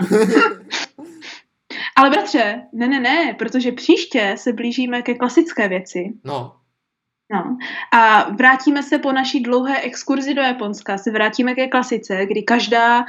Ale 1.96 2.10
bratře, 2.10 2.62
ne, 2.72 2.88
ne, 2.88 3.00
ne, 3.00 3.34
protože 3.38 3.72
příště 3.72 4.34
se 4.38 4.52
blížíme 4.52 5.02
ke 5.02 5.14
klasické 5.14 5.68
věci. 5.68 6.12
No. 6.24 6.52
No. 7.32 7.56
A 7.92 8.30
vrátíme 8.30 8.82
se 8.82 8.98
po 8.98 9.12
naší 9.12 9.40
dlouhé 9.40 9.80
exkurzi 9.80 10.34
do 10.34 10.42
Japonska, 10.42 10.98
se 10.98 11.10
vrátíme 11.10 11.54
ke 11.54 11.68
klasice, 11.68 12.26
kdy 12.26 12.42
každá 12.42 13.00
uh, 13.00 13.06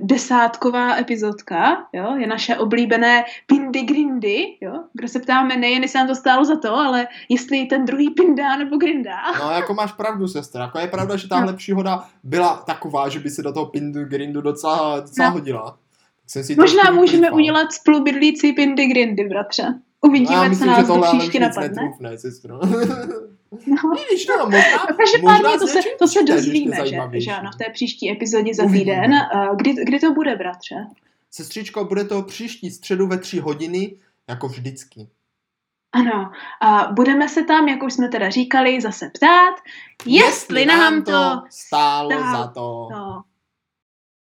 desátková 0.00 0.96
epizodka 0.96 1.86
jo, 1.92 2.16
je 2.16 2.26
naše 2.26 2.56
oblíbené 2.56 3.24
Pindy 3.46 3.82
Grindy, 3.82 4.44
jo, 4.60 4.72
kde 4.92 5.08
se 5.08 5.20
ptáme 5.20 5.56
nejen, 5.56 5.82
jestli 5.82 5.98
nám 5.98 6.08
to 6.08 6.14
stálo 6.14 6.44
za 6.44 6.56
to, 6.56 6.74
ale 6.74 7.06
jestli 7.28 7.64
ten 7.64 7.84
druhý 7.84 8.10
Pinda 8.10 8.56
nebo 8.56 8.76
Grinda. 8.76 9.16
No 9.40 9.50
jako 9.50 9.74
máš 9.74 9.92
pravdu, 9.92 10.28
sestra. 10.28 10.62
Jako 10.62 10.78
je 10.78 10.86
pravda, 10.86 11.16
že 11.16 11.28
tahle 11.28 11.52
no. 11.52 11.58
příhoda 11.58 12.04
byla 12.22 12.56
taková, 12.56 13.08
že 13.08 13.18
by 13.18 13.30
se 13.30 13.42
do 13.42 13.52
toho 13.52 13.66
Pindu 13.66 14.04
Grindu 14.04 14.40
docela, 14.40 15.00
docela 15.00 15.28
no. 15.28 15.34
hodila. 15.34 15.78
Jsem 16.26 16.44
si 16.44 16.54
Možná 16.54 16.90
můžeme 16.90 17.26
vypal. 17.26 17.38
udělat 17.38 17.72
spolubydlící 17.72 18.52
Pindy 18.52 18.86
Grindy, 18.86 19.24
bratře. 19.24 19.74
Uvidíme, 20.00 20.36
no, 20.36 20.48
myslím, 20.48 20.68
co 20.68 20.70
nás 20.70 20.80
že 20.80 20.86
tohle 20.86 21.18
příště 21.18 21.40
napadne. 21.40 21.68
Netrůfne, 21.68 22.18
sestro. 22.18 22.60
No. 23.66 23.90
Vidíš, 23.90 24.26
no, 24.26 24.44
možná, 24.44 24.86
Každopádně 24.96 25.58
to 25.58 25.66
se, 25.66 25.78
to 25.98 26.08
se 26.08 26.22
dozvíme, 26.22 26.76
že, 26.86 27.20
že 27.20 27.30
ano, 27.30 27.50
v 27.54 27.56
té 27.56 27.64
příští 27.72 28.10
epizodě 28.10 28.54
za 28.54 28.66
týden. 28.66 29.14
Kdy, 29.56 29.74
kdy 29.84 30.00
to 30.00 30.12
bude, 30.12 30.36
bratře? 30.36 30.86
Sestřičko, 31.30 31.84
bude 31.84 32.04
to 32.04 32.22
příští 32.22 32.70
středu 32.70 33.06
ve 33.06 33.18
tři 33.18 33.40
hodiny, 33.40 33.96
jako 34.28 34.48
vždycky. 34.48 35.08
Ano, 35.92 36.30
a 36.60 36.92
budeme 36.92 37.28
se 37.28 37.42
tam, 37.42 37.68
jak 37.68 37.82
už 37.82 37.92
jsme 37.92 38.08
teda 38.08 38.30
říkali, 38.30 38.80
zase 38.80 39.10
ptát, 39.14 39.54
jestli, 40.06 40.60
jestli 40.60 40.66
nám 40.66 41.04
to 41.04 41.12
stálo, 41.50 42.10
stálo 42.10 42.10
za 42.10 42.46
to. 42.46 42.88
to. 42.92 43.22